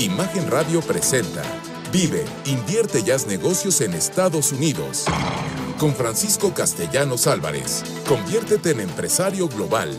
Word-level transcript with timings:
Imagen 0.00 0.50
Radio 0.50 0.80
presenta 0.80 1.42
Vive, 1.92 2.24
invierte 2.46 3.02
y 3.06 3.10
haz 3.10 3.26
negocios 3.26 3.82
en 3.82 3.92
Estados 3.92 4.50
Unidos. 4.50 5.04
Con 5.78 5.94
Francisco 5.94 6.54
Castellanos 6.54 7.26
Álvarez. 7.26 7.84
Conviértete 8.08 8.70
en 8.70 8.80
empresario 8.80 9.46
global. 9.46 9.94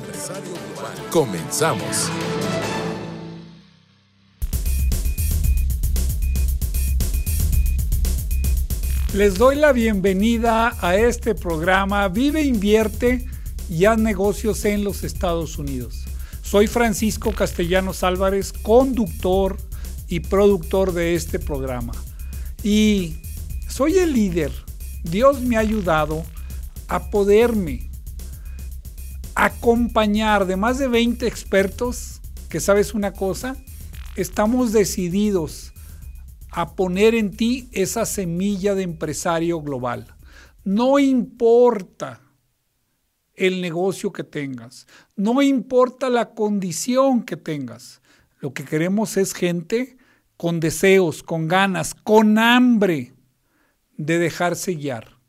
Comenzamos. 1.12 2.10
Les 9.14 9.38
doy 9.38 9.56
la 9.56 9.72
bienvenida 9.72 10.76
a 10.82 10.96
este 10.96 11.36
programa 11.36 12.08
Vive, 12.08 12.42
invierte 12.42 13.28
y 13.70 13.86
haz 13.86 14.00
negocios 14.00 14.66
en 14.66 14.84
los 14.84 15.04
Estados 15.04 15.60
Unidos. 15.60 16.06
Soy 16.42 16.66
Francisco 16.66 17.34
Castellanos 17.34 18.04
Álvarez, 18.04 18.52
conductor 18.52 19.58
y 20.12 20.20
productor 20.20 20.94
de 20.94 21.16
este 21.16 21.40
programa. 21.40 21.94
Y 22.64 23.16
soy 23.68 23.98
el 23.98 24.14
líder. 24.14 24.52
Dios 25.04 25.42
me 25.42 25.56
ha 25.56 25.62
ayudado 25.62 26.24
a 26.88 27.10
poderme 27.10 27.90
acompañar 29.36 30.46
de 30.46 30.58
más 30.58 30.78
de 30.78 30.90
20 30.90 31.26
expertos 31.26 32.22
que 32.50 32.60
sabes 32.60 32.94
una 32.94 33.14
cosa, 33.14 33.56
estamos 34.18 34.74
decididos 34.74 35.72
a 36.52 36.76
poner 36.76 37.16
en 37.16 37.32
ti 37.32 37.70
esa 37.72 38.06
semilla 38.06 38.76
de 38.76 38.84
empresario 38.84 39.62
global. 39.62 40.14
No 40.66 41.00
importa 41.00 42.22
el 43.34 43.62
negocio 43.62 44.12
que 44.12 44.26
tengas, 44.26 44.86
no 45.16 45.42
importa 45.42 46.10
la 46.10 46.34
condición 46.34 47.24
que 47.24 47.38
tengas. 47.38 48.02
Lo 48.42 48.54
que 48.54 48.66
queremos 48.66 49.16
es 49.16 49.34
gente 49.34 49.98
con 50.42 50.60
deseos, 50.60 51.22
con 51.22 51.48
ganas, 51.48 51.94
con 51.94 52.40
hambre 52.40 53.14
de 53.96 54.18
dejarse 54.18 54.74
guiar. 54.74 55.20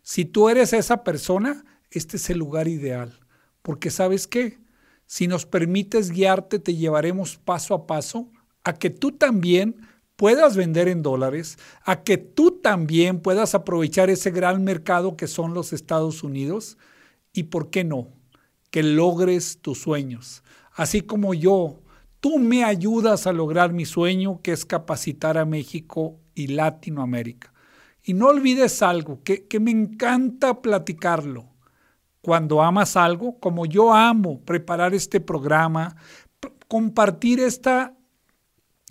Si 0.00 0.24
tú 0.24 0.48
eres 0.48 0.72
esa 0.72 1.02
persona, 1.02 1.64
este 1.90 2.18
es 2.18 2.30
el 2.30 2.38
lugar 2.38 2.68
ideal. 2.68 3.18
Porque 3.62 3.90
sabes 3.90 4.28
qué? 4.28 4.60
Si 5.06 5.26
nos 5.26 5.44
permites 5.44 6.12
guiarte, 6.12 6.60
te 6.60 6.76
llevaremos 6.76 7.36
paso 7.36 7.74
a 7.74 7.88
paso 7.88 8.30
a 8.62 8.74
que 8.74 8.90
tú 8.90 9.10
también 9.10 9.88
puedas 10.14 10.56
vender 10.56 10.86
en 10.86 11.02
dólares, 11.02 11.58
a 11.82 12.04
que 12.04 12.16
tú 12.16 12.60
también 12.62 13.18
puedas 13.18 13.56
aprovechar 13.56 14.08
ese 14.08 14.30
gran 14.30 14.62
mercado 14.62 15.16
que 15.16 15.26
son 15.26 15.52
los 15.52 15.72
Estados 15.72 16.22
Unidos 16.22 16.78
y, 17.32 17.42
¿por 17.42 17.70
qué 17.70 17.82
no? 17.82 18.06
Que 18.70 18.84
logres 18.84 19.58
tus 19.60 19.80
sueños. 19.80 20.44
Así 20.70 21.00
como 21.00 21.34
yo 21.34 21.82
Tú 22.20 22.38
me 22.38 22.64
ayudas 22.64 23.26
a 23.26 23.32
lograr 23.32 23.72
mi 23.72 23.86
sueño, 23.86 24.40
que 24.42 24.52
es 24.52 24.66
capacitar 24.66 25.38
a 25.38 25.46
México 25.46 26.18
y 26.34 26.48
Latinoamérica. 26.48 27.52
Y 28.02 28.14
no 28.14 28.28
olvides 28.28 28.82
algo, 28.82 29.22
que, 29.22 29.46
que 29.46 29.58
me 29.58 29.70
encanta 29.70 30.60
platicarlo. 30.60 31.48
Cuando 32.20 32.62
amas 32.62 32.96
algo, 32.96 33.38
como 33.40 33.64
yo 33.64 33.94
amo 33.94 34.40
preparar 34.42 34.94
este 34.94 35.20
programa, 35.20 35.96
compartir 36.68 37.40
esta 37.40 37.96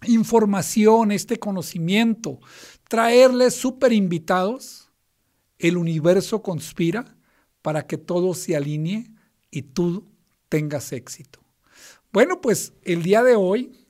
información, 0.07 1.11
este 1.11 1.38
conocimiento, 1.38 2.39
traerles 2.88 3.53
súper 3.55 3.94
invitados, 3.94 4.89
el 5.59 5.77
universo 5.77 6.41
conspira 6.41 7.16
para 7.61 7.85
que 7.85 7.97
todo 7.97 8.33
se 8.33 8.55
alinee 8.55 9.11
y 9.52 9.61
tú 9.61 10.07
tengas 10.47 10.91
éxito. 10.91 11.39
Bueno, 12.11 12.41
pues 12.41 12.73
el 12.83 13.03
día 13.03 13.21
de 13.23 13.35
hoy 13.35 13.85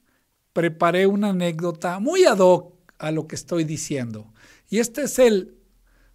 preparé 0.51 1.07
una 1.07 1.29
anécdota 1.29 1.99
muy 1.99 2.25
ad 2.25 2.39
hoc 2.39 2.75
a 2.97 3.11
lo 3.11 3.27
que 3.27 3.35
estoy 3.35 3.63
diciendo. 3.63 4.33
Y 4.67 4.79
este 4.79 5.03
es 5.03 5.19
el 5.19 5.55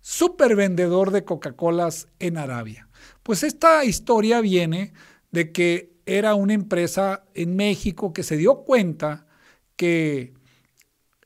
super 0.01 0.55
vendedor 0.55 1.13
de 1.13 1.25
Coca-Colas 1.25 2.09
en 2.19 2.37
Arabia. 2.37 2.91
Pues 3.23 3.43
esta 3.43 3.87
historia 3.87 4.43
viene 4.43 4.93
de 5.31 5.51
que 5.51 5.95
era 6.05 6.35
una 6.35 6.53
empresa 6.53 7.25
en 7.33 7.57
México 7.57 8.13
que 8.13 8.23
se 8.23 8.37
dio 8.37 8.65
cuenta 8.65 9.27
que 9.77 10.35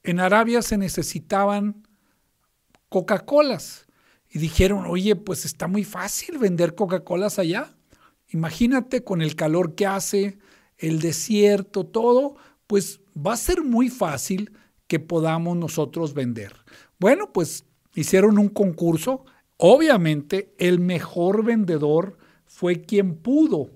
en 0.04 0.20
Arabia 0.20 0.62
se 0.62 0.78
necesitaban 0.78 1.88
Coca-Colas. 2.88 3.86
Y 4.30 4.38
dijeron, 4.38 4.86
oye, 4.86 5.16
pues 5.16 5.44
está 5.44 5.66
muy 5.66 5.82
fácil 5.82 6.38
vender 6.38 6.76
Coca-Colas 6.76 7.40
allá. 7.40 7.74
Imagínate 8.28 9.02
con 9.02 9.22
el 9.22 9.34
calor 9.34 9.74
que 9.74 9.86
hace, 9.86 10.38
el 10.78 11.00
desierto, 11.00 11.84
todo, 11.84 12.36
pues 12.66 13.00
va 13.14 13.32
a 13.32 13.36
ser 13.36 13.62
muy 13.62 13.88
fácil 13.88 14.52
que 14.86 15.00
podamos 15.00 15.56
nosotros 15.56 16.14
vender. 16.14 16.54
Bueno, 16.98 17.32
pues 17.32 17.64
hicieron 17.94 18.38
un 18.38 18.48
concurso. 18.48 19.24
Obviamente 19.56 20.54
el 20.58 20.78
mejor 20.78 21.44
vendedor 21.44 22.16
fue 22.46 22.80
quien 22.80 23.16
pudo 23.16 23.70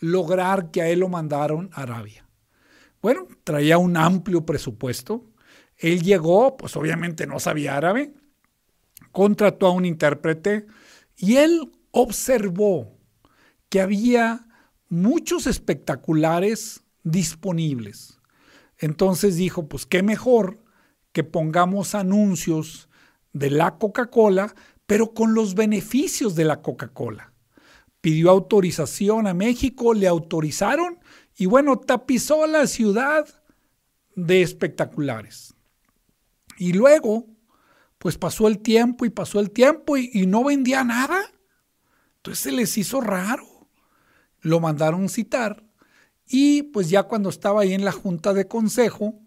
lograr 0.00 0.70
que 0.70 0.82
a 0.82 0.88
él 0.88 1.00
lo 1.00 1.08
mandaron 1.08 1.70
a 1.72 1.82
Arabia. 1.82 2.26
Bueno, 3.02 3.26
traía 3.44 3.78
un 3.78 3.96
amplio 3.96 4.44
presupuesto. 4.44 5.24
Él 5.76 6.02
llegó, 6.02 6.56
pues 6.56 6.76
obviamente 6.76 7.26
no 7.26 7.38
sabía 7.38 7.76
árabe, 7.76 8.12
contrató 9.12 9.66
a 9.66 9.72
un 9.72 9.84
intérprete 9.84 10.66
y 11.16 11.36
él 11.36 11.70
observó 11.90 12.96
que 13.68 13.80
había 13.80 14.47
muchos 14.88 15.46
espectaculares 15.46 16.82
disponibles. 17.02 18.20
Entonces 18.78 19.36
dijo, 19.36 19.68
pues 19.68 19.86
qué 19.86 20.02
mejor 20.02 20.62
que 21.12 21.24
pongamos 21.24 21.94
anuncios 21.94 22.88
de 23.32 23.50
la 23.50 23.78
Coca-Cola, 23.78 24.54
pero 24.86 25.14
con 25.14 25.34
los 25.34 25.54
beneficios 25.54 26.34
de 26.34 26.44
la 26.44 26.62
Coca-Cola. 26.62 27.32
Pidió 28.00 28.30
autorización 28.30 29.26
a 29.26 29.34
México, 29.34 29.94
le 29.94 30.06
autorizaron 30.06 30.98
y 31.36 31.46
bueno, 31.46 31.78
tapizó 31.78 32.46
la 32.46 32.66
ciudad 32.66 33.26
de 34.14 34.42
espectaculares. 34.42 35.54
Y 36.56 36.72
luego, 36.72 37.26
pues 37.98 38.18
pasó 38.18 38.48
el 38.48 38.58
tiempo 38.60 39.04
y 39.04 39.10
pasó 39.10 39.40
el 39.40 39.50
tiempo 39.50 39.96
y, 39.96 40.26
no 40.26 40.44
vendía 40.44 40.84
nada. 40.84 41.20
Entonces 42.16 42.42
se 42.42 42.52
les 42.52 42.76
hizo 42.78 43.00
raro 43.00 43.47
lo 44.40 44.60
mandaron 44.60 45.08
citar 45.08 45.64
y 46.28 46.64
pues 46.64 46.90
ya 46.90 47.04
cuando 47.04 47.30
estaba 47.30 47.62
ahí 47.62 47.72
en 47.72 47.84
la 47.84 47.92
junta 47.92 48.34
de 48.34 48.46
consejo, 48.46 49.18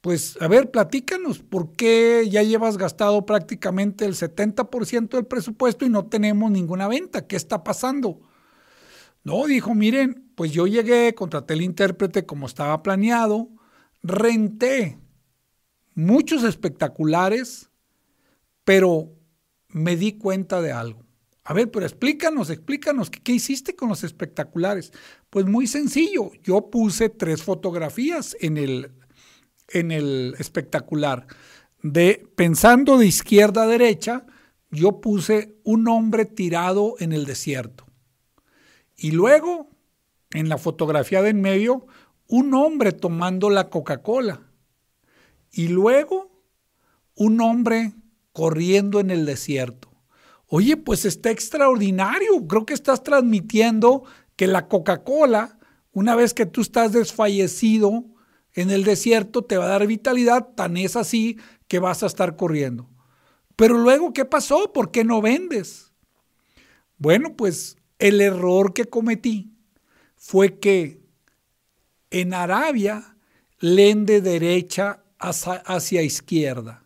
pues 0.00 0.36
a 0.40 0.48
ver, 0.48 0.70
platícanos, 0.70 1.38
¿por 1.38 1.72
qué 1.72 2.28
ya 2.28 2.42
llevas 2.42 2.76
gastado 2.76 3.24
prácticamente 3.26 4.04
el 4.04 4.14
70% 4.14 5.16
del 5.16 5.26
presupuesto 5.26 5.84
y 5.84 5.88
no 5.88 6.06
tenemos 6.06 6.50
ninguna 6.50 6.88
venta? 6.88 7.26
¿Qué 7.26 7.36
está 7.36 7.62
pasando? 7.64 8.20
No, 9.22 9.46
dijo, 9.46 9.74
miren, 9.74 10.30
pues 10.34 10.52
yo 10.52 10.66
llegué, 10.66 11.14
contraté 11.14 11.54
el 11.54 11.62
intérprete 11.62 12.26
como 12.26 12.46
estaba 12.46 12.82
planeado, 12.82 13.48
renté 14.02 14.98
muchos 15.94 16.44
espectaculares, 16.44 17.70
pero 18.64 19.12
me 19.68 19.96
di 19.96 20.12
cuenta 20.12 20.60
de 20.60 20.72
algo. 20.72 21.05
A 21.48 21.52
ver, 21.52 21.70
pero 21.70 21.86
explícanos, 21.86 22.50
explícanos, 22.50 23.08
¿qué, 23.08 23.30
hiciste 23.30 23.76
con 23.76 23.88
los 23.88 24.02
espectaculares? 24.02 24.92
Pues 25.30 25.46
muy 25.46 25.68
sencillo, 25.68 26.32
yo 26.42 26.70
puse 26.70 27.08
tres 27.08 27.44
fotografías 27.44 28.36
en 28.40 28.56
el, 28.56 28.90
en 29.68 29.92
el 29.92 30.34
espectacular. 30.40 31.28
De, 31.84 32.28
pensando 32.34 32.98
de 32.98 33.06
izquierda 33.06 33.62
a 33.62 33.68
derecha, 33.68 34.26
yo 34.72 35.00
puse 35.00 35.54
un 35.62 35.86
hombre 35.86 36.24
tirado 36.24 36.96
en 36.98 37.12
el 37.12 37.26
desierto. 37.26 37.86
Y 38.96 39.12
luego, 39.12 39.68
en 40.32 40.48
la 40.48 40.58
fotografía 40.58 41.22
de 41.22 41.30
en 41.30 41.42
medio, 41.42 41.86
un 42.26 42.54
hombre 42.54 42.90
tomando 42.90 43.50
la 43.50 43.70
Coca-Cola. 43.70 44.42
Y 45.52 45.68
luego, 45.68 46.42
un 47.14 47.40
hombre 47.40 47.92
corriendo 48.32 48.98
en 48.98 49.12
el 49.12 49.24
desierto. 49.26 49.95
Oye, 50.48 50.76
pues 50.76 51.04
está 51.04 51.30
extraordinario. 51.30 52.46
Creo 52.46 52.64
que 52.66 52.74
estás 52.74 53.02
transmitiendo 53.02 54.04
que 54.36 54.46
la 54.46 54.68
Coca-Cola, 54.68 55.58
una 55.92 56.14
vez 56.14 56.34
que 56.34 56.46
tú 56.46 56.60
estás 56.60 56.92
desfallecido 56.92 58.04
en 58.54 58.70
el 58.70 58.84
desierto, 58.84 59.42
te 59.42 59.56
va 59.56 59.64
a 59.64 59.68
dar 59.68 59.86
vitalidad. 59.86 60.48
Tan 60.54 60.76
es 60.76 60.94
así 60.96 61.38
que 61.68 61.78
vas 61.78 62.02
a 62.02 62.06
estar 62.06 62.36
corriendo. 62.36 62.88
Pero 63.56 63.78
luego, 63.78 64.12
¿qué 64.12 64.24
pasó? 64.24 64.72
¿Por 64.72 64.90
qué 64.90 65.02
no 65.02 65.20
vendes? 65.20 65.92
Bueno, 66.98 67.34
pues 67.36 67.76
el 67.98 68.20
error 68.20 68.72
que 68.72 68.84
cometí 68.84 69.52
fue 70.16 70.58
que 70.58 71.00
en 72.10 72.34
Arabia 72.34 73.16
leen 73.58 74.06
de 74.06 74.20
derecha 74.20 75.02
hacia 75.18 76.02
izquierda. 76.02 76.85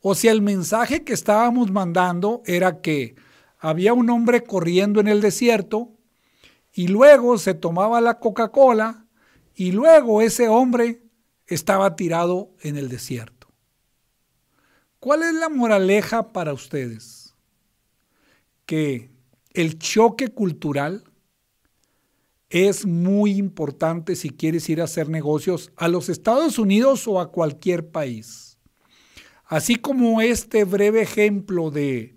O 0.00 0.14
sea, 0.14 0.32
el 0.32 0.42
mensaje 0.42 1.04
que 1.04 1.12
estábamos 1.12 1.70
mandando 1.70 2.42
era 2.46 2.80
que 2.80 3.16
había 3.58 3.92
un 3.92 4.08
hombre 4.10 4.44
corriendo 4.44 5.00
en 5.00 5.08
el 5.08 5.20
desierto 5.20 5.92
y 6.72 6.88
luego 6.88 7.38
se 7.38 7.54
tomaba 7.54 8.00
la 8.00 8.20
Coca-Cola 8.20 9.06
y 9.54 9.72
luego 9.72 10.22
ese 10.22 10.48
hombre 10.48 11.02
estaba 11.46 11.96
tirado 11.96 12.50
en 12.60 12.76
el 12.76 12.88
desierto. 12.88 13.48
¿Cuál 15.00 15.22
es 15.22 15.34
la 15.34 15.48
moraleja 15.48 16.32
para 16.32 16.52
ustedes? 16.52 17.34
Que 18.66 19.10
el 19.52 19.78
choque 19.78 20.28
cultural 20.28 21.04
es 22.50 22.86
muy 22.86 23.32
importante 23.32 24.14
si 24.16 24.30
quieres 24.30 24.68
ir 24.68 24.80
a 24.80 24.84
hacer 24.84 25.08
negocios 25.08 25.72
a 25.76 25.88
los 25.88 26.08
Estados 26.08 26.58
Unidos 26.58 27.06
o 27.08 27.20
a 27.20 27.30
cualquier 27.30 27.90
país. 27.90 28.47
Así 29.48 29.76
como 29.76 30.20
este 30.20 30.64
breve 30.64 31.00
ejemplo 31.00 31.70
de 31.70 32.16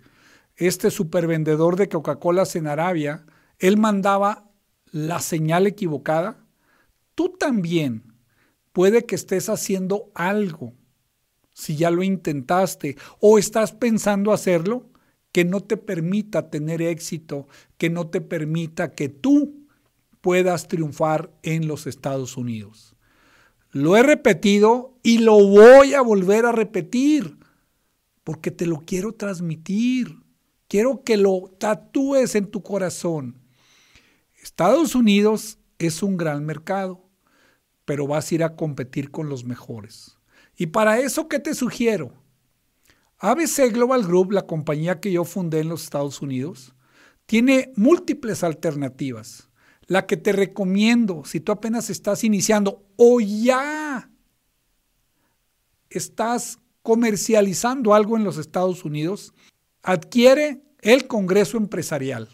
este 0.56 0.90
supervendedor 0.90 1.76
de 1.76 1.88
Coca-Cola 1.88 2.44
en 2.54 2.66
Arabia, 2.66 3.24
él 3.58 3.78
mandaba 3.78 4.50
la 4.90 5.18
señal 5.18 5.66
equivocada, 5.66 6.44
tú 7.14 7.30
también 7.30 8.12
puede 8.72 9.06
que 9.06 9.14
estés 9.14 9.48
haciendo 9.48 10.10
algo, 10.14 10.74
si 11.54 11.74
ya 11.76 11.90
lo 11.90 12.02
intentaste 12.02 12.98
o 13.18 13.38
estás 13.38 13.72
pensando 13.72 14.32
hacerlo, 14.32 14.90
que 15.32 15.46
no 15.46 15.60
te 15.60 15.78
permita 15.78 16.50
tener 16.50 16.82
éxito, 16.82 17.48
que 17.78 17.88
no 17.88 18.08
te 18.08 18.20
permita 18.20 18.92
que 18.92 19.08
tú 19.08 19.66
puedas 20.20 20.68
triunfar 20.68 21.32
en 21.42 21.66
los 21.66 21.86
Estados 21.86 22.36
Unidos. 22.36 22.91
Lo 23.72 23.96
he 23.96 24.02
repetido 24.02 24.98
y 25.02 25.18
lo 25.18 25.32
voy 25.48 25.94
a 25.94 26.02
volver 26.02 26.46
a 26.46 26.52
repetir 26.52 27.38
porque 28.22 28.50
te 28.50 28.66
lo 28.66 28.82
quiero 28.86 29.14
transmitir. 29.14 30.18
Quiero 30.68 31.02
que 31.02 31.16
lo 31.16 31.50
tatúes 31.58 32.34
en 32.34 32.50
tu 32.50 32.62
corazón. 32.62 33.42
Estados 34.42 34.94
Unidos 34.94 35.58
es 35.78 36.02
un 36.02 36.16
gran 36.16 36.44
mercado, 36.44 37.08
pero 37.84 38.06
vas 38.06 38.30
a 38.30 38.34
ir 38.34 38.44
a 38.44 38.56
competir 38.56 39.10
con 39.10 39.28
los 39.28 39.44
mejores. 39.44 40.18
Y 40.56 40.66
para 40.66 40.98
eso, 40.98 41.28
¿qué 41.28 41.38
te 41.38 41.54
sugiero? 41.54 42.12
ABC 43.18 43.72
Global 43.72 44.04
Group, 44.04 44.32
la 44.32 44.46
compañía 44.46 45.00
que 45.00 45.12
yo 45.12 45.24
fundé 45.24 45.60
en 45.60 45.68
los 45.68 45.84
Estados 45.84 46.20
Unidos, 46.20 46.74
tiene 47.26 47.72
múltiples 47.76 48.42
alternativas. 48.42 49.48
La 49.92 50.06
que 50.06 50.16
te 50.16 50.32
recomiendo 50.32 51.22
si 51.26 51.38
tú 51.38 51.52
apenas 51.52 51.90
estás 51.90 52.24
iniciando 52.24 52.82
o 52.96 53.20
ya 53.20 54.10
estás 55.90 56.60
comercializando 56.80 57.92
algo 57.92 58.16
en 58.16 58.24
los 58.24 58.38
Estados 58.38 58.86
Unidos, 58.86 59.34
adquiere 59.82 60.62
el 60.80 61.06
Congreso 61.06 61.58
Empresarial. 61.58 62.30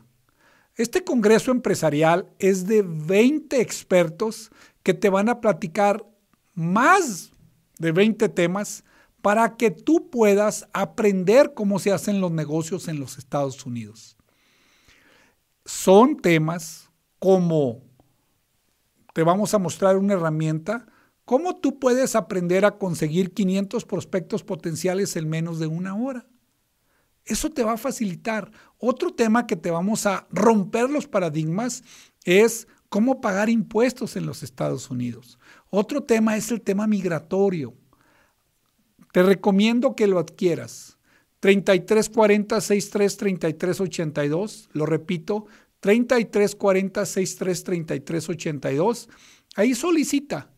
Este 0.77 1.03
Congreso 1.03 1.51
Empresarial 1.51 2.31
es 2.39 2.69
de 2.69 2.83
20 2.83 3.61
expertos 3.61 4.53
que 4.85 4.95
te 4.95 5.09
van 5.09 5.29
a 5.29 5.41
platicar 5.41 6.07
más 6.55 7.33
de 7.81 7.91
20 7.91 8.29
temas 8.29 8.85
para 9.21 9.57
que 9.57 9.73
tú 9.73 10.11
puedas 10.11 10.69
aprender 10.73 11.55
cómo 11.55 11.81
se 11.81 11.91
hacen 11.91 12.21
los 12.21 12.31
negocios 12.31 12.87
en 12.87 13.01
los 13.01 13.19
Estados 13.19 13.67
Unidos. 13.67 14.17
Son 15.65 16.19
temas 16.19 16.88
como, 17.19 17.83
te 19.15 19.23
vamos 19.23 19.55
a 19.55 19.59
mostrar 19.59 19.97
una 19.97 20.15
herramienta, 20.15 20.87
cómo 21.25 21.57
tú 21.57 21.79
puedes 21.79 22.17
aprender 22.17 22.65
a 22.65 22.79
conseguir 22.79 23.35
500 23.35 23.85
prospectos 23.85 24.45
potenciales 24.45 25.17
en 25.17 25.29
menos 25.29 25.59
de 25.59 25.67
una 25.67 25.95
hora. 25.95 26.27
Eso 27.25 27.51
te 27.51 27.63
va 27.63 27.73
a 27.73 27.79
facilitar. 27.79 28.51
Otro 28.79 29.13
tema 29.13 29.47
que 29.47 29.57
te 29.57 29.71
vamos 29.71 30.07
a 30.07 30.27
romper 30.31 30.89
los 30.89 31.07
paradigmas 31.07 31.85
es 32.25 32.67
cómo 32.89 33.21
pagar 33.21 33.51
impuestos 33.51 34.17
en 34.17 34.25
los 34.25 34.43
Estados 34.43 34.91
Unidos. 34.91 35.39
Otro 35.69 36.03
tema 36.03 36.37
es 36.37 36.51
el 36.51 36.63
tema 36.63 36.87
migratorio. 36.87 37.75
Te 39.13 39.23
recomiendo 39.23 39.95
que 39.95 40.07
lo 40.07 40.19
adquieras. 40.19 40.97
3340 41.41 42.61
63 42.61 43.17
33 43.17 43.81
82, 43.81 44.71
lo 44.73 44.87
repito, 44.87 45.47
3340 45.81 47.07
63 47.07 47.65
33 47.65 48.29
82. 48.29 49.09
Ahí 49.57 49.75
solicita 49.75 50.51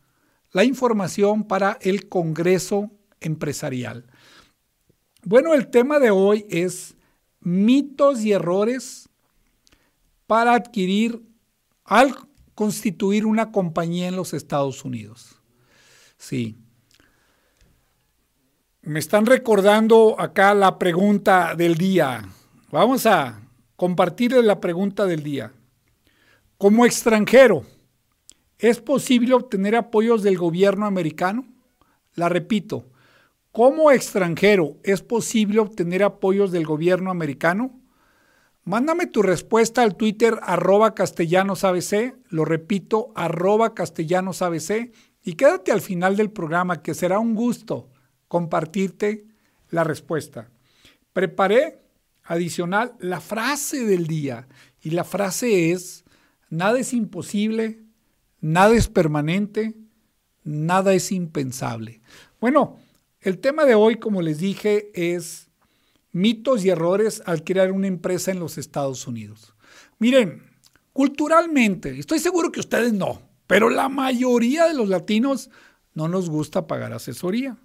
la 0.53 0.65
información 0.65 1.45
para 1.45 1.79
el 1.81 2.09
Congreso 2.09 2.91
Empresarial. 3.21 4.07
Bueno, 5.23 5.55
el 5.55 5.69
tema 5.69 5.99
de 5.99 6.11
hoy 6.11 6.47
es 6.49 6.97
mitos 7.41 8.23
y 8.23 8.33
errores 8.33 9.09
para 10.27 10.55
adquirir 10.55 11.23
al 11.85 12.15
constituir 12.55 13.27
una 13.27 13.53
compañía 13.53 14.09
en 14.09 14.17
los 14.17 14.33
Estados 14.33 14.85
Unidos. 14.85 15.37
Sí. 16.17 16.57
Me 18.83 18.99
están 18.99 19.27
recordando 19.27 20.19
acá 20.19 20.55
la 20.55 20.79
pregunta 20.79 21.55
del 21.55 21.77
día. 21.77 22.29
Vamos 22.71 23.07
a 23.07 23.40
compartirles 23.81 24.45
la 24.45 24.61
pregunta 24.61 25.07
del 25.07 25.23
día. 25.23 25.55
Como 26.59 26.85
extranjero, 26.85 27.65
¿es 28.59 28.79
posible 28.79 29.33
obtener 29.33 29.75
apoyos 29.75 30.23
del 30.23 30.37
gobierno 30.37 30.85
americano? 30.85 31.47
La 32.15 32.29
repito, 32.29 32.91
como 33.53 33.91
extranjero, 33.91 34.77
¿es 34.83 35.01
posible 35.01 35.61
obtener 35.61 36.03
apoyos 36.03 36.53
del 36.53 36.67
gobierno 36.67 37.11
americano? 37.11 37.81
Mándame 38.65 39.07
tu 39.07 39.23
respuesta 39.23 39.83
al 39.83 39.97
Twitter 39.97 40.39
arroba 40.43 40.95
castellanosabc, 40.95 42.19
lo 42.29 42.45
repito, 42.45 43.13
arroba 43.15 43.73
castellanosabc, 43.73 44.93
y 45.23 45.37
quédate 45.37 45.73
al 45.73 45.81
final 45.81 46.19
del 46.19 46.31
programa 46.31 46.83
que 46.83 46.93
será 46.93 47.19
un 47.19 47.35
gusto 47.35 47.89
compartirte 48.29 49.25
la 49.71 49.85
respuesta. 49.85 50.51
Preparé 51.15 51.81
adicional 52.31 52.95
la 53.01 53.21
frase 53.21 53.85
del 53.85 54.07
día 54.07 54.47
y 54.81 54.91
la 54.91 55.03
frase 55.03 55.73
es, 55.73 56.05
nada 56.49 56.79
es 56.79 56.93
imposible, 56.93 57.81
nada 58.41 58.73
es 58.77 58.87
permanente, 58.87 59.75
nada 60.45 60.95
es 60.95 61.11
impensable. 61.11 62.01
Bueno, 62.41 62.77
el 63.21 63.41
tema 63.41 63.65
de 63.65 63.75
hoy, 63.75 63.97
como 63.97 64.23
les 64.23 64.39
dije, 64.39 64.93
es 64.95 65.49
mitos 66.13 66.65
y 66.65 66.71
errores 66.71 67.21
al 67.27 67.43
crear 67.43 67.73
una 67.73 67.89
empresa 67.89 68.31
en 68.31 68.39
los 68.39 68.59
Estados 68.59 69.09
Unidos. 69.09 69.57
Miren, 69.99 70.45
culturalmente, 70.93 71.99
estoy 71.99 72.21
seguro 72.21 72.53
que 72.53 72.61
ustedes 72.61 72.93
no, 72.93 73.23
pero 73.49 73.71
la 73.71 73.89
mayoría 73.89 74.69
de 74.69 74.75
los 74.75 74.89
latinos 74.89 75.51
no 75.95 76.07
nos 76.07 76.31
gusta 76.31 76.69
pagar 76.69 76.93
asesoría. 76.93 77.57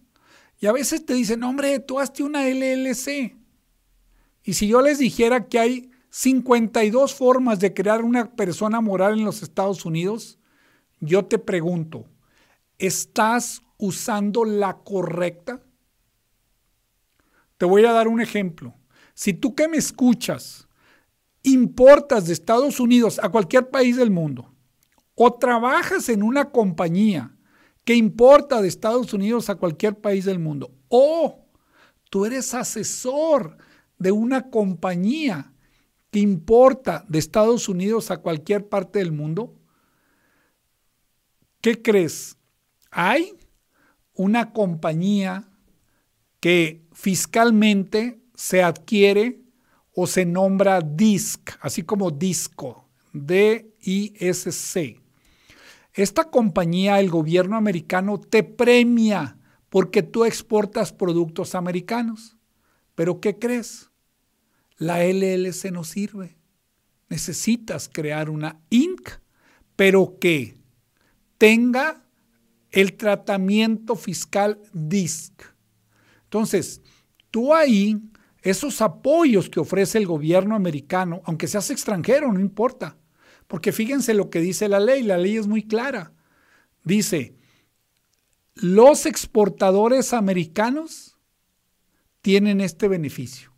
Y 0.59 0.65
a 0.65 0.71
veces 0.71 1.05
te 1.05 1.13
dicen, 1.13 1.43
hombre, 1.43 1.79
tú 1.79 1.99
hazte 1.99 2.23
una 2.23 2.49
LLC. 2.49 3.44
Y 4.45 4.53
si 4.53 4.67
yo 4.67 4.81
les 4.81 4.99
dijera 4.99 5.47
que 5.47 5.59
hay 5.59 5.91
52 6.11 7.15
formas 7.15 7.59
de 7.59 7.73
crear 7.73 8.03
una 8.03 8.35
persona 8.35 8.79
moral 8.79 9.17
en 9.17 9.25
los 9.25 9.41
Estados 9.41 9.83
Unidos, 9.85 10.37
yo 10.99 11.25
te 11.25 11.39
pregunto, 11.39 12.05
¿estás 12.77 13.63
usando 13.77 14.45
la 14.45 14.77
correcta? 14.77 15.61
Te 17.57 17.65
voy 17.65 17.85
a 17.85 17.91
dar 17.91 18.07
un 18.07 18.21
ejemplo. 18.21 18.75
Si 19.15 19.33
tú 19.33 19.55
que 19.55 19.67
me 19.67 19.77
escuchas 19.77 20.67
importas 21.41 22.27
de 22.27 22.33
Estados 22.33 22.79
Unidos 22.79 23.19
a 23.21 23.29
cualquier 23.29 23.69
país 23.69 23.97
del 23.97 24.11
mundo 24.11 24.53
o 25.15 25.33
trabajas 25.33 26.07
en 26.09 26.21
una 26.21 26.51
compañía 26.51 27.35
que 27.83 27.95
importa 27.95 28.61
de 28.61 28.67
Estados 28.67 29.13
Unidos 29.13 29.49
a 29.49 29.55
cualquier 29.55 29.99
país 29.99 30.25
del 30.25 30.39
mundo 30.39 30.71
o 30.89 31.45
tú 32.09 32.25
eres 32.25 32.53
asesor 32.53 33.57
de 33.97 34.11
una 34.11 34.49
compañía 34.49 35.53
que 36.11 36.19
importa 36.19 37.05
de 37.07 37.19
Estados 37.19 37.67
Unidos 37.69 38.11
a 38.11 38.17
cualquier 38.17 38.67
parte 38.67 38.99
del 38.99 39.11
mundo, 39.11 39.53
¿qué 41.61 41.81
crees? 41.81 42.37
Hay 42.91 43.33
una 44.13 44.53
compañía 44.53 45.49
que 46.39 46.85
fiscalmente 46.93 48.21
se 48.35 48.63
adquiere 48.63 49.41
o 49.93 50.07
se 50.07 50.25
nombra 50.25 50.81
DISC, 50.81 51.57
así 51.61 51.83
como 51.83 52.11
disco, 52.11 52.89
D-I-S-C. 53.13 55.01
Esta 55.93 56.25
compañía, 56.25 56.99
el 56.99 57.09
gobierno 57.09 57.55
americano, 57.55 58.19
te 58.19 58.43
premia 58.43 59.37
porque 59.69 60.03
tú 60.03 60.25
exportas 60.25 60.91
productos 60.91 61.55
americanos. 61.55 62.35
Pero 62.95 63.19
¿qué 63.19 63.37
crees? 63.37 63.91
La 64.77 65.03
LLC 65.05 65.71
no 65.71 65.83
sirve. 65.83 66.37
Necesitas 67.09 67.89
crear 67.91 68.29
una 68.29 68.59
Inc., 68.69 69.09
pero 69.75 70.17
que 70.19 70.57
tenga 71.37 72.03
el 72.71 72.93
tratamiento 72.93 73.95
fiscal 73.95 74.59
DISC. 74.73 75.43
Entonces, 76.23 76.81
tú 77.31 77.53
ahí, 77.53 78.01
esos 78.41 78.81
apoyos 78.81 79.49
que 79.49 79.59
ofrece 79.59 79.97
el 79.97 80.07
gobierno 80.07 80.55
americano, 80.55 81.21
aunque 81.25 81.47
seas 81.47 81.69
extranjero, 81.69 82.31
no 82.31 82.39
importa, 82.39 82.97
porque 83.47 83.71
fíjense 83.71 84.13
lo 84.13 84.29
que 84.29 84.39
dice 84.39 84.67
la 84.67 84.79
ley, 84.79 85.03
la 85.03 85.17
ley 85.17 85.37
es 85.37 85.47
muy 85.47 85.63
clara. 85.63 86.13
Dice, 86.83 87.35
los 88.55 89.05
exportadores 89.05 90.13
americanos 90.13 91.14
tienen 92.25 92.59
este 92.59 92.87
beneficio. 92.87 93.51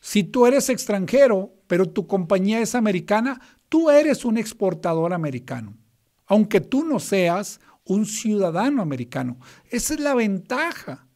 Si 0.00 0.24
tú 0.24 0.46
eres 0.46 0.70
extranjero, 0.70 1.52
pero 1.66 1.86
tu 1.86 2.06
compañía 2.06 2.60
es 2.60 2.74
americana, 2.74 3.42
tú 3.68 3.90
eres 3.90 4.24
un 4.24 4.38
exportador 4.38 5.12
americano, 5.12 5.76
aunque 6.24 6.62
tú 6.62 6.82
no 6.82 6.98
seas 6.98 7.60
un 7.84 8.06
ciudadano 8.06 8.80
americano. 8.80 9.36
Esa 9.68 9.92
es 9.92 10.00
la 10.00 10.14
ventaja 10.14 11.06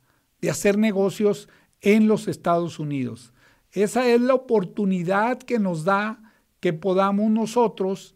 de 0.43 0.51
hacer 0.51 0.77
negocios 0.77 1.49
en 1.81 2.07
los 2.07 2.29
Estados 2.29 2.79
Unidos. 2.79 3.33
Esa 3.71 4.07
es 4.07 4.21
la 4.21 4.35
oportunidad 4.35 5.39
que 5.39 5.59
nos 5.59 5.85
da 5.85 6.35
que 6.61 6.75
podamos 6.75 7.31
nosotros 7.31 8.15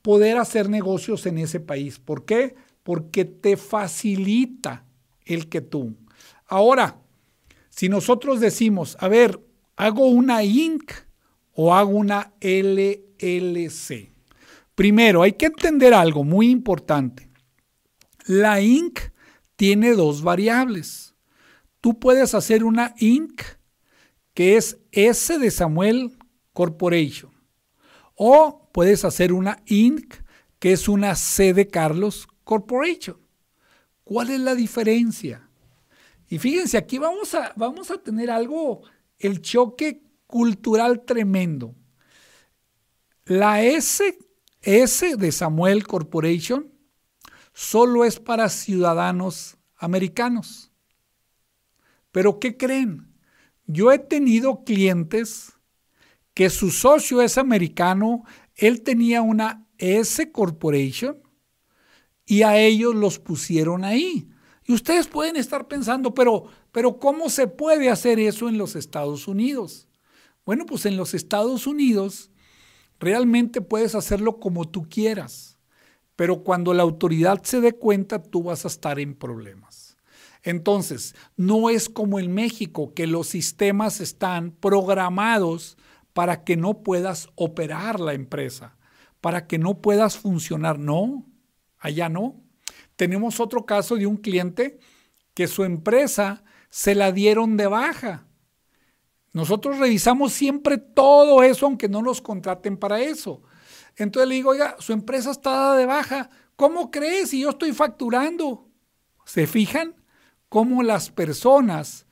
poder 0.00 0.38
hacer 0.38 0.70
negocios 0.70 1.26
en 1.26 1.36
ese 1.36 1.60
país. 1.60 1.98
¿Por 1.98 2.24
qué? 2.24 2.54
Porque 2.82 3.26
te 3.26 3.58
facilita 3.58 4.86
el 5.26 5.50
que 5.50 5.60
tú. 5.60 5.94
Ahora, 6.46 7.01
si 7.74 7.88
nosotros 7.88 8.38
decimos, 8.38 8.98
a 9.00 9.08
ver, 9.08 9.40
hago 9.76 10.06
una 10.06 10.44
Inc 10.44 10.92
o 11.54 11.74
hago 11.74 11.92
una 11.92 12.34
LLC. 12.40 14.12
Primero, 14.74 15.22
hay 15.22 15.32
que 15.32 15.46
entender 15.46 15.94
algo 15.94 16.22
muy 16.22 16.50
importante. 16.50 17.30
La 18.26 18.60
Inc 18.60 19.00
tiene 19.56 19.94
dos 19.94 20.22
variables. 20.22 21.14
Tú 21.80 21.98
puedes 21.98 22.34
hacer 22.34 22.62
una 22.62 22.94
Inc 22.98 23.42
que 24.34 24.56
es 24.58 24.78
S 24.92 25.38
de 25.38 25.50
Samuel 25.50 26.18
Corporation. 26.52 27.32
O 28.14 28.70
puedes 28.72 29.04
hacer 29.06 29.32
una 29.32 29.62
Inc 29.66 30.14
que 30.58 30.72
es 30.72 30.88
una 30.88 31.16
C 31.16 31.54
de 31.54 31.68
Carlos 31.68 32.28
Corporation. 32.44 33.16
¿Cuál 34.04 34.30
es 34.30 34.40
la 34.40 34.54
diferencia? 34.54 35.48
Y 36.32 36.38
fíjense, 36.38 36.78
aquí 36.78 36.96
vamos 36.96 37.34
a, 37.34 37.52
vamos 37.56 37.90
a 37.90 37.98
tener 37.98 38.30
algo, 38.30 38.80
el 39.18 39.42
choque 39.42 40.02
cultural 40.26 41.04
tremendo. 41.04 41.74
La 43.26 43.62
S, 43.62 44.16
S 44.62 45.16
de 45.18 45.30
Samuel 45.30 45.86
Corporation 45.86 46.72
solo 47.52 48.06
es 48.06 48.18
para 48.18 48.48
ciudadanos 48.48 49.58
americanos. 49.76 50.72
Pero 52.12 52.38
¿qué 52.38 52.56
creen? 52.56 53.14
Yo 53.66 53.92
he 53.92 53.98
tenido 53.98 54.64
clientes 54.64 55.52
que 56.32 56.48
su 56.48 56.70
socio 56.70 57.20
es 57.20 57.36
americano, 57.36 58.24
él 58.54 58.80
tenía 58.80 59.20
una 59.20 59.66
S 59.76 60.32
Corporation 60.32 61.22
y 62.24 62.40
a 62.40 62.56
ellos 62.56 62.94
los 62.94 63.18
pusieron 63.18 63.84
ahí. 63.84 64.31
Y 64.64 64.72
ustedes 64.72 65.08
pueden 65.08 65.36
estar 65.36 65.66
pensando, 65.66 66.14
pero, 66.14 66.44
pero 66.70 66.98
¿cómo 66.98 67.28
se 67.28 67.46
puede 67.46 67.90
hacer 67.90 68.20
eso 68.20 68.48
en 68.48 68.58
los 68.58 68.76
Estados 68.76 69.26
Unidos? 69.26 69.88
Bueno, 70.44 70.66
pues 70.66 70.86
en 70.86 70.96
los 70.96 71.14
Estados 71.14 71.66
Unidos 71.66 72.30
realmente 72.98 73.60
puedes 73.60 73.94
hacerlo 73.94 74.38
como 74.38 74.68
tú 74.68 74.88
quieras, 74.88 75.58
pero 76.16 76.44
cuando 76.44 76.74
la 76.74 76.82
autoridad 76.82 77.42
se 77.42 77.60
dé 77.60 77.72
cuenta, 77.72 78.22
tú 78.22 78.44
vas 78.44 78.64
a 78.64 78.68
estar 78.68 79.00
en 79.00 79.14
problemas. 79.14 79.96
Entonces, 80.42 81.14
no 81.36 81.70
es 81.70 81.88
como 81.88 82.18
en 82.18 82.32
México, 82.32 82.92
que 82.94 83.06
los 83.06 83.28
sistemas 83.28 84.00
están 84.00 84.50
programados 84.50 85.76
para 86.12 86.44
que 86.44 86.56
no 86.56 86.82
puedas 86.82 87.28
operar 87.36 88.00
la 88.00 88.12
empresa, 88.12 88.76
para 89.20 89.46
que 89.46 89.58
no 89.58 89.80
puedas 89.80 90.18
funcionar. 90.18 90.78
No, 90.78 91.26
allá 91.78 92.08
no. 92.08 92.41
Tenemos 93.02 93.40
otro 93.40 93.66
caso 93.66 93.96
de 93.96 94.06
un 94.06 94.16
cliente 94.16 94.78
que 95.34 95.48
su 95.48 95.64
empresa 95.64 96.44
se 96.70 96.94
la 96.94 97.10
dieron 97.10 97.56
de 97.56 97.66
baja. 97.66 98.28
Nosotros 99.32 99.80
revisamos 99.80 100.32
siempre 100.32 100.78
todo 100.78 101.42
eso, 101.42 101.66
aunque 101.66 101.88
no 101.88 102.00
nos 102.00 102.22
contraten 102.22 102.76
para 102.76 103.00
eso. 103.00 103.42
Entonces 103.96 104.28
le 104.28 104.36
digo, 104.36 104.50
oiga, 104.50 104.76
su 104.78 104.92
empresa 104.92 105.32
está 105.32 105.50
dada 105.50 105.76
de 105.78 105.86
baja. 105.86 106.30
¿Cómo 106.54 106.92
crees? 106.92 107.30
Si 107.30 107.40
yo 107.40 107.50
estoy 107.50 107.72
facturando. 107.72 108.68
¿Se 109.26 109.48
fijan 109.48 109.96
cómo 110.48 110.84
las 110.84 111.10
personas 111.10 112.06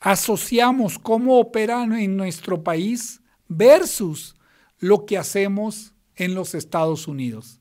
asociamos 0.00 0.98
cómo 0.98 1.40
operan 1.40 1.92
en 1.92 2.16
nuestro 2.16 2.64
país 2.64 3.20
versus 3.48 4.34
lo 4.78 5.04
que 5.04 5.18
hacemos 5.18 5.94
en 6.16 6.34
los 6.34 6.54
Estados 6.54 7.06
Unidos? 7.06 7.60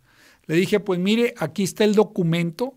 Le 0.52 0.58
dije, 0.58 0.82
pues 0.82 1.00
mire, 1.00 1.34
aquí 1.38 1.64
está 1.64 1.86
el 1.86 1.96
documento 1.96 2.74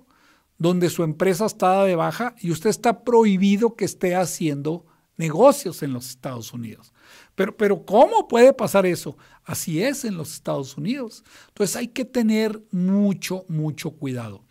donde 0.59 0.91
su 0.91 1.03
empresa 1.03 1.45
está 1.47 1.83
de 1.83 1.97
baja 1.97 2.37
y 2.41 2.53
usted 2.53 2.71
está 2.71 3.03
prohibido 3.03 3.75
que 3.75 3.85
esté 3.85 4.15
haciendo 4.15 4.87
negocios 5.17 5.83
en 5.83 5.93
los 5.93 6.09
Estados 6.09 6.53
Unidos. 6.53 6.93
Pero, 7.35 7.57
pero 7.57 7.85
¿cómo 7.85 8.29
puede 8.29 8.53
pasar 8.53 8.87
eso? 8.87 9.19
Así 9.43 9.83
es 9.83 10.05
en 10.05 10.17
los 10.17 10.35
Estados 10.35 10.77
Unidos. 10.77 11.25
Entonces 11.49 11.75
hay 11.75 11.89
que 11.89 12.05
tener 12.05 12.63
mucho, 12.71 13.45
mucho 13.49 13.91
cuidado. 13.91 14.45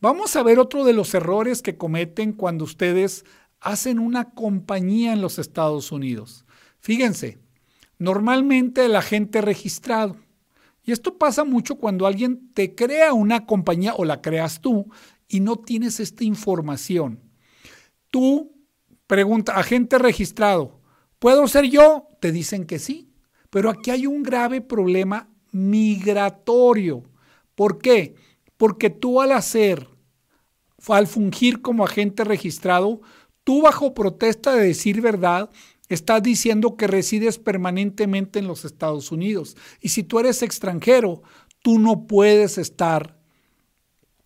Vamos 0.00 0.34
a 0.34 0.42
ver 0.42 0.58
otro 0.58 0.86
de 0.86 0.94
los 0.94 1.12
errores 1.12 1.60
que 1.60 1.76
cometen 1.76 2.32
cuando 2.32 2.64
ustedes 2.64 3.26
hacen 3.60 3.98
una 3.98 4.30
compañía 4.30 5.12
en 5.12 5.20
los 5.20 5.38
Estados 5.38 5.92
Unidos. 5.92 6.46
Fíjense, 6.80 7.36
normalmente 7.98 8.86
el 8.86 8.96
agente 8.96 9.42
registrado, 9.42 10.16
y 10.86 10.92
esto 10.92 11.18
pasa 11.18 11.44
mucho 11.44 11.74
cuando 11.76 12.06
alguien 12.06 12.52
te 12.54 12.74
crea 12.74 13.12
una 13.12 13.44
compañía 13.44 13.94
o 13.94 14.06
la 14.06 14.22
creas 14.22 14.62
tú 14.62 14.86
y 15.28 15.40
no 15.40 15.56
tienes 15.56 16.00
esta 16.00 16.24
información. 16.24 17.20
Tú 18.10 18.56
Pregunta, 19.06 19.52
agente 19.52 19.98
registrado, 19.98 20.80
¿puedo 21.20 21.46
ser 21.46 21.66
yo? 21.66 22.08
Te 22.20 22.32
dicen 22.32 22.66
que 22.66 22.80
sí, 22.80 23.12
pero 23.50 23.70
aquí 23.70 23.92
hay 23.92 24.06
un 24.06 24.24
grave 24.24 24.60
problema 24.60 25.28
migratorio. 25.52 27.04
¿Por 27.54 27.78
qué? 27.78 28.16
Porque 28.56 28.90
tú 28.90 29.20
al 29.20 29.30
hacer, 29.30 29.86
al 30.88 31.06
fungir 31.06 31.62
como 31.62 31.84
agente 31.84 32.24
registrado, 32.24 33.00
tú 33.44 33.62
bajo 33.62 33.94
protesta 33.94 34.56
de 34.56 34.66
decir 34.66 35.00
verdad, 35.00 35.50
estás 35.88 36.22
diciendo 36.22 36.76
que 36.76 36.86
resides 36.86 37.38
permanentemente 37.38 38.38
en 38.38 38.46
los 38.46 38.64
Estados 38.64 39.12
Unidos. 39.12 39.56
Y 39.80 39.90
si 39.90 40.02
tú 40.02 40.18
eres 40.18 40.42
extranjero, 40.42 41.22
tú 41.62 41.78
no 41.78 42.06
puedes 42.06 42.58
estar 42.58 43.16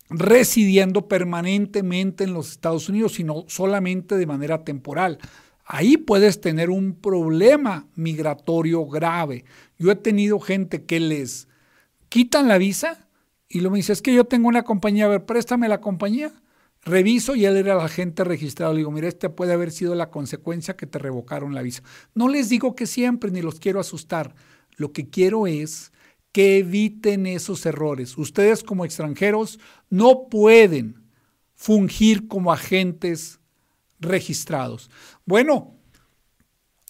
residiendo 0.09 1.07
permanentemente 1.07 2.23
en 2.23 2.33
los 2.33 2.51
Estados 2.51 2.89
Unidos, 2.89 3.13
sino 3.13 3.45
solamente 3.47 4.17
de 4.17 4.25
manera 4.25 4.63
temporal. 4.63 5.19
Ahí 5.65 5.95
puedes 5.95 6.41
tener 6.41 6.69
un 6.69 6.95
problema 6.95 7.87
migratorio 7.95 8.85
grave. 8.85 9.45
Yo 9.77 9.89
he 9.89 9.95
tenido 9.95 10.39
gente 10.39 10.83
que 10.83 10.99
les 10.99 11.47
quitan 12.09 12.49
la 12.49 12.57
visa 12.57 13.07
y 13.47 13.61
lo 13.61 13.71
me 13.71 13.77
dice, 13.77 13.93
es 13.93 14.01
que 14.01 14.13
yo 14.13 14.25
tengo 14.25 14.47
una 14.47 14.63
compañía, 14.63 15.05
a 15.05 15.09
ver, 15.09 15.25
préstame 15.25 15.69
la 15.69 15.81
compañía. 15.81 16.31
Reviso 16.83 17.35
y 17.35 17.45
él 17.45 17.57
era 17.57 17.73
el 17.73 17.79
agente 17.79 18.23
registrado. 18.23 18.73
Le 18.73 18.79
digo, 18.79 18.91
mira, 18.91 19.07
este 19.07 19.29
puede 19.29 19.53
haber 19.53 19.71
sido 19.71 19.93
la 19.93 20.09
consecuencia 20.09 20.75
que 20.75 20.87
te 20.87 20.97
revocaron 20.97 21.53
la 21.53 21.61
visa. 21.61 21.83
No 22.15 22.27
les 22.27 22.49
digo 22.49 22.75
que 22.75 22.87
siempre, 22.87 23.29
ni 23.31 23.41
los 23.41 23.59
quiero 23.59 23.79
asustar. 23.79 24.33
Lo 24.77 24.91
que 24.91 25.09
quiero 25.09 25.45
es 25.45 25.91
que 26.31 26.57
eviten 26.59 27.27
esos 27.27 27.65
errores. 27.65 28.17
Ustedes 28.17 28.63
como 28.63 28.85
extranjeros 28.85 29.59
no 29.89 30.27
pueden 30.29 31.03
fungir 31.53 32.27
como 32.27 32.51
agentes 32.51 33.39
registrados. 33.99 34.89
Bueno, 35.25 35.75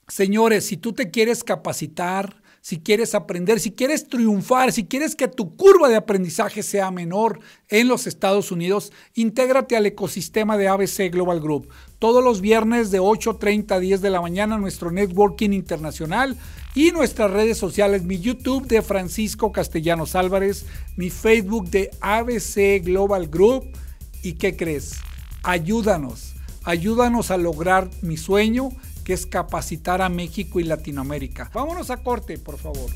señores, 0.08 0.66
si 0.66 0.78
tú 0.78 0.94
te 0.94 1.12
quieres 1.12 1.44
capacitar, 1.44 2.41
si 2.62 2.80
quieres 2.80 3.16
aprender, 3.16 3.60
si 3.60 3.72
quieres 3.72 4.08
triunfar, 4.08 4.72
si 4.72 4.86
quieres 4.86 5.16
que 5.16 5.28
tu 5.28 5.56
curva 5.56 5.90
de 5.90 5.96
aprendizaje 5.96 6.62
sea 6.62 6.92
menor 6.92 7.40
en 7.70 7.88
los 7.88 8.06
Estados 8.06 8.52
Unidos, 8.52 8.92
intégrate 9.16 9.76
al 9.76 9.88
ecosistema 9.88 10.58
de 10.58 10.68
ABC 10.68 11.12
Global 11.12 11.40
Group. 11.40 11.70
Todos 11.98 12.24
los 12.24 12.40
viernes 12.40 12.92
de 12.92 13.02
8.30 13.02 13.72
a 13.72 13.80
10 13.80 14.02
de 14.02 14.10
la 14.12 14.22
mañana 14.22 14.60
nuestro 14.60 14.92
networking 14.92 15.52
internacional 15.52 16.38
y 16.76 16.92
nuestras 16.92 17.32
redes 17.32 17.58
sociales, 17.58 18.04
mi 18.04 18.20
YouTube 18.20 18.68
de 18.68 18.84
Francisco 18.84 19.52
Castellanos 19.52 20.16
Álvarez, 20.16 20.68
mi 20.96 21.10
Facebook 21.10 21.68
de 21.72 21.90
ABC 22.00 22.86
Global 22.86 23.28
Group. 23.28 23.66
¿Y 24.22 24.34
qué 24.34 24.56
crees? 24.56 24.94
Ayúdanos, 25.42 26.36
ayúdanos 26.64 27.32
a 27.32 27.38
lograr 27.38 27.90
mi 28.04 28.18
sueño 28.18 28.70
que 29.04 29.14
es 29.14 29.26
capacitar 29.26 30.02
a 30.02 30.10
México 30.10 30.60
y 30.60 30.64
Latinoamérica. 30.64 31.50
Vámonos 31.54 31.90
a 31.90 31.98
corte, 31.98 32.38
por 32.38 32.58
favor. 32.58 32.90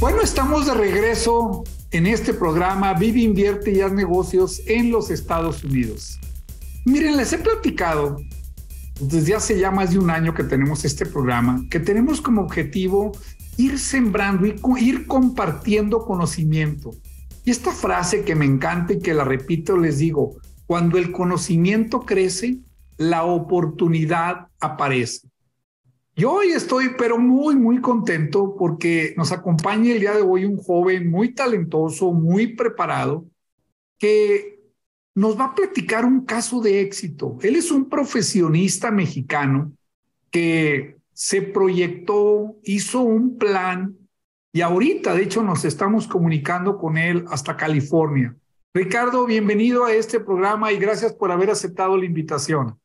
Bueno, 0.00 0.22
estamos 0.22 0.66
de 0.66 0.74
regreso 0.74 1.64
en 1.90 2.06
este 2.06 2.32
programa 2.32 2.94
Vive, 2.94 3.20
Invierte 3.20 3.72
y 3.72 3.80
Haz 3.80 3.92
Negocios 3.92 4.62
en 4.66 4.90
los 4.92 5.10
Estados 5.10 5.64
Unidos. 5.64 6.20
Miren, 6.84 7.16
les 7.16 7.32
he 7.32 7.38
platicado 7.38 8.16
desde 9.00 9.34
hace 9.34 9.58
ya 9.58 9.70
más 9.70 9.90
de 9.90 9.98
un 9.98 10.10
año 10.10 10.34
que 10.34 10.44
tenemos 10.44 10.84
este 10.84 11.06
programa, 11.06 11.64
que 11.70 11.80
tenemos 11.80 12.20
como 12.20 12.42
objetivo 12.42 13.12
ir 13.56 13.78
sembrando 13.78 14.46
y 14.46 14.54
ir 14.78 15.06
compartiendo 15.06 16.04
conocimiento. 16.04 16.92
Y 17.44 17.50
esta 17.50 17.72
frase 17.72 18.22
que 18.22 18.34
me 18.34 18.44
encanta 18.44 18.92
y 18.92 19.00
que 19.00 19.14
la 19.14 19.24
repito, 19.24 19.76
les 19.76 19.98
digo, 19.98 20.36
cuando 20.68 20.98
el 20.98 21.12
conocimiento 21.12 22.00
crece, 22.00 22.58
la 22.98 23.24
oportunidad 23.24 24.48
aparece. 24.60 25.26
Yo 26.14 26.32
hoy 26.32 26.48
estoy, 26.48 26.90
pero 26.98 27.16
muy, 27.16 27.56
muy 27.56 27.80
contento 27.80 28.54
porque 28.54 29.14
nos 29.16 29.32
acompaña 29.32 29.92
el 29.92 30.00
día 30.00 30.12
de 30.12 30.20
hoy 30.20 30.44
un 30.44 30.58
joven 30.58 31.10
muy 31.10 31.32
talentoso, 31.32 32.12
muy 32.12 32.48
preparado, 32.48 33.24
que 33.96 34.60
nos 35.14 35.40
va 35.40 35.46
a 35.46 35.54
platicar 35.54 36.04
un 36.04 36.26
caso 36.26 36.60
de 36.60 36.82
éxito. 36.82 37.38
Él 37.40 37.56
es 37.56 37.70
un 37.70 37.88
profesionista 37.88 38.90
mexicano 38.90 39.72
que 40.30 40.98
se 41.14 41.40
proyectó, 41.40 42.56
hizo 42.62 43.00
un 43.00 43.38
plan 43.38 43.96
y 44.52 44.60
ahorita, 44.60 45.14
de 45.14 45.22
hecho, 45.22 45.42
nos 45.42 45.64
estamos 45.64 46.06
comunicando 46.06 46.76
con 46.76 46.98
él 46.98 47.24
hasta 47.30 47.56
California. 47.56 48.36
Ricardo, 48.74 49.24
bienvenido 49.24 49.86
a 49.86 49.92
este 49.92 50.20
programa 50.20 50.70
y 50.72 50.78
gracias 50.78 51.14
por 51.14 51.32
haber 51.32 51.50
aceptado 51.50 51.96
la 51.96 52.04
invitación. 52.04 52.78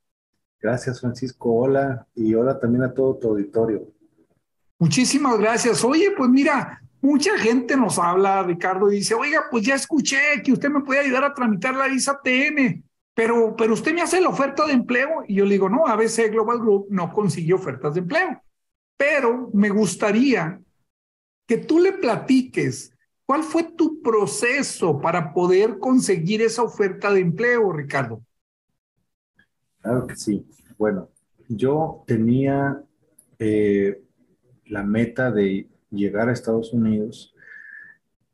Gracias, 0.61 1.01
Francisco. 1.01 1.53
Hola 1.53 2.07
y 2.15 2.33
hola 2.33 2.57
también 2.57 2.83
a 2.83 2.93
todo 2.93 3.17
tu 3.17 3.29
auditorio. 3.29 3.91
Muchísimas 4.79 5.37
gracias. 5.37 5.83
Oye, 5.83 6.11
pues 6.15 6.29
mira, 6.29 6.81
mucha 7.01 7.37
gente 7.37 7.75
nos 7.75 7.99
habla, 7.99 8.43
Ricardo, 8.43 8.89
y 8.89 8.95
dice, 8.95 9.13
oiga, 9.13 9.43
pues 9.51 9.65
ya 9.65 9.75
escuché 9.75 10.41
que 10.41 10.53
usted 10.53 10.69
me 10.69 10.81
puede 10.81 11.01
ayudar 11.01 11.25
a 11.25 11.33
tramitar 11.33 11.75
la 11.75 11.89
visa 11.89 12.19
TN, 12.23 12.81
pero, 13.13 13.53
pero 13.57 13.73
usted 13.73 13.93
me 13.93 14.01
hace 14.01 14.21
la 14.21 14.29
oferta 14.29 14.65
de 14.65 14.71
empleo. 14.71 15.25
Y 15.27 15.35
yo 15.35 15.43
le 15.43 15.51
digo, 15.51 15.69
no, 15.69 15.85
ABC 15.85 16.31
Global 16.31 16.59
Group 16.59 16.87
no 16.89 17.11
consiguió 17.11 17.57
ofertas 17.57 17.93
de 17.93 17.99
empleo, 17.99 18.41
pero 18.95 19.49
me 19.53 19.69
gustaría 19.69 20.61
que 21.45 21.57
tú 21.57 21.81
le 21.81 21.91
platiques 21.91 22.92
cuál 23.33 23.43
fue 23.43 23.63
tu 23.63 23.99
proceso 23.99 25.01
para 25.01 25.33
poder 25.33 25.79
conseguir 25.79 26.43
esa 26.43 26.61
oferta 26.61 27.11
de 27.11 27.21
empleo, 27.21 27.71
Ricardo. 27.71 28.23
Claro 29.81 30.05
que 30.05 30.15
sí. 30.15 30.45
Bueno, 30.77 31.09
yo 31.49 32.03
tenía 32.05 32.83
eh, 33.39 34.03
la 34.67 34.83
meta 34.83 35.31
de 35.31 35.67
llegar 35.89 36.29
a 36.29 36.31
Estados 36.31 36.73
Unidos 36.73 37.33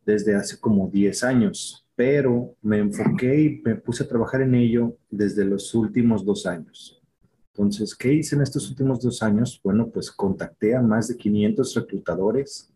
desde 0.05 0.35
hace 0.35 0.59
como 0.59 0.89
10 0.89 1.23
años, 1.23 1.87
pero 1.95 2.57
me 2.61 2.79
enfoqué 2.79 3.41
y 3.41 3.61
me 3.63 3.75
puse 3.75 4.03
a 4.03 4.07
trabajar 4.09 4.41
en 4.41 4.53
ello 4.53 4.97
desde 5.09 5.45
los 5.45 5.73
últimos 5.75 6.25
dos 6.25 6.45
años. 6.45 7.01
Entonces, 7.53 7.95
¿qué 7.95 8.15
hice 8.15 8.35
en 8.35 8.41
estos 8.41 8.69
últimos 8.69 8.99
dos 8.99 9.23
años? 9.23 9.61
Bueno, 9.63 9.87
pues 9.87 10.11
contacté 10.11 10.75
a 10.75 10.81
más 10.81 11.07
de 11.07 11.15
500 11.15 11.73
reclutadores, 11.73 12.73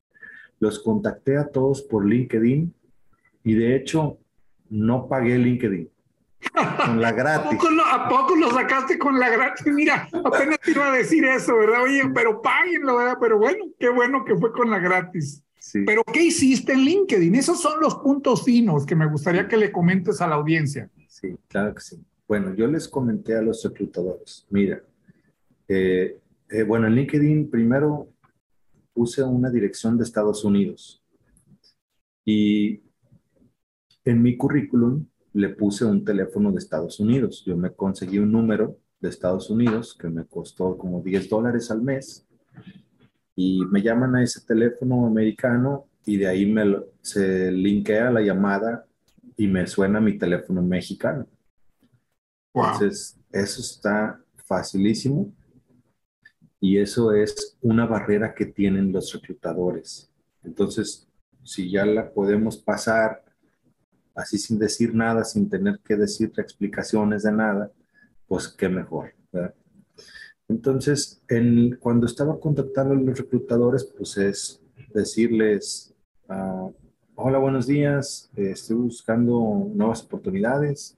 los 0.63 0.79
contacté 0.79 1.37
a 1.37 1.49
todos 1.49 1.81
por 1.81 2.05
LinkedIn 2.05 2.73
y 3.43 3.53
de 3.53 3.75
hecho 3.75 4.17
no 4.69 5.09
pagué 5.09 5.37
LinkedIn. 5.37 5.89
Con 6.85 7.01
la 7.01 7.11
gratis. 7.19 7.59
¿A 7.85 8.07
poco, 8.07 8.35
lo, 8.35 8.49
sacaste 8.51 8.97
con 8.97 9.19
la 9.19 9.29
gratis? 9.29 9.67
Mira, 9.67 10.07
apenas 10.23 10.59
te 10.61 10.71
iba 10.71 10.87
a 10.87 10.95
decir 10.95 11.25
eso, 11.25 11.57
¿verdad? 11.57 11.83
Oye, 11.83 12.01
pero 12.15 12.41
páguenlo, 12.41 12.95
¿verdad? 12.95 13.17
Pero 13.19 13.37
bueno, 13.37 13.65
qué 13.77 13.89
bueno 13.89 14.23
que 14.23 14.35
fue 14.37 14.53
con 14.53 14.71
la 14.71 14.79
gratis. 14.79 15.43
Sí. 15.59 15.83
Pero 15.85 16.01
¿qué 16.05 16.23
hiciste 16.23 16.71
en 16.71 16.79
LinkedIn? 16.79 17.35
Esos 17.35 17.61
son 17.61 17.81
los 17.81 17.95
puntos 17.95 18.43
finos 18.45 18.85
que 18.85 18.95
me 18.95 19.05
gustaría 19.05 19.47
que 19.49 19.57
le 19.57 19.71
comentes 19.71 20.21
a 20.21 20.27
la 20.27 20.35
audiencia. 20.35 20.89
Sí, 21.09 21.35
claro 21.49 21.75
que 21.75 21.81
sí. 21.81 22.01
Bueno, 22.25 22.55
yo 22.55 22.67
les 22.67 22.87
comenté 22.87 23.35
a 23.35 23.41
los 23.41 23.63
reclutadores, 23.63 24.47
mira, 24.49 24.81
eh, 25.67 26.17
eh, 26.49 26.63
bueno, 26.63 26.87
en 26.87 26.95
LinkedIn 26.95 27.49
primero 27.49 28.12
puse 28.93 29.23
una 29.23 29.49
dirección 29.49 29.97
de 29.97 30.03
Estados 30.03 30.43
Unidos 30.45 31.03
y 32.25 32.81
en 34.05 34.21
mi 34.21 34.37
currículum 34.37 35.05
le 35.33 35.49
puse 35.49 35.85
un 35.85 36.05
teléfono 36.05 36.51
de 36.51 36.59
Estados 36.59 36.99
Unidos. 36.99 37.43
Yo 37.45 37.57
me 37.57 37.71
conseguí 37.71 38.19
un 38.19 38.31
número 38.31 38.77
de 38.99 39.09
Estados 39.09 39.49
Unidos 39.49 39.97
que 39.99 40.07
me 40.07 40.25
costó 40.25 40.77
como 40.77 41.01
10 41.01 41.29
dólares 41.29 41.71
al 41.71 41.81
mes 41.81 42.25
y 43.35 43.65
me 43.65 43.81
llaman 43.81 44.15
a 44.15 44.23
ese 44.23 44.41
teléfono 44.41 45.07
americano 45.07 45.87
y 46.05 46.17
de 46.17 46.27
ahí 46.27 46.45
me 46.45 46.63
se 47.01 47.51
linkea 47.51 48.11
la 48.11 48.21
llamada 48.21 48.85
y 49.35 49.47
me 49.47 49.65
suena 49.65 49.99
mi 49.99 50.17
teléfono 50.17 50.61
mexicano. 50.61 51.27
Entonces, 52.53 53.19
eso 53.31 53.61
está 53.61 54.21
facilísimo 54.45 55.33
y 56.63 56.79
eso 56.79 57.11
es 57.11 57.57
una 57.61 57.85
barrera 57.85 58.33
que 58.33 58.45
tienen 58.45 58.93
los 58.93 59.11
reclutadores. 59.11 60.09
Entonces, 60.45 61.09
si 61.43 61.69
ya 61.69 61.85
la 61.85 62.09
podemos 62.09 62.55
pasar 62.55 63.21
así 64.15 64.37
sin 64.37 64.59
decir 64.59 64.95
nada, 64.95 65.25
sin 65.25 65.49
tener 65.49 65.81
que 65.85 65.97
decir 65.97 66.31
explicaciones 66.37 67.23
de 67.23 67.33
nada, 67.33 67.69
pues 68.29 68.47
qué 68.47 68.69
mejor. 68.69 69.13
Entonces, 70.47 71.21
en, 71.27 71.75
cuando 71.81 72.05
estaba 72.05 72.39
contactando 72.39 72.93
a 72.93 72.97
los 72.97 73.17
reclutadores, 73.17 73.83
pues 73.83 74.17
es 74.17 74.61
decirles, 74.93 75.93
ah, 76.29 76.69
hola, 77.15 77.39
buenos 77.39 77.67
días, 77.67 78.31
estoy 78.37 78.77
buscando 78.77 79.69
nuevas 79.75 80.01
oportunidades, 80.03 80.97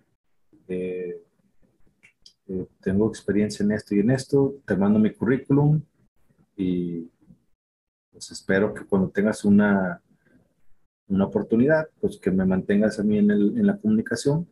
eh, 0.68 1.25
eh, 2.48 2.68
tengo 2.82 3.08
experiencia 3.08 3.64
en 3.64 3.72
esto 3.72 3.96
y 3.96 4.00
en 4.00 4.12
esto, 4.12 4.56
te 4.66 4.76
mando 4.76 5.00
mi 5.00 5.14
currículum 5.14 5.82
y 6.56 7.10
pues 8.12 8.32
espero 8.32 8.74
que 8.74 8.86
cuando 8.86 9.10
tengas 9.10 9.44
una 9.44 10.02
una 11.08 11.26
oportunidad, 11.26 11.88
pues 12.00 12.18
que 12.18 12.32
me 12.32 12.46
mantengas 12.46 13.00
a 13.00 13.04
mí 13.04 13.18
en, 13.18 13.32
el, 13.32 13.58
en 13.58 13.68
la 13.68 13.78
comunicación. 13.78 14.48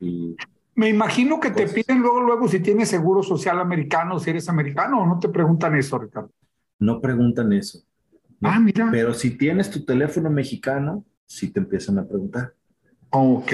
Y, 0.00 0.36
me 0.74 0.88
imagino 0.88 1.40
que 1.40 1.50
te 1.50 1.66
pues 1.66 1.72
piden 1.72 2.00
luego, 2.00 2.20
luego 2.20 2.46
si 2.46 2.60
tienes 2.60 2.88
seguro 2.88 3.22
social 3.22 3.58
americano, 3.58 4.18
si 4.18 4.30
eres 4.30 4.48
americano, 4.48 5.02
o 5.02 5.06
no 5.06 5.18
te 5.18 5.28
preguntan 5.28 5.74
eso, 5.74 5.98
Ricardo. 5.98 6.30
No 6.78 7.00
preguntan 7.00 7.52
eso. 7.52 7.80
Ah, 8.42 8.60
mira. 8.60 8.88
Pero 8.92 9.12
si 9.12 9.36
tienes 9.36 9.70
tu 9.70 9.84
teléfono 9.84 10.30
mexicano, 10.30 11.04
sí 11.26 11.50
te 11.50 11.58
empiezan 11.58 11.98
a 11.98 12.06
preguntar. 12.06 12.54
Ok, 13.10 13.52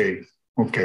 ok. 0.54 0.78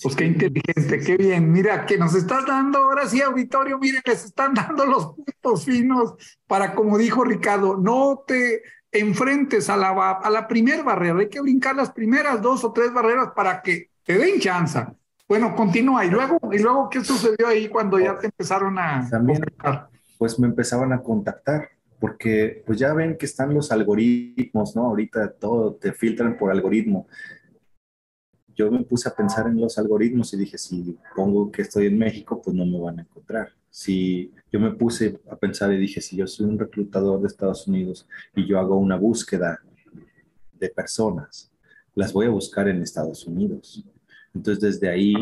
Pues 0.00 0.16
qué 0.16 0.24
inteligente, 0.24 1.00
qué 1.00 1.16
bien. 1.16 1.50
Mira, 1.50 1.86
que 1.86 1.98
nos 1.98 2.14
estás 2.14 2.46
dando 2.46 2.78
ahora 2.78 3.08
sí, 3.08 3.20
auditorio, 3.20 3.78
mire, 3.78 4.00
les 4.04 4.24
están 4.24 4.54
dando 4.54 4.86
los 4.86 5.14
puntos 5.14 5.64
finos 5.64 6.14
para, 6.46 6.74
como 6.74 6.98
dijo 6.98 7.24
Ricardo, 7.24 7.76
no 7.76 8.24
te, 8.26 8.62
enfrentes 8.92 9.70
a 9.70 9.76
la, 9.76 10.12
a 10.12 10.30
la 10.30 10.46
primera 10.46 10.82
barrera. 10.82 11.18
Hay 11.18 11.28
que 11.28 11.40
brincar 11.40 11.74
las 11.74 11.90
primeras 11.90 12.40
dos 12.40 12.62
o 12.62 12.72
tres 12.72 12.92
barreras 12.92 13.30
para 13.34 13.62
que 13.62 13.90
te 14.04 14.18
den 14.18 14.38
chance. 14.38 14.84
Bueno, 15.26 15.56
continúa. 15.56 16.04
¿Y 16.04 16.10
luego, 16.10 16.38
¿Y 16.52 16.58
luego 16.58 16.90
qué 16.90 17.02
sucedió 17.02 17.48
ahí 17.48 17.68
cuando 17.68 17.98
ya 17.98 18.18
te 18.18 18.26
empezaron 18.26 18.78
a 18.78 19.08
También, 19.10 19.40
Pues 20.18 20.38
me 20.38 20.46
empezaban 20.46 20.92
a 20.92 21.02
contactar, 21.02 21.70
porque 21.98 22.62
pues 22.66 22.78
ya 22.78 22.92
ven 22.92 23.16
que 23.16 23.26
están 23.26 23.54
los 23.54 23.72
algoritmos, 23.72 24.76
¿no? 24.76 24.86
Ahorita 24.86 25.32
todo 25.32 25.74
te 25.74 25.92
filtran 25.92 26.36
por 26.36 26.50
algoritmo. 26.50 27.08
Yo 28.54 28.70
me 28.70 28.84
puse 28.84 29.08
a 29.08 29.14
pensar 29.14 29.46
en 29.46 29.60
los 29.60 29.78
algoritmos 29.78 30.32
y 30.34 30.36
dije, 30.36 30.58
si 30.58 30.96
pongo 31.16 31.50
que 31.50 31.62
estoy 31.62 31.86
en 31.86 31.98
México, 31.98 32.40
pues 32.42 32.54
no 32.54 32.66
me 32.66 32.78
van 32.78 32.98
a 32.98 33.02
encontrar 33.02 33.52
si 33.72 34.30
yo 34.52 34.60
me 34.60 34.72
puse 34.72 35.18
a 35.30 35.36
pensar 35.36 35.72
y 35.72 35.78
dije, 35.78 36.02
si 36.02 36.14
yo 36.14 36.26
soy 36.26 36.46
un 36.46 36.58
reclutador 36.58 37.20
de 37.20 37.26
Estados 37.26 37.66
Unidos 37.66 38.06
y 38.36 38.46
yo 38.46 38.60
hago 38.60 38.76
una 38.76 38.96
búsqueda 38.96 39.60
de 40.52 40.68
personas, 40.68 41.50
las 41.94 42.12
voy 42.12 42.26
a 42.26 42.30
buscar 42.30 42.68
en 42.68 42.82
Estados 42.82 43.26
Unidos. 43.26 43.82
Entonces, 44.34 44.62
desde 44.62 44.90
ahí 44.90 45.14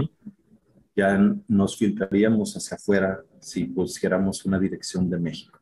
ya 0.97 1.17
nos 1.47 1.79
filtraríamos 1.79 2.57
hacia 2.57 2.77
afuera 2.77 3.23
si 3.39 3.67
pusiéramos 3.67 4.45
una 4.45 4.59
dirección 4.59 5.09
de 5.09 5.19
México. 5.21 5.61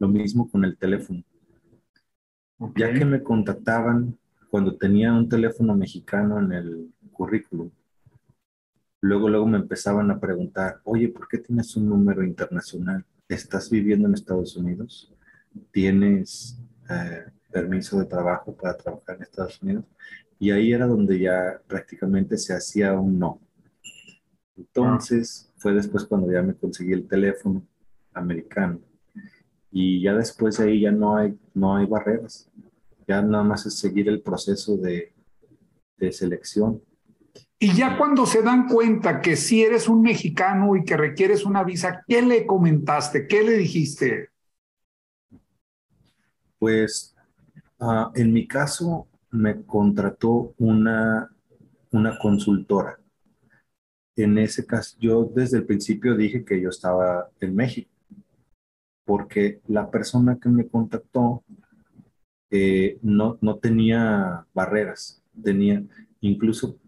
Lo 0.00 0.08
mismo 0.08 0.50
con 0.50 0.64
el 0.64 0.76
teléfono. 0.76 1.22
Ya 2.74 2.92
que 2.92 3.04
me 3.04 3.22
contactaban 3.22 4.18
cuando 4.50 4.76
tenía 4.76 5.12
un 5.12 5.28
teléfono 5.28 5.76
mexicano 5.76 6.40
en 6.40 6.52
el 6.52 6.92
currículum, 7.12 7.70
luego, 9.00 9.28
luego 9.28 9.46
me 9.46 9.58
empezaban 9.58 10.10
a 10.10 10.18
preguntar, 10.18 10.80
oye, 10.84 11.08
¿por 11.08 11.28
qué 11.28 11.38
tienes 11.38 11.76
un 11.76 11.88
número 11.88 12.24
internacional? 12.24 13.04
¿Estás 13.28 13.70
viviendo 13.70 14.08
en 14.08 14.14
Estados 14.14 14.56
Unidos? 14.56 15.14
¿Tienes 15.70 16.58
eh, 16.90 17.26
permiso 17.52 17.98
de 17.98 18.06
trabajo 18.06 18.54
para 18.54 18.76
trabajar 18.76 19.16
en 19.16 19.22
Estados 19.22 19.62
Unidos? 19.62 19.84
Y 20.38 20.50
ahí 20.50 20.72
era 20.72 20.86
donde 20.86 21.20
ya 21.20 21.60
prácticamente 21.66 22.36
se 22.36 22.52
hacía 22.52 22.94
un 22.94 23.18
no. 23.18 23.40
Entonces, 24.56 25.52
fue 25.56 25.74
después 25.74 26.04
cuando 26.04 26.32
ya 26.32 26.42
me 26.42 26.54
conseguí 26.54 26.92
el 26.92 27.06
teléfono 27.06 27.62
americano. 28.12 28.80
Y 29.70 30.02
ya 30.02 30.14
después 30.14 30.58
de 30.58 30.64
ahí 30.64 30.80
ya 30.80 30.90
no 30.90 31.16
hay, 31.16 31.38
no 31.54 31.76
hay 31.76 31.86
barreras. 31.86 32.50
Ya 33.10 33.22
nada 33.22 33.42
más 33.42 33.66
es 33.66 33.74
seguir 33.74 34.08
el 34.08 34.22
proceso 34.22 34.76
de, 34.76 35.12
de 35.96 36.12
selección 36.12 36.80
y 37.62 37.74
ya 37.74 37.98
cuando 37.98 38.24
se 38.24 38.40
dan 38.40 38.66
cuenta 38.68 39.20
que 39.20 39.36
si 39.36 39.62
eres 39.62 39.86
un 39.86 40.00
mexicano 40.00 40.76
y 40.76 40.82
que 40.82 40.96
requieres 40.96 41.44
una 41.44 41.62
visa, 41.62 42.02
¿qué 42.08 42.22
le 42.22 42.46
comentaste? 42.46 43.26
¿Qué 43.26 43.42
le 43.42 43.52
dijiste? 43.52 44.30
Pues 46.58 47.14
ah, 47.78 48.10
en 48.14 48.32
mi 48.32 48.48
caso, 48.48 49.08
me 49.30 49.62
contrató 49.66 50.54
una, 50.56 51.30
una 51.90 52.18
consultora. 52.18 52.98
En 54.16 54.38
ese 54.38 54.64
caso, 54.64 54.96
yo 54.98 55.24
desde 55.24 55.58
el 55.58 55.66
principio 55.66 56.16
dije 56.16 56.42
que 56.46 56.62
yo 56.62 56.70
estaba 56.70 57.28
en 57.40 57.54
México, 57.54 57.90
porque 59.04 59.60
la 59.66 59.90
persona 59.90 60.38
que 60.40 60.48
me 60.48 60.66
contactó 60.66 61.44
eh, 62.50 62.98
no, 63.02 63.38
no 63.40 63.56
tenía 63.56 64.46
barreras, 64.52 65.22
tenía 65.42 65.82
incluso 66.20 66.78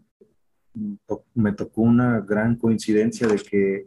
me 1.33 1.51
tocó 1.53 1.81
una 1.81 2.19
gran 2.21 2.55
coincidencia 2.55 3.27
de 3.27 3.35
que 3.37 3.85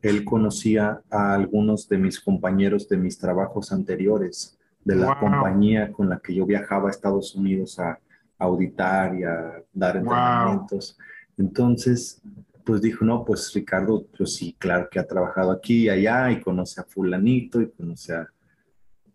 él 0.00 0.24
conocía 0.24 1.02
a 1.10 1.34
algunos 1.34 1.88
de 1.88 1.98
mis 1.98 2.20
compañeros 2.20 2.88
de 2.88 2.96
mis 2.96 3.18
trabajos 3.18 3.72
anteriores, 3.72 4.58
de 4.84 4.96
la 4.96 5.18
compañía 5.18 5.92
con 5.92 6.08
la 6.08 6.18
que 6.18 6.34
yo 6.34 6.44
viajaba 6.46 6.88
a 6.88 6.90
Estados 6.90 7.34
Unidos 7.34 7.78
a, 7.78 7.98
auditar 8.38 9.14
y 9.14 9.22
a 9.22 9.62
dar 9.72 9.98
entrenamientos. 9.98 10.98
Entonces, 11.38 12.20
pues 12.64 12.80
dijo, 12.82 13.04
no, 13.04 13.24
pues 13.24 13.52
Ricardo, 13.54 14.04
pues 14.18 14.34
sí, 14.34 14.56
claro 14.58 14.88
que 14.90 14.98
ha 14.98 15.06
trabajado 15.06 15.52
aquí 15.52 15.84
y 15.84 15.88
allá 15.88 16.28
y 16.32 16.40
conoce 16.40 16.80
a 16.80 16.84
fulanito 16.84 17.60
y 17.60 17.70
conoce 17.70 18.14
a 18.14 18.28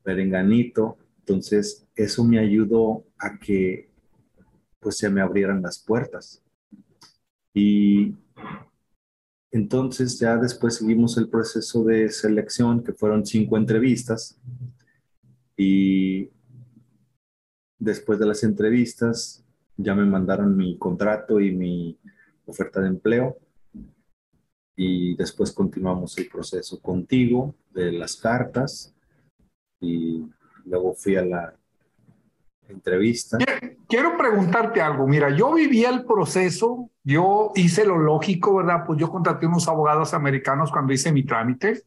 perenganito. 0.02 0.98
Entonces, 1.28 1.86
eso 1.94 2.24
me 2.24 2.40
ayudó 2.40 3.04
a 3.18 3.38
que 3.38 3.90
pues 4.80 4.96
se 4.96 5.10
me 5.10 5.20
abrieran 5.20 5.62
las 5.62 5.78
puertas. 5.78 6.42
Y 7.54 8.16
entonces 9.52 10.18
ya 10.20 10.38
después 10.38 10.76
seguimos 10.76 11.18
el 11.18 11.28
proceso 11.28 11.84
de 11.84 12.10
selección, 12.10 12.82
que 12.82 12.94
fueron 12.94 13.26
cinco 13.26 13.58
entrevistas. 13.58 14.40
Y 15.58 16.30
después 17.78 18.20
de 18.20 18.26
las 18.26 18.46
entrevistas 18.46 19.44
ya 19.76 19.96
me 19.96 20.06
mandaron 20.06 20.56
mi 20.56 20.78
contrato 20.78 21.42
y 21.42 21.54
mi 21.54 22.00
oferta 22.46 22.80
de 22.80 22.88
empleo. 22.88 23.38
Y 24.78 25.18
después 25.18 25.52
continuamos 25.52 26.18
el 26.20 26.30
proceso 26.30 26.80
contigo 26.80 27.54
de 27.72 27.92
las 27.92 28.16
cartas. 28.16 28.96
Y 29.82 30.26
luego 30.68 30.94
fui 30.94 31.16
a 31.16 31.26
la 31.26 31.54
entrevista. 32.70 33.38
Quiero 33.88 34.18
preguntarte 34.18 34.82
algo. 34.82 35.08
Mira, 35.08 35.30
yo 35.30 35.54
viví 35.54 35.86
el 35.86 36.06
proceso, 36.06 36.90
yo 37.04 37.52
hice 37.56 37.86
lo 37.86 37.98
lógico, 37.98 38.56
¿verdad? 38.56 38.84
Pues 38.86 39.00
yo 39.00 39.10
contraté 39.10 39.46
unos 39.46 39.68
abogados 39.68 40.14
americanos 40.14 40.72
cuando 40.72 40.94
hice 40.94 41.12
mi 41.12 41.24
trámite. 41.24 41.84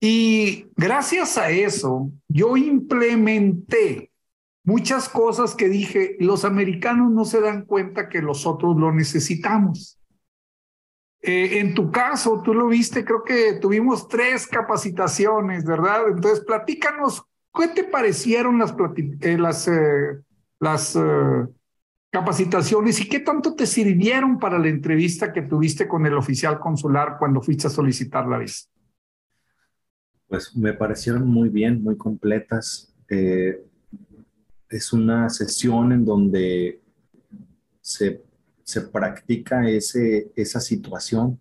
Y 0.00 0.68
gracias 0.76 1.36
a 1.38 1.50
eso, 1.50 2.10
yo 2.28 2.56
implementé 2.56 4.12
muchas 4.64 5.08
cosas 5.08 5.54
que 5.54 5.68
dije, 5.68 6.16
los 6.20 6.44
americanos 6.44 7.10
no 7.10 7.24
se 7.24 7.40
dan 7.40 7.64
cuenta 7.64 8.08
que 8.08 8.22
los 8.22 8.46
otros 8.46 8.76
lo 8.76 8.92
necesitamos. 8.92 9.98
Eh, 11.20 11.58
en 11.58 11.74
tu 11.74 11.90
caso, 11.90 12.42
tú 12.44 12.54
lo 12.54 12.68
viste, 12.68 13.04
creo 13.04 13.24
que 13.24 13.54
tuvimos 13.54 14.06
tres 14.06 14.46
capacitaciones, 14.46 15.64
¿verdad? 15.64 16.08
Entonces, 16.08 16.44
platícanos 16.44 17.24
¿Qué 17.58 17.66
te 17.66 17.82
parecieron 17.82 18.56
las, 18.58 18.70
eh, 18.70 18.82
eh, 19.20 19.36
eh, 20.60 21.46
capacitaciones 22.10 23.00
y 23.00 23.08
qué 23.08 23.18
tanto 23.18 23.56
te 23.56 23.66
sirvieron 23.66 24.38
para 24.38 24.60
la 24.60 24.68
entrevista 24.68 25.32
que 25.32 25.42
tuviste 25.42 25.88
con 25.88 26.06
el 26.06 26.14
oficial 26.14 26.60
consular 26.60 27.16
cuando 27.18 27.42
fuiste 27.42 27.66
a 27.66 27.70
solicitar 27.70 28.28
la 28.28 28.38
visa? 28.38 28.68
Pues 30.28 30.56
me 30.56 30.72
parecieron 30.72 31.26
muy 31.26 31.48
bien, 31.48 31.82
muy 31.82 31.96
completas. 31.96 32.94
es 33.08 34.92
una 34.92 35.28
sesión 35.28 35.90
en 35.90 36.04
donde 36.04 36.80
se, 37.80 38.22
practica 38.92 39.68
esa 39.68 40.60
situación 40.60 41.40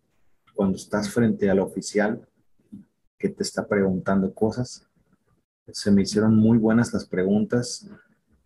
cuando 0.56 0.78
estás 0.78 1.14
frente 1.14 1.48
al 1.48 1.60
oficial 1.60 2.28
que 3.20 3.30
te 3.30 3.44
está 3.44 3.68
preguntando 3.68 4.34
cosas 4.34 4.88
se 5.72 5.92
me 5.92 6.04
hicieron 6.04 6.36
muy 6.36 6.58
buenas 6.58 6.94
las 6.94 7.06
preguntas 7.06 7.90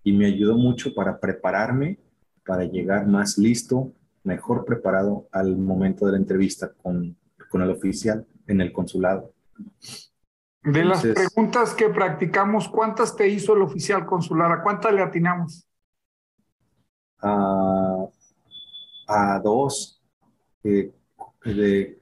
y 0.04 0.14
me 0.14 0.26
ayudó 0.26 0.56
mucho 0.56 0.94
para 0.94 1.20
prepararme, 1.20 2.00
para 2.46 2.66
llegar 2.66 3.08
más 3.08 3.38
listo, 3.38 3.92
mejor 4.24 4.66
preparado 4.66 5.28
al 5.32 5.58
momento 5.58 6.06
de 6.06 6.14
la 6.14 6.18
entrevista 6.18 6.72
con, 6.82 7.16
con 7.50 7.62
el 7.62 7.70
oficial 7.70 8.26
en 8.48 8.62
el 8.62 8.74
consulado. 8.74 9.32
De 10.64 10.86
las 10.86 11.02
preguntas 11.02 11.74
que 11.74 11.90
practicamos, 11.90 12.70
¿cuántas 12.70 13.16
te 13.16 13.28
hizo 13.28 13.56
el 13.56 13.64
oficial 13.64 14.06
consular? 14.06 14.52
¿A 14.52 14.62
cuántas 14.62 14.94
le 14.94 15.02
atinamos? 15.02 15.68
a 17.24 18.10
dos. 19.44 20.02
Eh, 20.64 20.92
de, 21.46 22.00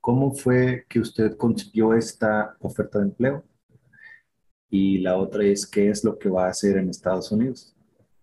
¿Cómo 0.00 0.32
fue 0.32 0.86
que 0.88 1.00
usted 1.00 1.36
consiguió 1.36 1.94
esta 1.94 2.56
oferta 2.60 2.98
de 2.98 3.04
empleo? 3.04 3.44
Y 4.74 4.98
la 4.98 5.16
otra 5.18 5.44
es 5.44 5.68
qué 5.68 5.88
es 5.88 6.02
lo 6.02 6.18
que 6.18 6.28
va 6.28 6.46
a 6.46 6.50
hacer 6.50 6.76
en 6.78 6.88
Estados 6.88 7.30
Unidos. 7.30 7.72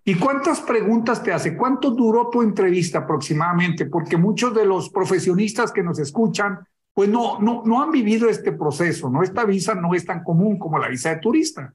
¿Y 0.03 0.15
cuántas 0.15 0.59
preguntas 0.59 1.23
te 1.23 1.31
hace? 1.31 1.55
¿Cuánto 1.55 1.91
duró 1.91 2.29
tu 2.29 2.41
entrevista 2.41 2.99
aproximadamente? 2.99 3.85
Porque 3.85 4.17
muchos 4.17 4.53
de 4.53 4.65
los 4.65 4.89
profesionistas 4.89 5.71
que 5.71 5.81
nos 5.81 5.97
escuchan, 5.99 6.59
pues 6.93 7.07
no, 7.07 7.39
no, 7.39 7.63
no 7.65 7.81
han 7.81 7.89
vivido 7.89 8.27
este 8.27 8.51
proceso, 8.51 9.09
¿no? 9.09 9.23
Esta 9.23 9.45
visa 9.45 9.75
no 9.75 9.93
es 9.93 10.05
tan 10.05 10.25
común 10.25 10.59
como 10.59 10.77
la 10.77 10.89
visa 10.89 11.11
de 11.11 11.21
turista. 11.21 11.73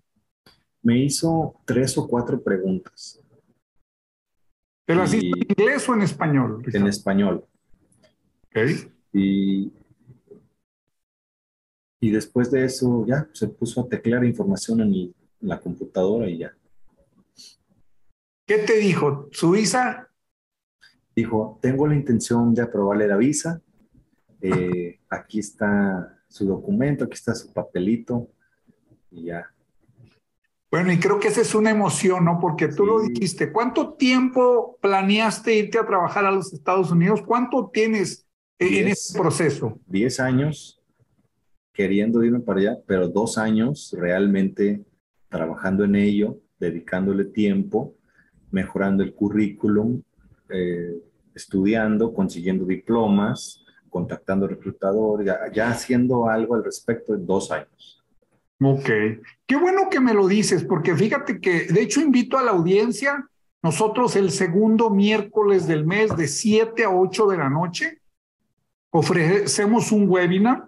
Me 0.82 0.98
hizo 0.98 1.54
tres 1.64 1.96
o 1.96 2.06
cuatro 2.06 2.42
preguntas. 2.42 3.18
¿Te 4.84 4.94
las 4.94 5.14
hizo 5.14 5.36
en 5.36 5.46
inglés 5.48 5.88
o 5.88 5.94
en 5.94 6.02
español? 6.02 6.62
En 6.70 6.86
español. 6.86 7.46
Okay. 8.50 8.92
Y 9.14 9.72
y 12.00 12.10
después 12.10 12.50
de 12.50 12.64
eso 12.64 13.04
ya 13.06 13.28
se 13.32 13.48
puso 13.48 13.80
a 13.80 13.88
teclear 13.88 14.24
información 14.24 14.80
en, 14.80 15.14
la 15.40 15.60
computadora 15.60 16.28
y 16.28 16.38
ya. 16.38 16.56
¿Qué 18.46 18.58
te 18.58 18.78
dijo? 18.78 19.28
¿Su 19.32 19.50
visa? 19.50 20.08
Dijo, 21.14 21.58
tengo 21.60 21.86
la 21.86 21.94
intención 21.94 22.54
de 22.54 22.62
aprobarle 22.62 23.06
la 23.06 23.16
visa. 23.16 23.60
Eh, 24.40 24.98
aquí 25.10 25.40
está 25.40 26.22
su 26.26 26.46
documento, 26.46 27.04
aquí 27.04 27.14
está 27.14 27.34
su 27.34 27.52
papelito 27.52 28.28
y 29.10 29.24
ya. 29.24 29.52
Bueno, 30.70 30.90
y 30.90 30.98
creo 30.98 31.20
que 31.20 31.28
esa 31.28 31.42
es 31.42 31.54
una 31.54 31.70
emoción, 31.70 32.24
¿no? 32.24 32.40
Porque 32.40 32.68
tú 32.68 32.86
lo 32.86 33.00
dijiste. 33.00 33.52
¿Cuánto 33.52 33.94
tiempo 33.94 34.78
planeaste 34.80 35.54
irte 35.54 35.78
a 35.78 35.86
trabajar 35.86 36.24
a 36.24 36.32
los 36.32 36.52
Estados 36.52 36.90
Unidos? 36.90 37.22
¿Cuánto 37.22 37.70
tienes 37.72 38.26
en 38.58 38.88
ese 38.88 39.18
proceso? 39.18 39.78
Diez 39.86 40.18
años 40.18 40.76
queriendo 41.76 42.24
irme 42.24 42.40
para 42.40 42.60
allá, 42.60 42.78
pero 42.86 43.06
dos 43.06 43.36
años 43.36 43.94
realmente 43.96 44.82
trabajando 45.28 45.84
en 45.84 45.94
ello, 45.94 46.38
dedicándole 46.58 47.26
tiempo, 47.26 47.94
mejorando 48.50 49.02
el 49.02 49.12
currículum, 49.12 50.00
eh, 50.48 50.96
estudiando, 51.34 52.14
consiguiendo 52.14 52.64
diplomas, 52.64 53.62
contactando 53.90 54.48
reclutador, 54.48 55.22
ya, 55.22 55.38
ya 55.52 55.68
haciendo 55.68 56.28
algo 56.30 56.54
al 56.54 56.64
respecto 56.64 57.14
en 57.14 57.26
dos 57.26 57.50
años. 57.50 58.02
Ok, 58.58 58.88
qué 59.46 59.56
bueno 59.56 59.90
que 59.90 60.00
me 60.00 60.14
lo 60.14 60.26
dices, 60.26 60.64
porque 60.64 60.96
fíjate 60.96 61.40
que 61.42 61.66
de 61.66 61.82
hecho 61.82 62.00
invito 62.00 62.38
a 62.38 62.42
la 62.42 62.52
audiencia, 62.52 63.28
nosotros 63.62 64.16
el 64.16 64.30
segundo 64.30 64.88
miércoles 64.88 65.66
del 65.66 65.84
mes 65.84 66.16
de 66.16 66.26
7 66.26 66.84
a 66.84 66.90
8 66.90 67.26
de 67.26 67.36
la 67.36 67.50
noche 67.50 68.00
ofrecemos 68.90 69.92
un 69.92 70.08
webinar 70.08 70.66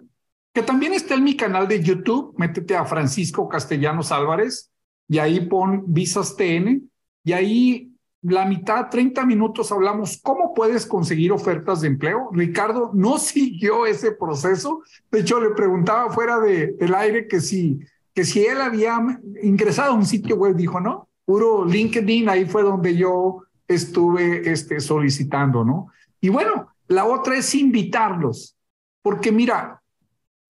que 0.53 0.61
también 0.61 0.93
está 0.93 1.15
en 1.15 1.23
mi 1.23 1.35
canal 1.35 1.67
de 1.67 1.81
YouTube. 1.81 2.33
Métete 2.37 2.75
a 2.75 2.85
Francisco 2.85 3.47
Castellanos 3.47 4.11
Álvarez 4.11 4.71
y 5.07 5.19
ahí 5.19 5.41
pon 5.41 5.83
Visas 5.87 6.35
TN 6.35 6.89
y 7.23 7.33
ahí 7.33 7.89
la 8.21 8.45
mitad, 8.45 8.89
30 8.89 9.25
minutos 9.25 9.71
hablamos 9.71 10.19
cómo 10.21 10.53
puedes 10.53 10.85
conseguir 10.85 11.31
ofertas 11.31 11.81
de 11.81 11.87
empleo. 11.87 12.29
Ricardo 12.33 12.91
no 12.93 13.17
siguió 13.17 13.85
ese 13.85 14.11
proceso. 14.11 14.81
De 15.09 15.21
hecho, 15.21 15.39
le 15.39 15.51
preguntaba 15.51 16.11
fuera 16.11 16.39
de, 16.39 16.73
del 16.73 16.93
aire 16.95 17.27
que 17.27 17.39
si, 17.39 17.79
que 18.13 18.25
si 18.25 18.45
él 18.45 18.59
había 18.59 18.99
ingresado 19.41 19.93
a 19.93 19.95
un 19.95 20.05
sitio 20.05 20.35
web. 20.35 20.55
Dijo, 20.55 20.81
no, 20.81 21.07
puro 21.23 21.63
LinkedIn, 21.63 22.27
ahí 22.27 22.45
fue 22.45 22.63
donde 22.63 22.95
yo 22.95 23.43
estuve 23.67 24.51
este, 24.51 24.81
solicitando, 24.81 25.63
¿no? 25.63 25.87
Y 26.19 26.27
bueno, 26.27 26.67
la 26.87 27.05
otra 27.05 27.37
es 27.37 27.55
invitarlos, 27.55 28.57
porque 29.01 29.31
mira, 29.31 29.78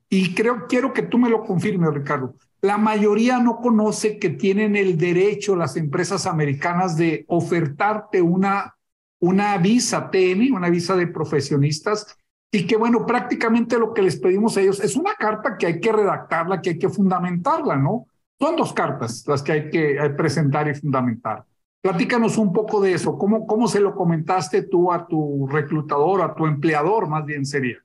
y 0.10 0.34
creo, 0.34 0.66
quiero 0.68 0.94
que 0.94 1.04
tú 1.04 1.18
me 1.18 1.30
lo 1.30 1.44
confirmes, 1.44 1.94
Ricardo. 1.94 2.36
La 2.62 2.78
mayoría 2.78 3.40
no 3.40 3.58
conoce 3.58 4.18
que 4.18 4.30
tienen 4.30 4.76
el 4.76 4.98
derecho 4.98 5.56
las 5.56 5.78
empresas 5.78 6.26
americanas 6.26 6.98
de 6.98 7.26
ofertarte 7.28 8.22
una, 8.22 8.76
una 9.20 9.58
visa 9.58 10.10
TN, 10.10 10.52
una 10.52 10.70
visa 10.70 10.96
de 10.96 11.08
profesionistas, 11.08 12.18
y 12.52 12.66
que 12.66 12.76
bueno, 12.76 13.06
prácticamente 13.06 13.78
lo 13.78 13.94
que 13.94 14.02
les 14.02 14.18
pedimos 14.18 14.58
a 14.58 14.62
ellos 14.62 14.80
es 14.80 14.96
una 14.96 15.14
carta 15.14 15.56
que 15.58 15.68
hay 15.68 15.80
que 15.80 15.92
redactarla, 15.92 16.62
que 16.62 16.72
hay 16.72 16.80
que 16.80 16.90
fundamentarla, 16.90 17.76
¿no? 17.76 18.08
Son 18.40 18.56
dos 18.56 18.74
cartas 18.74 19.24
las 19.28 19.44
que 19.44 19.52
hay 19.52 19.70
que 19.70 19.98
presentar 20.18 20.68
y 20.68 20.74
fundamentar. 20.74 21.46
Platícanos 21.82 22.38
un 22.38 22.52
poco 22.52 22.82
de 22.82 22.94
eso. 22.94 23.18
¿Cómo, 23.18 23.46
cómo 23.46 23.68
se 23.68 23.80
lo 23.80 23.96
comentaste 23.96 24.64
tú 24.64 24.92
a 24.92 25.08
tu 25.08 25.48
reclutador, 25.48 26.22
a 26.22 26.34
tu 26.34 26.46
empleador, 26.46 27.08
más 27.08 27.26
bien 27.26 27.46
sería? 27.46 27.78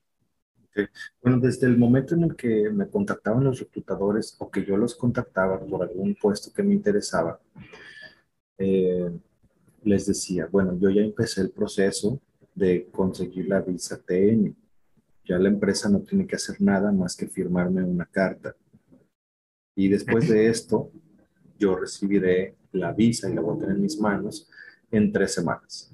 Bueno, 1.23 1.39
desde 1.41 1.67
el 1.67 1.79
momento 1.79 2.15
en 2.15 2.25
el 2.25 2.37
que 2.37 2.71
me 2.71 2.89
contactaban 2.89 3.45
los 3.45 3.61
reclutadores 3.61 4.37
o 4.39 4.51
que 4.51 4.65
yo 4.65 4.77
los 4.77 4.95
contactaba 4.95 5.61
por 5.61 5.83
algún 5.83 6.15
puesto 6.15 6.53
que 6.53 6.63
me 6.63 6.75
interesaba, 6.75 7.41
eh, 8.59 9.11
les 9.83 10.07
decía, 10.07 10.49
bueno, 10.51 10.79
yo 10.79 10.91
ya 10.91 11.03
empecé 11.03 11.43
el 11.43 11.51
proceso 11.51 12.21
de 12.55 12.89
conseguir 12.91 13.49
la 13.49 13.61
visa 13.61 14.01
TN. 14.01 14.55
Ya 15.25 15.39
la 15.39 15.49
empresa 15.49 15.89
no 15.89 16.01
tiene 16.01 16.27
que 16.27 16.37
hacer 16.37 16.61
nada 16.61 16.93
más 16.93 17.17
que 17.17 17.27
firmarme 17.27 17.83
una 17.83 18.07
carta. 18.07 18.55
Y 19.75 19.89
después 19.89 20.29
de 20.29 20.49
esto, 20.49 20.91
yo 21.59 21.77
recibiré 21.77 22.57
la 22.73 22.93
visa 22.93 23.31
y 23.31 23.35
la 23.35 23.41
voy 23.41 23.57
a 23.57 23.61
tener 23.61 23.77
en 23.77 23.83
mis 23.83 23.99
manos 23.99 24.49
en 24.91 25.13
tres 25.13 25.35
semanas. 25.35 25.93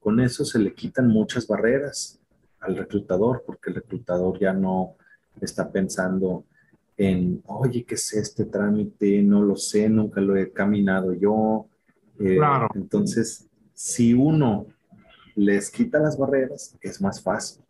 Con 0.00 0.20
eso 0.20 0.44
se 0.44 0.58
le 0.58 0.74
quitan 0.74 1.08
muchas 1.08 1.46
barreras 1.46 2.20
al 2.64 2.76
reclutador, 2.76 3.42
porque 3.46 3.70
el 3.70 3.76
reclutador 3.76 4.38
ya 4.38 4.52
no 4.52 4.96
está 5.40 5.70
pensando 5.70 6.44
en, 6.96 7.42
oye, 7.46 7.84
¿qué 7.84 7.94
es 7.94 8.12
este 8.14 8.44
trámite? 8.46 9.22
No 9.22 9.42
lo 9.42 9.56
sé, 9.56 9.88
nunca 9.88 10.20
lo 10.20 10.36
he 10.36 10.52
caminado 10.52 11.12
yo. 11.12 11.66
Eh, 12.18 12.36
claro. 12.36 12.68
Entonces, 12.74 13.48
si 13.72 14.14
uno 14.14 14.66
les 15.34 15.70
quita 15.70 15.98
las 15.98 16.16
barreras, 16.16 16.76
es 16.80 17.00
más 17.00 17.22
fácil. 17.22 17.62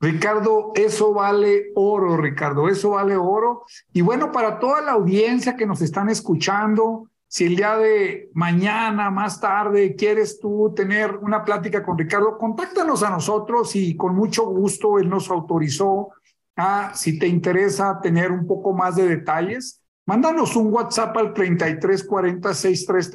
Ricardo, 0.00 0.72
eso 0.74 1.14
vale 1.14 1.70
oro, 1.74 2.16
Ricardo, 2.16 2.68
eso 2.68 2.90
vale 2.90 3.16
oro. 3.16 3.64
Y 3.92 4.02
bueno, 4.02 4.32
para 4.32 4.58
toda 4.58 4.82
la 4.82 4.92
audiencia 4.92 5.56
que 5.56 5.66
nos 5.66 5.80
están 5.80 6.10
escuchando, 6.10 7.08
si 7.34 7.46
el 7.46 7.56
día 7.56 7.76
de 7.76 8.30
mañana, 8.32 9.10
más 9.10 9.40
tarde, 9.40 9.96
quieres 9.96 10.38
tú 10.38 10.72
tener 10.72 11.16
una 11.16 11.44
plática 11.44 11.82
con 11.82 11.98
Ricardo, 11.98 12.38
contáctanos 12.38 13.02
a 13.02 13.10
nosotros 13.10 13.74
y 13.74 13.96
con 13.96 14.14
mucho 14.14 14.44
gusto 14.44 15.00
él 15.00 15.08
nos 15.08 15.28
autorizó 15.28 16.10
a, 16.54 16.94
si 16.94 17.18
te 17.18 17.26
interesa 17.26 17.98
tener 18.00 18.30
un 18.30 18.46
poco 18.46 18.72
más 18.72 18.94
de 18.94 19.08
detalles, 19.08 19.82
mándanos 20.06 20.54
un 20.54 20.72
WhatsApp 20.72 21.16
al 21.16 21.34
3340 21.34 22.54
63 22.54 23.12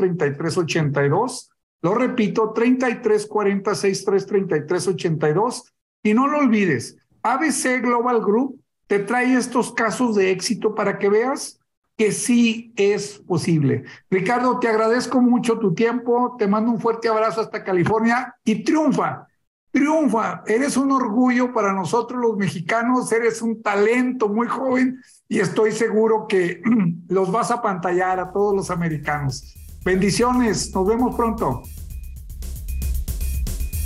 Lo 1.82 1.96
repito, 1.96 2.52
3340 2.52 3.74
63 3.74 5.74
Y 6.04 6.14
no 6.14 6.28
lo 6.28 6.40
olvides, 6.40 6.98
ABC 7.24 7.82
Global 7.82 8.20
Group 8.20 8.60
te 8.88 9.00
trae 9.00 9.36
estos 9.36 9.74
casos 9.74 10.16
de 10.16 10.32
éxito 10.32 10.76
para 10.76 11.00
que 11.00 11.08
veas 11.08 11.59
que 12.00 12.14
sí 12.14 12.72
es 12.78 13.22
posible. 13.28 13.84
Ricardo, 14.10 14.58
te 14.58 14.70
agradezco 14.70 15.20
mucho 15.20 15.60
tu 15.60 15.74
tiempo, 15.74 16.38
te 16.40 16.48
mando 16.48 16.72
un 16.72 16.80
fuerte 16.80 17.10
abrazo 17.10 17.42
hasta 17.42 17.62
California 17.62 18.34
y 18.46 18.64
triunfa, 18.64 19.28
triunfa. 19.70 20.42
Eres 20.48 20.78
un 20.78 20.94
orgullo 20.94 21.54
para 21.54 21.74
nosotros 21.74 22.22
los 22.22 22.38
mexicanos, 22.38 23.12
eres 23.12 23.42
un 23.42 23.62
talento 23.62 24.30
muy 24.30 24.48
joven 24.48 25.02
y 25.28 25.42
estoy 25.42 25.74
seguro 25.74 26.26
que 26.26 26.62
los 27.10 27.34
vas 27.34 27.52
a 27.52 27.62
pantallar 27.62 28.22
a 28.22 28.32
todos 28.32 28.56
los 28.56 28.72
americanos. 28.72 29.54
Bendiciones, 29.84 30.74
nos 30.74 30.88
vemos 30.88 31.14
pronto. 31.18 31.64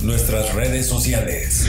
Nuestras 0.04 0.54
redes 0.54 0.86
sociales. 0.86 1.67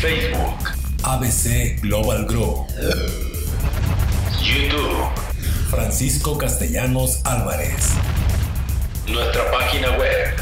Facebook. 0.00 0.70
ABC 1.02 1.80
Global 1.82 2.24
Group. 2.24 2.68
YouTube. 4.44 5.23
Francisco 5.74 6.38
Castellanos 6.38 7.20
Álvarez. 7.24 7.88
Nuestra 9.08 9.50
página 9.50 9.90
web 9.98 10.36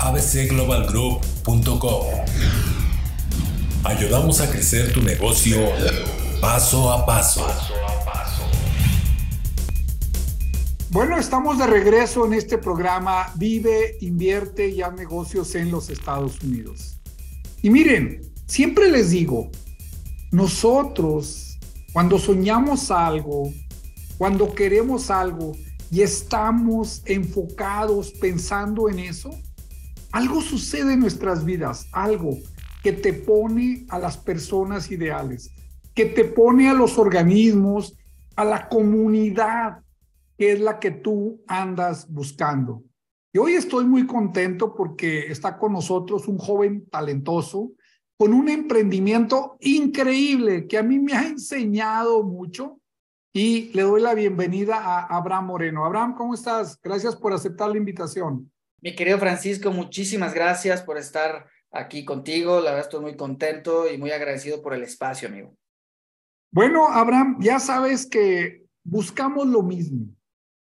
abcglobalgroup.com. 0.00 2.06
Ayudamos 3.84 4.40
a 4.40 4.50
crecer 4.50 4.92
tu 4.92 5.02
negocio 5.02 5.56
paso 6.40 6.92
a 6.92 7.06
paso. 7.06 7.46
Bueno, 10.90 11.16
estamos 11.16 11.58
de 11.58 11.68
regreso 11.68 12.26
en 12.26 12.32
este 12.32 12.58
programa 12.58 13.32
Vive, 13.36 13.98
invierte 14.00 14.68
y 14.68 14.82
haz 14.82 14.94
negocios 14.94 15.54
en 15.54 15.70
los 15.70 15.90
Estados 15.90 16.42
Unidos. 16.42 16.96
Y 17.62 17.70
miren, 17.70 18.32
siempre 18.46 18.90
les 18.90 19.10
digo, 19.10 19.48
nosotros 20.32 21.56
cuando 21.92 22.18
soñamos 22.18 22.90
algo, 22.90 23.52
cuando 24.20 24.52
queremos 24.54 25.10
algo 25.10 25.52
y 25.90 26.02
estamos 26.02 27.02
enfocados 27.06 28.12
pensando 28.20 28.90
en 28.90 28.98
eso, 28.98 29.30
algo 30.12 30.42
sucede 30.42 30.92
en 30.92 31.00
nuestras 31.00 31.42
vidas, 31.42 31.88
algo 31.90 32.36
que 32.82 32.92
te 32.92 33.14
pone 33.14 33.86
a 33.88 33.98
las 33.98 34.18
personas 34.18 34.90
ideales, 34.90 35.50
que 35.94 36.04
te 36.04 36.24
pone 36.24 36.68
a 36.68 36.74
los 36.74 36.98
organismos, 36.98 37.96
a 38.36 38.44
la 38.44 38.68
comunidad, 38.68 39.78
que 40.36 40.52
es 40.52 40.60
la 40.60 40.78
que 40.78 40.90
tú 40.90 41.42
andas 41.46 42.06
buscando. 42.06 42.82
Y 43.32 43.38
hoy 43.38 43.54
estoy 43.54 43.86
muy 43.86 44.06
contento 44.06 44.74
porque 44.74 45.32
está 45.32 45.56
con 45.56 45.72
nosotros 45.72 46.28
un 46.28 46.36
joven 46.36 46.84
talentoso, 46.90 47.72
con 48.18 48.34
un 48.34 48.50
emprendimiento 48.50 49.56
increíble 49.60 50.66
que 50.66 50.76
a 50.76 50.82
mí 50.82 50.98
me 50.98 51.14
ha 51.14 51.26
enseñado 51.26 52.22
mucho 52.22 52.79
y 53.32 53.72
le 53.74 53.82
doy 53.82 54.00
la 54.00 54.14
bienvenida 54.14 54.76
a 54.76 55.16
Abraham 55.16 55.46
Moreno. 55.46 55.84
Abraham, 55.84 56.14
¿cómo 56.16 56.34
estás? 56.34 56.80
Gracias 56.82 57.14
por 57.14 57.32
aceptar 57.32 57.70
la 57.70 57.76
invitación. 57.76 58.50
Mi 58.80 58.94
querido 58.96 59.18
Francisco, 59.18 59.70
muchísimas 59.70 60.34
gracias 60.34 60.82
por 60.82 60.98
estar 60.98 61.46
aquí 61.70 62.04
contigo. 62.04 62.56
La 62.60 62.70
verdad 62.70 62.86
estoy 62.86 63.02
muy 63.02 63.16
contento 63.16 63.88
y 63.88 63.98
muy 63.98 64.10
agradecido 64.10 64.60
por 64.62 64.74
el 64.74 64.82
espacio, 64.82 65.28
amigo. 65.28 65.54
Bueno, 66.50 66.88
Abraham, 66.88 67.36
ya 67.40 67.60
sabes 67.60 68.06
que 68.06 68.64
buscamos 68.82 69.46
lo 69.46 69.62
mismo. 69.62 70.06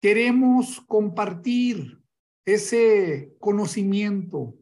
Queremos 0.03 0.81
compartir 0.81 2.01
ese 2.44 3.35
conocimiento. 3.38 4.55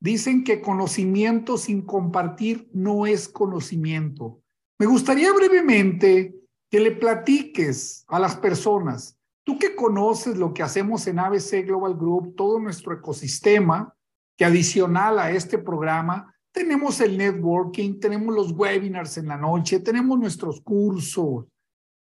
Dicen 0.00 0.42
que 0.42 0.60
conocimiento 0.60 1.58
sin 1.58 1.82
compartir 1.82 2.68
no 2.72 3.06
es 3.06 3.28
conocimiento. 3.28 4.40
Me 4.78 4.86
gustaría 4.86 5.32
brevemente 5.32 6.34
que 6.76 6.82
le 6.82 6.90
platiques 6.90 8.04
a 8.06 8.20
las 8.20 8.36
personas, 8.36 9.18
tú 9.46 9.58
que 9.58 9.74
conoces 9.74 10.36
lo 10.36 10.52
que 10.52 10.62
hacemos 10.62 11.06
en 11.06 11.18
ABC 11.18 11.64
Global 11.64 11.96
Group, 11.96 12.36
todo 12.36 12.58
nuestro 12.60 12.92
ecosistema, 12.92 13.96
que 14.36 14.44
adicional 14.44 15.18
a 15.18 15.30
este 15.30 15.56
programa, 15.56 16.34
tenemos 16.52 17.00
el 17.00 17.16
networking, 17.16 17.98
tenemos 17.98 18.34
los 18.34 18.52
webinars 18.52 19.16
en 19.16 19.28
la 19.28 19.38
noche, 19.38 19.80
tenemos 19.80 20.18
nuestros 20.18 20.60
cursos. 20.60 21.46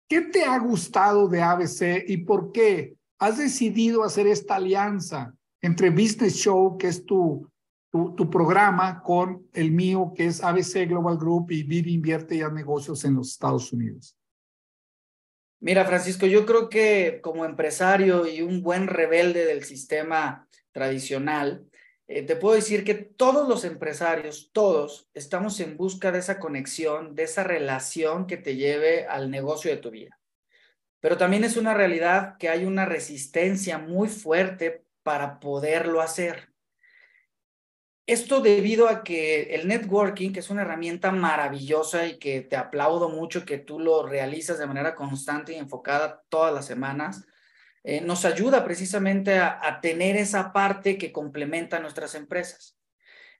¿Qué 0.09 0.23
te 0.23 0.43
ha 0.47 0.59
gustado 0.59 1.29
de 1.29 1.43
ABC 1.43 2.09
y 2.09 2.25
por 2.25 2.51
qué 2.51 2.97
has 3.19 3.37
decidido 3.37 4.05
hacer 4.05 4.27
esta 4.27 4.55
alianza 4.55 5.35
entre 5.61 5.91
Business 5.91 6.37
Show, 6.37 6.79
que 6.79 6.89
es 6.89 7.05
tu, 7.05 7.47
tu, 7.91 8.31
programa, 8.31 9.03
con 9.03 9.47
el 9.53 9.71
mío, 9.71 10.15
que 10.17 10.25
es 10.25 10.43
ABC 10.43 10.89
Global 10.89 11.19
Group 11.19 11.51
y 11.51 11.63
Vive, 11.63 11.91
Invierte 11.91 12.37
y 12.37 12.41
Haz 12.41 12.55
Negocios 12.55 13.05
en 13.05 13.17
los 13.17 13.33
Estados 13.33 13.71
Unidos? 13.71 14.17
Mira, 15.63 15.85
Francisco, 15.85 16.27
yo 16.27 16.45
creo 16.45 16.69
que 16.69 17.21
como 17.23 17.45
empresario 17.45 18.27
y 18.27 18.43
un 18.43 18.65
buen 18.65 18.89
rebelde 18.89 19.47
del 19.47 19.63
sistema 19.63 20.49
tradicional, 20.73 21.65
eh, 22.09 22.23
te 22.25 22.35
puedo 22.35 22.57
decir 22.57 22.83
que 22.83 22.95
todos 22.95 23.49
los 23.49 23.65
empresarios, 23.65 24.51
todos, 24.53 25.09
estamos 25.15 25.61
en 25.61 25.77
busca 25.77 26.11
de 26.11 26.19
esa 26.19 26.41
conexión, 26.41 27.15
de 27.15 27.23
esa 27.23 27.45
relación 27.45 28.27
que 28.27 28.39
te 28.39 28.57
lleve 28.57 29.07
al 29.07 29.31
negocio 29.31 29.71
de 29.71 29.77
tu 29.77 29.93
vida. 29.93 30.19
Pero 30.99 31.17
también 31.17 31.45
es 31.45 31.57
una 31.57 31.75
realidad 31.75 32.39
que 32.39 32.49
hay 32.49 32.65
una 32.65 32.85
resistencia 32.85 33.79
muy 33.79 34.09
fuerte 34.09 34.85
para 35.05 35.39
poderlo 35.39 36.01
hacer. 36.01 36.52
Esto 38.07 38.41
debido 38.41 38.89
a 38.89 39.05
que 39.05 39.55
el 39.55 39.69
networking, 39.69 40.33
que 40.33 40.41
es 40.41 40.51
una 40.51 40.63
herramienta 40.63 41.13
maravillosa 41.13 42.07
y 42.07 42.19
que 42.19 42.41
te 42.41 42.57
aplaudo 42.57 43.09
mucho 43.09 43.45
que 43.45 43.59
tú 43.59 43.79
lo 43.79 44.05
realizas 44.05 44.59
de 44.59 44.67
manera 44.67 44.97
constante 44.97 45.53
y 45.53 45.57
enfocada 45.57 46.25
todas 46.29 46.53
las 46.53 46.67
semanas, 46.67 47.27
eh, 47.85 48.01
nos 48.01 48.25
ayuda 48.25 48.65
precisamente 48.65 49.39
a, 49.39 49.81
tener 49.81 50.17
esa 50.17 50.53
parte 50.53 50.99
que 50.99 51.13
complementa 51.13 51.81
nuestras 51.81 52.15
empresas. 52.15 52.77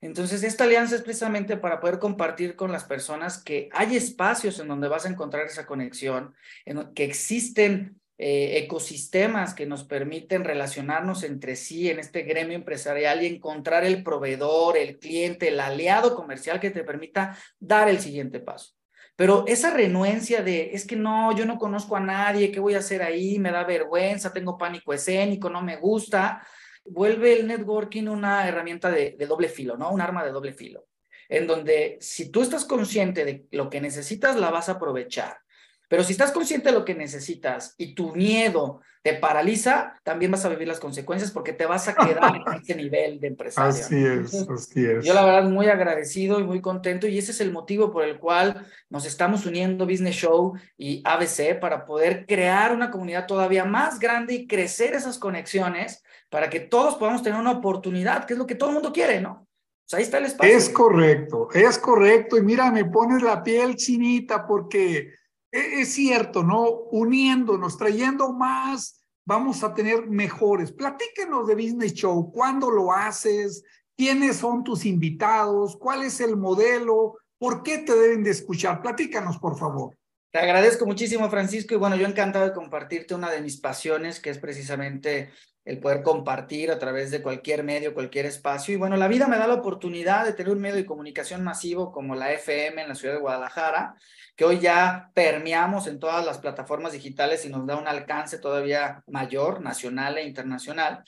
Entonces, 0.01 0.43
esta 0.43 0.65
alianza 0.65 0.97
es 0.97 1.03
precisamente 1.03 1.57
para 1.57 1.79
poder 1.79 2.01
compartir 2.01 2.57
con 2.57 2.73
las 2.73 2.85
personas 2.85 3.43
que 3.43 3.69
hay 3.73 3.97
espacios 3.97 4.59
en 4.59 4.67
donde 4.67 4.89
vas 4.89 5.07
a 5.07 5.09
encontrar 5.09 5.47
esa 5.47 5.67
conexión, 5.67 6.35
en 6.65 6.93
que 6.95 7.05
existen 7.05 8.01
eh, 8.25 8.59
ecosistemas 8.59 9.53
que 9.53 9.67
nos 9.67 9.83
permiten 9.83 10.45
relacionarnos 10.45 11.25
entre 11.25 11.57
sí 11.57 11.91
en 11.91 11.99
este 11.99 12.23
gremio 12.23 12.55
empresarial 12.55 13.21
y 13.21 13.27
encontrar 13.27 13.83
el 13.83 14.05
proveedor, 14.05 14.77
el 14.77 15.01
cliente, 15.01 15.49
el 15.49 15.59
aliado 15.59 16.15
comercial 16.15 16.61
que 16.61 16.71
te 16.71 16.85
permita 16.85 17.37
dar 17.59 17.89
el 17.89 17.99
siguiente 17.99 18.39
paso. 18.39 18.75
Pero 19.17 19.45
esa 19.49 19.71
renuencia 19.71 20.41
de, 20.41 20.71
es 20.73 20.87
que 20.87 20.95
no, 20.95 21.37
yo 21.37 21.45
no 21.47 21.59
conozco 21.59 21.97
a 21.97 22.01
nadie, 22.01 22.53
¿qué 22.53 22.61
voy 22.61 22.75
a 22.75 22.79
hacer 22.79 23.03
ahí? 23.03 23.41
Me 23.41 23.51
da 23.51 23.65
vergüenza, 23.65 24.33
tengo 24.33 24.57
pánico 24.57 24.93
escénico, 24.93 25.51
no 25.51 25.61
me 25.61 25.79
gusta, 25.79 26.47
vuelve 26.85 27.33
el 27.33 27.49
networking 27.49 28.07
una 28.07 28.47
herramienta 28.47 28.89
de, 28.89 29.17
de 29.19 29.27
doble 29.27 29.49
filo, 29.49 29.77
¿no? 29.77 29.91
Un 29.91 30.01
arma 30.01 30.25
de 30.25 30.31
doble 30.31 30.53
filo, 30.53 30.87
en 31.29 31.49
donde 31.49 31.99
si 32.01 32.31
tú 32.31 32.43
estás 32.43 32.65
consciente 32.67 33.25
de 33.25 33.47
lo 33.51 33.69
que 33.69 33.81
necesitas, 33.81 34.37
la 34.37 34.51
vas 34.51 34.69
a 34.69 34.75
aprovechar. 34.75 35.42
Pero 35.93 36.05
si 36.05 36.13
estás 36.13 36.33
consciente 36.33 36.71
de 36.71 36.75
lo 36.75 36.87
que 36.87 36.95
necesitas 36.95 37.75
y 37.77 37.95
tu 37.95 38.15
miedo 38.15 38.81
te 39.03 39.13
paraliza, 39.13 40.01
también 40.03 40.31
vas 40.31 40.43
a 40.43 40.49
vivir 40.49 40.67
las 40.67 40.81
consecuencias 40.81 41.31
porque 41.31 41.53
te 41.53 41.67
vas 41.67 41.87
a 41.87 41.95
quedar 41.95 42.35
en 42.35 42.63
ese 42.63 42.75
nivel 42.75 43.21
de 43.21 43.27
empresario. 43.27 43.69
Así 43.69 44.03
es, 44.03 44.49
así 44.49 44.87
es. 44.87 45.05
Yo 45.05 45.13
la 45.13 45.23
verdad 45.23 45.51
muy 45.51 45.67
agradecido 45.67 46.41
y 46.41 46.45
muy 46.45 46.63
contento 46.63 47.07
y 47.07 47.19
ese 47.19 47.33
es 47.33 47.43
el 47.43 47.53
motivo 47.53 47.93
por 47.93 48.05
el 48.05 48.19
cual 48.19 48.67
nos 48.89 49.05
estamos 49.05 49.45
uniendo 49.45 49.85
Business 49.85 50.17
Show 50.17 50.55
y 50.79 51.03
ABC 51.05 51.61
para 51.61 51.85
poder 51.85 52.25
crear 52.25 52.73
una 52.73 52.91
comunidad 52.91 53.27
todavía 53.27 53.67
más 53.67 53.99
grande 53.99 54.33
y 54.33 54.47
crecer 54.47 54.95
esas 54.95 55.19
conexiones 55.19 56.03
para 56.31 56.49
que 56.49 56.61
todos 56.61 56.95
podamos 56.95 57.23
tener 57.23 57.39
una 57.39 57.51
oportunidad, 57.51 58.25
que 58.25 58.33
es 58.33 58.39
lo 58.39 58.47
que 58.47 58.55
todo 58.55 58.71
el 58.71 58.77
mundo 58.77 58.95
quiere, 58.95 59.21
¿no? 59.21 59.47
Pues 59.85 59.99
ahí 59.99 60.05
está 60.05 60.17
el 60.17 60.25
espacio. 60.25 60.57
Es 60.57 60.71
correcto, 60.71 61.49
es 61.53 61.77
correcto. 61.77 62.39
Y 62.39 62.43
mira, 62.43 62.71
me 62.71 62.87
pones 62.87 63.23
la 63.23 63.43
piel 63.43 63.77
chinita 63.77 64.47
porque 64.47 65.21
es 65.53 65.93
cierto, 65.93 66.43
¿no? 66.43 66.67
Uniéndonos, 66.91 67.77
trayendo 67.77 68.33
más, 68.33 69.05
vamos 69.25 69.63
a 69.63 69.75
tener 69.75 70.09
mejores. 70.09 70.73
Platíquenos 70.73 71.47
de 71.47 71.55
Business 71.55 71.95
Show, 71.95 72.33
¿cuándo 72.33 72.71
lo 72.71 72.93
haces? 72.93 73.63
¿Quiénes 73.97 74.37
son 74.37 74.65
tus 74.65 74.87
invitados? 74.87 75.77
¿Cuál 75.77 76.03
es 76.03 76.21
el 76.21 76.37
modelo? 76.37 77.19
¿Por 77.39 77.63
qué 77.63 77.79
te 77.79 77.95
deben 77.95 78.25
de 78.25 78.31
escuchar? 78.31 78.81
Platícanos, 78.81 79.39
por 79.39 79.59
favor. 79.59 79.97
Te 80.33 80.39
agradezco 80.39 80.87
muchísimo, 80.87 81.29
Francisco, 81.29 81.75
y 81.75 81.77
bueno, 81.77 81.95
yo 81.97 82.07
encantado 82.07 82.47
de 82.47 82.55
compartirte 82.55 83.15
una 83.15 83.31
de 83.31 83.43
mis 83.43 83.61
pasiones, 83.61 84.19
que 84.19 84.31
es 84.31 84.39
precisamente 84.39 85.31
el 85.65 85.79
poder 85.79 86.03
compartir 86.03 86.71
a 86.71 86.79
través 86.79 87.11
de 87.11 87.23
cualquier 87.23 87.63
medio, 87.63 87.95
cualquier 87.95 88.27
espacio. 88.27 88.75
Y 88.75 88.77
bueno, 88.77 88.97
la 88.97 89.09
vida 89.09 89.29
me 89.29 89.39
da 89.39 89.47
la 89.47 89.55
oportunidad 89.55 90.25
de 90.25 90.33
tener 90.33 90.53
un 90.53 90.61
medio 90.61 90.77
de 90.77 90.87
comunicación 90.87 91.45
masivo 91.45 91.93
como 91.93 92.15
la 92.15 92.33
FM 92.33 92.83
en 92.83 92.89
la 92.89 92.95
ciudad 92.95 93.15
de 93.15 93.21
Guadalajara, 93.21 93.95
que 94.35 94.45
hoy 94.45 94.59
ya 94.59 95.11
permeamos 95.15 95.87
en 95.87 96.01
todas 96.01 96.25
las 96.27 96.39
plataformas 96.39 96.93
digitales 96.93 97.45
y 97.45 97.49
nos 97.49 97.67
da 97.67 97.77
un 97.77 97.87
alcance 97.87 98.39
todavía 98.39 99.05
mayor, 99.07 99.61
nacional 99.61 100.19
e 100.19 100.25
internacional. 100.25 101.05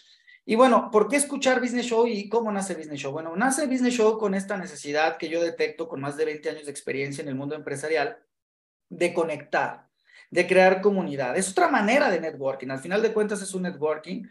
Y 0.46 0.56
bueno, 0.56 0.90
¿por 0.92 1.08
qué 1.08 1.16
escuchar 1.16 1.60
Business 1.60 1.86
Show 1.86 2.06
y 2.06 2.28
cómo 2.28 2.52
nace 2.52 2.74
Business 2.74 3.00
Show? 3.00 3.12
Bueno, 3.12 3.34
nace 3.34 3.66
Business 3.66 3.94
Show 3.94 4.18
con 4.18 4.34
esta 4.34 4.58
necesidad 4.58 5.16
que 5.16 5.30
yo 5.30 5.42
detecto 5.42 5.88
con 5.88 6.00
más 6.00 6.16
de 6.16 6.26
20 6.26 6.50
años 6.50 6.64
de 6.66 6.70
experiencia 6.70 7.22
en 7.22 7.28
el 7.28 7.34
mundo 7.34 7.54
empresarial 7.54 8.18
de 8.90 9.14
conectar, 9.14 9.88
de 10.34 10.46
crear 10.48 10.80
comunidad. 10.80 11.36
Es 11.36 11.48
otra 11.48 11.68
manera 11.68 12.10
de 12.10 12.20
networking. 12.20 12.68
Al 12.70 12.80
final 12.80 13.00
de 13.02 13.12
cuentas 13.12 13.40
es 13.40 13.54
un 13.54 13.62
networking 13.62 14.24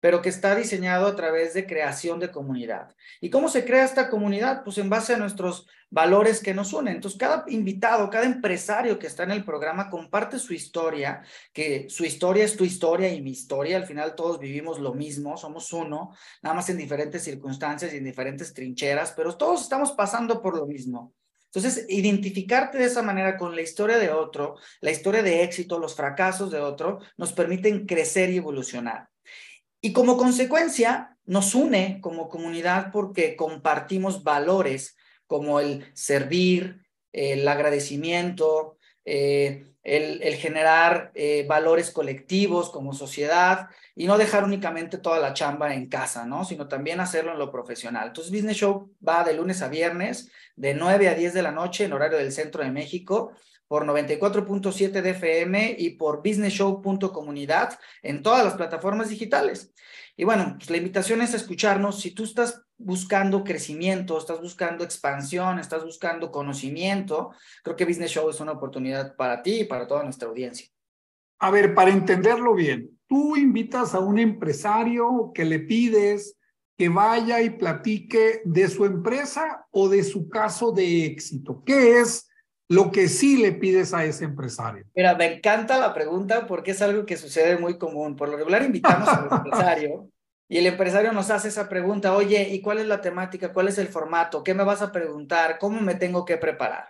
pero 0.00 0.22
que 0.22 0.30
está 0.30 0.56
diseñado 0.56 1.06
a 1.06 1.14
través 1.14 1.52
de 1.52 1.66
creación 1.66 2.18
de 2.20 2.30
comunidad. 2.30 2.96
¿Y 3.20 3.28
cómo 3.28 3.48
se 3.48 3.64
crea 3.64 3.84
esta 3.84 4.08
comunidad? 4.08 4.64
Pues 4.64 4.78
en 4.78 4.88
base 4.88 5.14
a 5.14 5.18
nuestros 5.18 5.66
valores 5.90 6.40
que 6.40 6.54
nos 6.54 6.72
unen. 6.72 6.94
Entonces, 6.94 7.18
cada 7.18 7.44
invitado, 7.48 8.08
cada 8.08 8.24
empresario 8.24 8.98
que 8.98 9.06
está 9.06 9.24
en 9.24 9.32
el 9.32 9.44
programa 9.44 9.90
comparte 9.90 10.38
su 10.38 10.54
historia, 10.54 11.22
que 11.52 11.90
su 11.90 12.04
historia 12.04 12.44
es 12.44 12.56
tu 12.56 12.64
historia 12.64 13.12
y 13.12 13.20
mi 13.20 13.32
historia. 13.32 13.76
Al 13.76 13.86
final 13.86 14.14
todos 14.14 14.38
vivimos 14.38 14.78
lo 14.78 14.94
mismo, 14.94 15.36
somos 15.36 15.70
uno, 15.72 16.14
nada 16.42 16.56
más 16.56 16.70
en 16.70 16.78
diferentes 16.78 17.22
circunstancias 17.22 17.92
y 17.92 17.98
en 17.98 18.04
diferentes 18.04 18.54
trincheras, 18.54 19.12
pero 19.12 19.36
todos 19.36 19.60
estamos 19.60 19.92
pasando 19.92 20.40
por 20.40 20.56
lo 20.56 20.66
mismo. 20.66 21.12
Entonces, 21.52 21.86
identificarte 21.88 22.78
de 22.78 22.84
esa 22.84 23.02
manera 23.02 23.36
con 23.36 23.56
la 23.56 23.62
historia 23.62 23.98
de 23.98 24.10
otro, 24.10 24.56
la 24.80 24.92
historia 24.92 25.22
de 25.22 25.42
éxito, 25.42 25.80
los 25.80 25.96
fracasos 25.96 26.50
de 26.52 26.60
otro, 26.60 27.00
nos 27.16 27.32
permiten 27.32 27.86
crecer 27.86 28.30
y 28.30 28.36
evolucionar. 28.36 29.08
Y 29.80 29.92
como 29.92 30.16
consecuencia, 30.16 31.16
nos 31.24 31.54
une 31.54 32.00
como 32.00 32.28
comunidad 32.28 32.92
porque 32.92 33.34
compartimos 33.34 34.22
valores 34.22 34.96
como 35.26 35.58
el 35.58 35.90
servir, 35.94 36.82
el 37.12 37.46
agradecimiento, 37.48 38.76
eh, 39.04 39.69
el, 39.82 40.34
generar 40.34 41.10
eh, 41.14 41.46
valores 41.48 41.90
colectivos 41.90 42.70
como 42.70 42.92
sociedad 42.92 43.68
y 43.94 44.06
no 44.06 44.18
dejar 44.18 44.44
únicamente 44.44 44.98
toda 44.98 45.18
la 45.18 45.32
chamba 45.32 45.74
en 45.74 45.88
casa, 45.88 46.26
¿no? 46.26 46.44
Sino 46.44 46.68
también 46.68 47.00
hacerlo 47.00 47.32
en 47.32 47.38
lo 47.38 47.50
profesional. 47.50 48.08
Entonces, 48.08 48.32
Business 48.32 48.58
Show 48.58 48.94
va 49.06 49.24
de 49.24 49.34
lunes 49.34 49.62
a 49.62 49.68
viernes, 49.68 50.30
de 50.56 50.74
9 50.74 51.08
a 51.08 51.14
10 51.14 51.34
de 51.34 51.42
la 51.42 51.52
noche 51.52 51.84
en 51.84 51.92
horario 51.92 52.18
del 52.18 52.32
centro 52.32 52.62
de 52.62 52.70
México 52.70 53.32
por 53.66 53.86
94.7 53.86 55.00
de 55.00 55.10
FM 55.10 55.76
y 55.78 55.90
por 55.90 56.22
businessshow.comunidad 56.24 57.78
en 58.02 58.22
todas 58.22 58.44
las 58.44 58.54
plataformas 58.54 59.08
digitales. 59.08 59.72
Y 60.16 60.24
bueno, 60.24 60.56
pues 60.58 60.70
la 60.70 60.76
invitación 60.76 61.22
es 61.22 61.34
a 61.34 61.36
escucharnos. 61.36 62.00
Si 62.00 62.10
tú 62.10 62.24
estás 62.24 62.62
buscando 62.82 63.44
crecimiento, 63.44 64.18
estás 64.18 64.40
buscando 64.40 64.82
expansión, 64.82 65.58
estás 65.58 65.84
buscando 65.84 66.32
conocimiento, 66.32 67.30
creo 67.62 67.76
que 67.76 67.84
Business 67.84 68.10
Show 68.10 68.28
es 68.30 68.40
una 68.40 68.52
oportunidad 68.52 69.14
para 69.16 69.42
ti 69.42 69.60
y 69.60 69.64
para 69.64 69.86
toda 69.86 70.02
nuestra 70.02 70.28
audiencia. 70.28 70.66
A 71.38 71.50
ver, 71.50 71.74
para 71.74 71.90
entenderlo 71.90 72.54
bien, 72.54 72.90
tú 73.06 73.36
invitas 73.36 73.94
a 73.94 74.00
un 74.00 74.18
empresario 74.18 75.30
que 75.34 75.44
le 75.44 75.60
pides 75.60 76.36
que 76.76 76.88
vaya 76.88 77.42
y 77.42 77.50
platique 77.50 78.40
de 78.44 78.68
su 78.68 78.86
empresa 78.86 79.66
o 79.70 79.88
de 79.90 80.02
su 80.02 80.30
caso 80.30 80.72
de 80.72 81.04
éxito. 81.04 81.62
¿Qué 81.64 82.00
es 82.00 82.30
lo 82.68 82.90
que 82.90 83.08
sí 83.08 83.36
le 83.36 83.52
pides 83.52 83.92
a 83.92 84.04
ese 84.06 84.24
empresario? 84.24 84.86
Mira, 84.94 85.14
me 85.14 85.34
encanta 85.34 85.78
la 85.78 85.92
pregunta 85.92 86.46
porque 86.46 86.70
es 86.70 86.80
algo 86.80 87.04
que 87.04 87.18
sucede 87.18 87.58
muy 87.58 87.76
común. 87.76 88.16
Por 88.16 88.30
lo 88.30 88.38
regular 88.38 88.62
invitamos 88.62 89.08
al 89.08 89.28
empresario 89.30 90.08
y 90.50 90.58
el 90.58 90.66
empresario 90.66 91.12
nos 91.12 91.30
hace 91.30 91.46
esa 91.46 91.68
pregunta, 91.68 92.12
oye, 92.12 92.48
¿y 92.50 92.60
cuál 92.60 92.78
es 92.78 92.86
la 92.88 93.00
temática? 93.00 93.52
¿Cuál 93.52 93.68
es 93.68 93.78
el 93.78 93.86
formato? 93.86 94.42
¿Qué 94.42 94.52
me 94.52 94.64
vas 94.64 94.82
a 94.82 94.90
preguntar? 94.90 95.60
¿Cómo 95.60 95.80
me 95.80 95.94
tengo 95.94 96.24
que 96.24 96.38
preparar? 96.38 96.88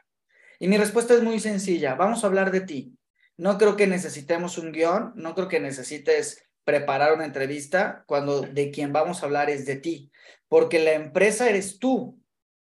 Y 0.58 0.66
mi 0.66 0.78
respuesta 0.78 1.12
es 1.12 1.22
muy 1.22 1.38
sencilla, 1.40 1.94
vamos 1.94 2.24
a 2.24 2.28
hablar 2.28 2.52
de 2.52 2.62
ti. 2.62 2.96
No 3.36 3.58
creo 3.58 3.76
que 3.76 3.86
necesitemos 3.86 4.56
un 4.56 4.72
guion, 4.72 5.12
no 5.14 5.34
creo 5.34 5.48
que 5.48 5.60
necesites 5.60 6.42
preparar 6.64 7.12
una 7.12 7.26
entrevista 7.26 8.02
cuando 8.06 8.40
de 8.40 8.70
quien 8.70 8.94
vamos 8.94 9.22
a 9.22 9.26
hablar 9.26 9.50
es 9.50 9.66
de 9.66 9.76
ti, 9.76 10.10
porque 10.48 10.78
la 10.78 10.94
empresa 10.94 11.46
eres 11.46 11.78
tú. 11.78 12.18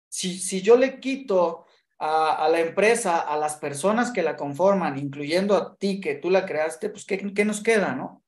Si, 0.08 0.40
si 0.40 0.64
yo 0.64 0.76
le 0.76 1.00
quito 1.00 1.68
a, 2.00 2.50
la 2.52 2.62
empresa, 2.62 3.20
a 3.20 3.38
las 3.38 3.58
personas 3.58 4.10
que 4.10 4.24
la 4.24 4.36
conforman, 4.36 4.98
incluyendo 4.98 5.56
a 5.56 5.76
ti 5.76 6.02
que 6.02 6.16
tú 6.16 6.32
la 6.32 6.48
creaste, 6.48 6.90
pues 6.90 7.06
¿qué, 7.06 7.32
qué 7.32 7.46
nos 7.46 7.62
queda, 7.62 7.94
no? 7.94 8.24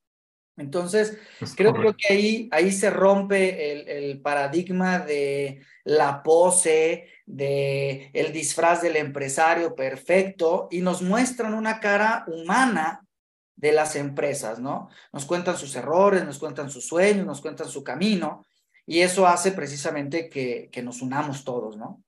Entonces, 0.58 1.18
creo, 1.56 1.74
creo, 1.74 1.96
que 1.98 2.14
ahí, 2.14 2.50
ahí 2.52 2.72
se 2.72 2.90
rompe 2.90 3.72
el, 3.72 3.88
el, 3.88 4.22
paradigma 4.22 5.00
de 5.00 5.62
la 5.86 6.22
pose, 6.22 7.08
de 7.26 8.12
el 8.14 8.34
disfraz 8.34 8.82
del 8.82 8.98
empresario 8.98 9.76
perfecto 9.76 10.68
y 10.70 10.82
nos 10.82 11.02
muestran 11.02 11.54
una 11.54 11.80
cara 11.80 12.26
humana 12.28 13.06
de 13.56 13.72
las 13.72 13.96
empresas, 13.96 14.60
¿no? 14.60 14.90
Nos 15.14 15.26
cuentan 15.26 15.58
sus 15.58 15.76
errores, 15.76 16.26
nos 16.26 16.40
cuentan 16.40 16.70
sus 16.70 16.86
sueños, 16.86 17.26
nos 17.26 17.42
cuentan 17.42 17.70
su 17.70 17.84
camino 17.84 18.46
y 18.86 19.00
eso 19.00 19.28
hace 19.28 19.52
precisamente 19.52 20.30
que, 20.30 20.70
que 20.72 20.82
nos 20.82 21.02
unamos 21.02 21.44
todos, 21.44 21.78
¿no? 21.78 22.04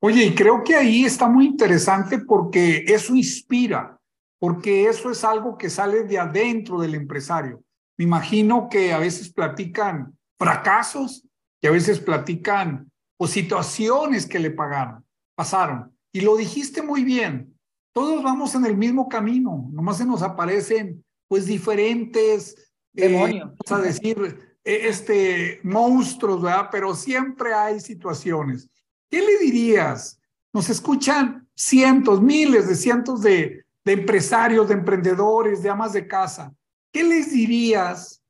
Oye, 0.00 0.24
y 0.24 0.34
creo 0.34 0.62
que 0.64 0.74
ahí 0.74 1.04
está 1.04 1.28
muy 1.28 1.46
interesante 1.46 2.18
porque 2.18 2.84
eso 2.88 3.14
inspira, 3.14 3.98
porque 4.42 4.88
eso 4.88 5.08
es 5.08 5.22
algo 5.22 5.56
que 5.56 5.70
sale 5.70 6.02
de 6.02 6.18
adentro 6.18 6.80
del 6.80 6.96
empresario. 6.96 7.62
Me 7.96 8.06
imagino 8.06 8.68
que 8.68 8.92
a 8.92 8.98
veces 8.98 9.32
platican 9.32 10.18
fracasos, 10.36 11.24
que 11.60 11.68
a 11.68 11.70
veces 11.70 12.00
platican 12.00 12.90
o 13.20 13.28
situaciones 13.28 14.26
que 14.26 14.40
le 14.40 14.50
pagaron, 14.50 15.06
pasaron. 15.36 15.96
Y 16.12 16.22
lo 16.22 16.36
dijiste 16.36 16.82
muy 16.82 17.04
bien, 17.04 17.56
todos 17.94 18.20
vamos 18.24 18.56
en 18.56 18.66
el 18.66 18.76
mismo 18.76 19.08
camino, 19.08 19.70
nomás 19.70 19.98
se 19.98 20.06
nos 20.06 20.22
aparecen 20.22 21.04
pues 21.28 21.46
diferentes, 21.46 22.56
eh, 22.96 23.08
demonios, 23.08 23.48
vamos 23.48 23.70
a 23.70 23.86
decir, 23.86 24.56
eh, 24.64 24.88
este, 24.88 25.60
monstruos, 25.62 26.42
¿verdad? 26.42 26.68
Pero 26.72 26.96
siempre 26.96 27.54
hay 27.54 27.78
situaciones. 27.78 28.68
¿Qué 29.08 29.20
le 29.20 29.38
dirías? 29.38 30.18
Nos 30.52 30.68
escuchan 30.68 31.48
cientos, 31.54 32.20
miles 32.20 32.66
de 32.66 32.74
cientos 32.74 33.22
de, 33.22 33.62
empresarios, 33.90 34.68
de 34.68 34.74
emprendedores, 34.74 35.62
de 35.62 35.70
amas 35.70 35.92
de 35.92 36.06
casa. 36.06 36.54
¿Qué 36.92 37.02
les 37.02 37.32
dirías 37.32 38.22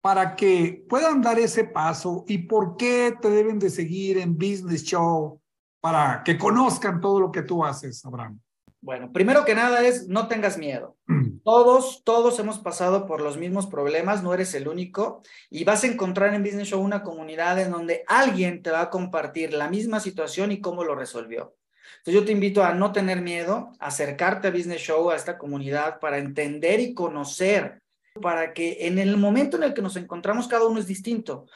para 0.00 0.36
que 0.36 0.84
puedan 0.88 1.20
dar 1.20 1.38
ese 1.38 1.64
paso 1.64 2.24
y 2.26 2.38
por 2.38 2.76
qué 2.76 3.14
te 3.20 3.30
deben 3.30 3.58
de 3.58 3.70
seguir 3.70 4.18
en 4.18 4.36
Business 4.36 4.84
Show 4.84 5.40
para 5.80 6.22
que 6.24 6.38
conozcan 6.38 7.00
todo 7.00 7.20
lo 7.20 7.32
que 7.32 7.42
tú 7.42 7.64
haces, 7.64 8.04
Abraham? 8.04 8.40
Bueno, 8.80 9.10
primero 9.12 9.44
que 9.44 9.56
nada 9.56 9.84
es 9.84 10.06
no 10.06 10.28
tengas 10.28 10.58
miedo. 10.58 10.96
Mm. 11.06 11.38
Todos, 11.42 12.04
todos 12.04 12.38
hemos 12.38 12.60
pasado 12.60 13.04
por 13.04 13.20
los 13.20 13.36
mismos 13.36 13.66
problemas, 13.66 14.22
no 14.22 14.32
eres 14.32 14.54
el 14.54 14.68
único 14.68 15.22
y 15.50 15.64
vas 15.64 15.82
a 15.82 15.88
encontrar 15.88 16.34
en 16.34 16.44
Business 16.44 16.68
Show 16.68 16.80
una 16.80 17.02
comunidad 17.02 17.58
en 17.58 17.72
donde 17.72 18.04
alguien 18.06 18.62
te 18.62 18.70
va 18.70 18.82
a 18.82 18.90
compartir 18.90 19.54
la 19.54 19.68
misma 19.68 19.98
situación 19.98 20.52
y 20.52 20.60
cómo 20.60 20.84
lo 20.84 20.94
resolvió. 20.94 21.55
Entonces 21.98 22.14
yo 22.14 22.24
te 22.24 22.32
invito 22.32 22.62
a 22.62 22.74
no 22.74 22.92
tener 22.92 23.20
miedo, 23.20 23.72
acercarte 23.78 24.48
a 24.48 24.50
Business 24.50 24.82
Show, 24.82 25.10
a 25.10 25.16
esta 25.16 25.38
comunidad, 25.38 25.98
para 26.00 26.18
entender 26.18 26.80
y 26.80 26.94
conocer, 26.94 27.80
para 28.20 28.52
que 28.52 28.86
en 28.86 28.98
el 28.98 29.16
momento 29.16 29.56
en 29.56 29.64
el 29.64 29.74
que 29.74 29.82
nos 29.82 29.96
encontramos 29.96 30.48
cada 30.48 30.66
uno 30.66 30.80
es 30.80 30.86
distinto. 30.86 31.46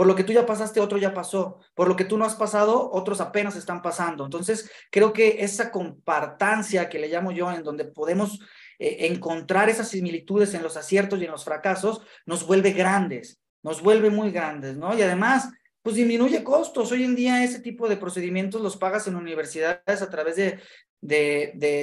Por 0.00 0.06
lo 0.06 0.14
que 0.14 0.24
tú 0.24 0.32
ya 0.32 0.46
pasaste, 0.46 0.80
otro 0.80 0.96
ya 0.96 1.12
pasó. 1.12 1.58
Por 1.74 1.86
lo 1.86 1.94
que 1.94 2.06
tú 2.06 2.16
no 2.16 2.24
has 2.24 2.34
pasado, 2.34 2.90
otros 2.90 3.20
apenas 3.20 3.54
están 3.56 3.82
pasando. 3.82 4.24
Entonces, 4.24 4.70
creo 4.90 5.12
que 5.12 5.44
esa 5.44 5.70
compartancia 5.70 6.88
que 6.88 6.98
le 6.98 7.08
llamo 7.08 7.32
yo, 7.32 7.52
en 7.52 7.62
donde 7.62 7.84
podemos 7.84 8.40
eh, 8.78 9.08
encontrar 9.08 9.68
esas 9.68 9.88
similitudes 9.88 10.54
en 10.54 10.62
los 10.62 10.78
aciertos 10.78 11.20
y 11.20 11.26
en 11.26 11.30
los 11.30 11.44
fracasos, 11.44 12.00
nos 12.24 12.46
vuelve 12.46 12.70
grandes, 12.72 13.42
nos 13.62 13.82
vuelve 13.82 14.08
muy 14.08 14.30
grandes, 14.30 14.78
¿no? 14.78 14.96
Y 14.96 15.02
además, 15.02 15.50
pues 15.82 15.96
disminuye 15.96 16.44
costos. 16.44 16.92
Hoy 16.92 17.04
en 17.04 17.16
día 17.16 17.42
ese 17.42 17.60
tipo 17.60 17.88
de 17.88 17.96
procedimientos 17.96 18.60
los 18.60 18.76
pagas 18.76 19.06
en 19.06 19.16
universidades 19.16 20.02
a 20.02 20.10
través 20.10 20.36
de, 20.36 20.60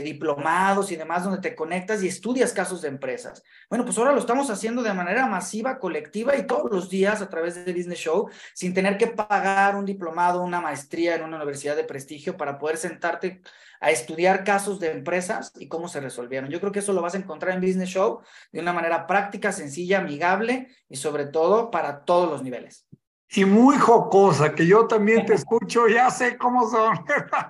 diplomados 0.04 0.92
y 0.92 0.96
demás, 0.96 1.24
donde 1.24 1.42
te 1.42 1.56
conectas 1.56 2.04
y 2.04 2.08
estudias 2.08 2.54
casos 2.54 2.84
de 2.84 2.90
empresas. 2.90 3.42
Bueno, 3.70 3.86
pues 3.86 3.98
ahora 3.98 4.12
lo 4.12 4.20
estamos 4.20 4.50
haciendo 4.52 4.84
de 4.84 4.94
manera 4.94 5.26
masiva, 5.26 5.80
colectiva 5.80 6.38
y 6.38 6.46
todos 6.46 6.72
los 6.72 6.90
días 6.90 7.22
a 7.22 7.30
través 7.30 7.56
de 7.56 7.74
Business 7.74 8.00
Show, 8.00 8.30
sin 8.54 8.74
tener 8.76 8.98
que 8.98 9.08
pagar 9.08 9.76
un 9.76 9.86
diplomado, 9.86 10.44
una 10.44 10.62
maestría 10.62 11.16
en 11.16 11.24
una 11.24 11.38
universidad 11.38 11.76
de 11.76 11.84
prestigio 11.84 12.38
para 12.38 12.60
poder 12.60 12.78
sentarte 12.78 13.42
a 13.80 13.92
estudiar 13.92 14.44
casos 14.44 14.80
de 14.80 14.92
empresas 14.92 15.52
y 15.56 15.68
cómo 15.68 15.88
se 15.88 16.00
resolvieron. 16.00 16.50
Yo 16.50 16.60
creo 16.60 16.72
que 16.72 16.80
eso 16.80 16.94
lo 16.94 17.02
vas 17.02 17.16
a 17.16 17.20
encontrar 17.20 17.56
en 17.56 17.62
Business 17.62 17.90
Show 17.90 18.22
de 18.52 18.60
una 18.60 18.74
manera 18.74 19.08
práctica, 19.08 19.52
sencilla, 19.52 20.00
amigable 20.00 20.68
y 20.90 20.98
sobre 20.98 21.26
todo 21.26 21.72
para 21.72 22.06
todos 22.06 22.30
los 22.30 22.44
niveles 22.44 22.87
y 23.30 23.46
muy 23.46 23.78
jocosa, 23.78 24.56
que 24.56 24.66
yo 24.66 24.88
también 24.88 25.26
te 25.26 25.34
escucho, 25.36 25.88
ya 25.88 26.10
sé 26.10 26.38
cómo 26.38 26.70
son. 26.70 26.98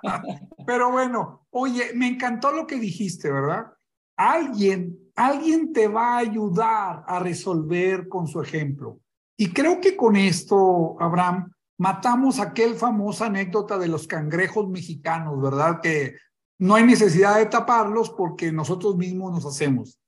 Pero 0.65 0.91
bueno, 0.91 1.47
oye, 1.51 1.91
me 1.93 2.07
encantó 2.07 2.51
lo 2.51 2.65
que 2.65 2.77
dijiste, 2.77 3.31
¿verdad? 3.31 3.67
Alguien, 4.15 4.97
alguien 5.15 5.71
te 5.71 5.87
va 5.87 6.15
a 6.15 6.19
ayudar 6.19 7.03
a 7.07 7.19
resolver 7.19 8.07
con 8.07 8.27
su 8.27 8.41
ejemplo. 8.41 8.99
Y 9.37 9.53
creo 9.53 9.79
que 9.79 9.95
con 9.95 10.15
esto, 10.15 10.97
Abraham, 10.99 11.51
matamos 11.77 12.39
aquel 12.39 12.73
famosa 12.73 13.27
anécdota 13.27 13.77
de 13.77 13.87
los 13.87 14.07
cangrejos 14.07 14.67
mexicanos, 14.67 15.39
¿verdad? 15.39 15.79
Que 15.81 16.15
no 16.59 16.73
hay 16.73 16.83
necesidad 16.83 17.37
de 17.37 17.45
taparlos 17.45 18.09
porque 18.09 18.51
nosotros 18.51 18.97
mismos 18.97 19.31
nos 19.31 19.45
hacemos. 19.45 19.99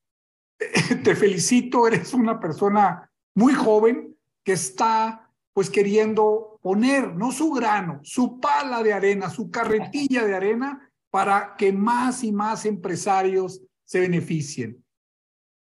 Te 1.03 1.15
felicito, 1.15 1.87
eres 1.87 2.13
una 2.15 2.39
persona 2.39 3.09
muy 3.35 3.53
joven 3.53 4.17
que 4.43 4.53
está 4.53 5.28
pues 5.59 5.69
queriendo 5.69 6.57
poner, 6.61 7.17
no 7.17 7.33
su 7.33 7.51
grano, 7.51 7.99
su 8.01 8.39
pala 8.39 8.81
de 8.81 8.93
arena, 8.93 9.29
su 9.29 9.51
carretilla 9.51 10.23
de 10.23 10.33
arena 10.33 10.89
para 11.09 11.57
que 11.57 11.73
más 11.73 12.23
y 12.23 12.31
más 12.31 12.65
empresarios 12.65 13.61
se 13.83 13.99
beneficien. 13.99 14.81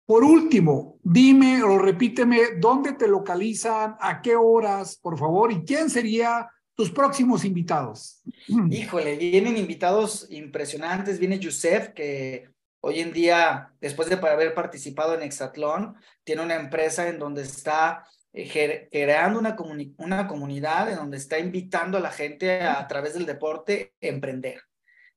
Por 0.07 0.23
último, 0.23 0.97
dime 1.03 1.61
o 1.61 1.77
repíteme 1.77 2.55
dónde 2.59 2.93
te 2.93 3.07
localizan, 3.07 3.95
a 3.99 4.19
qué 4.19 4.35
horas, 4.35 4.97
por 4.97 5.15
favor, 5.15 5.51
y 5.51 5.63
quién 5.63 5.91
sería 5.91 6.49
tus 6.73 6.89
próximos 6.89 7.45
invitados. 7.45 8.23
Híjole, 8.71 9.17
vienen 9.17 9.57
invitados 9.57 10.25
impresionantes. 10.31 11.19
Viene 11.19 11.37
Yusef, 11.37 11.89
que 11.89 12.49
hoy 12.81 12.99
en 12.99 13.13
día, 13.13 13.71
después 13.79 14.09
de 14.09 14.15
haber 14.15 14.55
participado 14.55 15.13
en 15.13 15.21
Exatlón, 15.21 15.93
tiene 16.23 16.41
una 16.41 16.55
empresa 16.55 17.07
en 17.07 17.19
donde 17.19 17.43
está 17.43 18.07
creando 18.33 19.39
una, 19.39 19.55
una 19.97 20.27
comunidad 20.27 20.89
en 20.89 20.95
donde 20.95 21.17
está 21.17 21.37
invitando 21.37 21.97
a 21.97 22.01
la 22.01 22.11
gente 22.11 22.61
a, 22.61 22.79
a 22.79 22.87
través 22.87 23.13
del 23.13 23.25
deporte 23.25 23.93
a 24.01 24.07
emprender. 24.07 24.61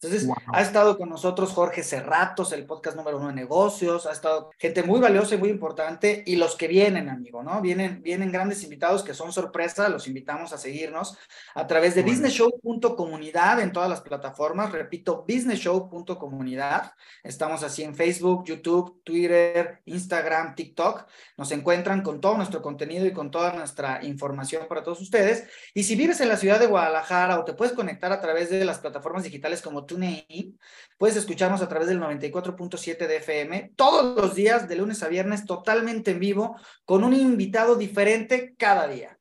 Entonces, 0.07 0.31
ha 0.53 0.63
estado 0.63 0.97
con 0.97 1.09
nosotros 1.09 1.53
Jorge 1.53 1.83
Cerratos, 1.83 2.53
el 2.53 2.65
podcast 2.65 2.97
número 2.97 3.17
uno 3.17 3.27
de 3.27 3.33
negocios, 3.33 4.07
ha 4.07 4.13
estado 4.13 4.51
gente 4.57 4.85
muy 4.85 5.01
valiosa 5.01 5.35
y 5.35 5.39
muy 5.39 5.49
importante, 5.49 6.23
y 6.25 6.37
los 6.37 6.55
que 6.55 6.69
vienen, 6.69 7.09
amigo, 7.09 7.43
¿no? 7.43 7.61
Vienen, 7.61 8.03
vienen 8.03 8.31
grandes 8.31 8.63
invitados 8.63 9.03
que 9.03 9.15
son 9.15 9.33
sorpresa, 9.33 9.89
los 9.89 10.07
invitamos 10.07 10.53
a 10.53 10.59
seguirnos 10.59 11.19
a 11.55 11.67
través 11.67 11.97
de 11.97 12.03
bueno. 12.03 12.15
businessshow.comunidad 12.15 13.61
en 13.61 13.73
todas 13.73 13.91
las 13.91 14.01
plataformas, 14.01 14.71
repito, 14.71 15.25
businessshow.comunidad, 15.27 16.93
estamos 17.25 17.65
así 17.65 17.83
en 17.83 17.97
Facebook, 17.97 18.45
YouTube, 18.45 19.03
Twitter, 19.03 19.81
Instagram, 19.87 20.55
TikTok, 20.55 21.07
nos 21.37 21.51
encuentran 21.51 22.03
con 22.03 22.21
todo 22.21 22.37
nuestro 22.37 22.63
contenido 22.63 23.07
y 23.07 23.13
con 23.13 23.33
toda 23.33 23.53
nuestra 23.53 24.05
información 24.05 24.67
para 24.69 24.85
todos 24.85 25.01
ustedes, 25.01 25.49
y 25.75 25.83
si 25.83 25.97
vives 25.97 26.21
en 26.21 26.29
la 26.29 26.37
ciudad 26.37 26.61
de 26.61 26.67
Guadalajara 26.67 27.41
o 27.41 27.45
te 27.45 27.55
puedes 27.55 27.75
conectar 27.75 28.13
a 28.13 28.21
través 28.21 28.51
de 28.51 28.65
las 28.65 28.79
plataformas 28.79 29.25
digitales 29.25 29.63
como 29.63 29.85
TuneIn. 29.97 30.59
Puedes 30.99 31.17
escucharnos 31.17 31.63
a 31.63 31.69
través 31.69 31.89
del 31.89 32.01
94.7 32.01 33.07
de 33.07 33.17
FM 33.17 33.73
todos 33.77 34.17
los 34.17 34.35
días, 34.35 34.69
de 34.69 34.77
lunes 34.77 35.03
a 35.03 35.09
viernes, 35.09 35.47
totalmente 35.47 36.13
en 36.13 36.21
vivo, 36.21 36.57
con 36.85 37.03
un 37.03 37.15
invitado 37.15 37.77
diferente 37.77 38.55
cada 38.59 38.87
día. 38.87 39.19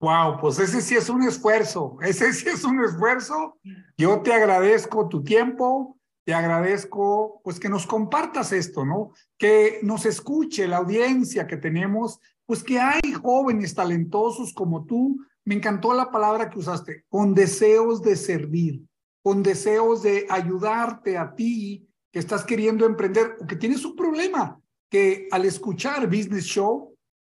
Wow, 0.00 0.38
pues 0.40 0.58
ese 0.58 0.80
sí 0.80 0.96
es 0.96 1.10
un 1.10 1.22
esfuerzo, 1.22 1.98
ese 2.00 2.32
sí 2.32 2.48
es 2.48 2.64
un 2.64 2.82
esfuerzo. 2.82 3.58
Yo 3.98 4.22
te 4.22 4.32
agradezco 4.32 5.08
tu 5.08 5.22
tiempo, 5.22 5.98
te 6.24 6.32
agradezco 6.32 7.40
pues 7.44 7.60
que 7.60 7.68
nos 7.68 7.86
compartas 7.86 8.52
esto, 8.52 8.86
¿no? 8.86 9.10
Que 9.36 9.80
nos 9.82 10.06
escuche 10.06 10.66
la 10.66 10.78
audiencia 10.78 11.46
que 11.46 11.58
tenemos, 11.58 12.18
pues 12.46 12.64
que 12.64 12.80
hay 12.80 13.12
jóvenes 13.12 13.74
talentosos 13.74 14.54
como 14.54 14.86
tú. 14.86 15.18
Me 15.44 15.54
encantó 15.54 15.92
la 15.92 16.10
palabra 16.10 16.48
que 16.48 16.58
usaste, 16.58 17.04
con 17.08 17.34
deseos 17.34 18.00
de 18.02 18.16
servir 18.16 18.82
con 19.22 19.42
deseos 19.42 20.02
de 20.02 20.26
ayudarte 20.28 21.18
a 21.18 21.34
ti 21.34 21.86
que 22.12 22.18
estás 22.18 22.44
queriendo 22.44 22.86
emprender 22.86 23.36
o 23.40 23.46
que 23.46 23.56
tienes 23.56 23.84
un 23.84 23.94
problema, 23.94 24.60
que 24.90 25.28
al 25.30 25.44
escuchar 25.44 26.06
Business 26.06 26.44
Show 26.44 26.96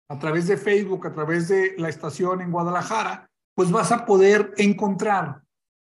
a 0.09 0.19
través 0.19 0.47
de 0.47 0.57
Facebook, 0.57 1.07
a 1.07 1.13
través 1.13 1.47
de 1.47 1.75
la 1.77 1.89
estación 1.89 2.41
en 2.41 2.51
Guadalajara, 2.51 3.29
pues 3.55 3.71
vas 3.71 3.91
a 3.91 4.05
poder 4.05 4.53
encontrar, 4.57 5.41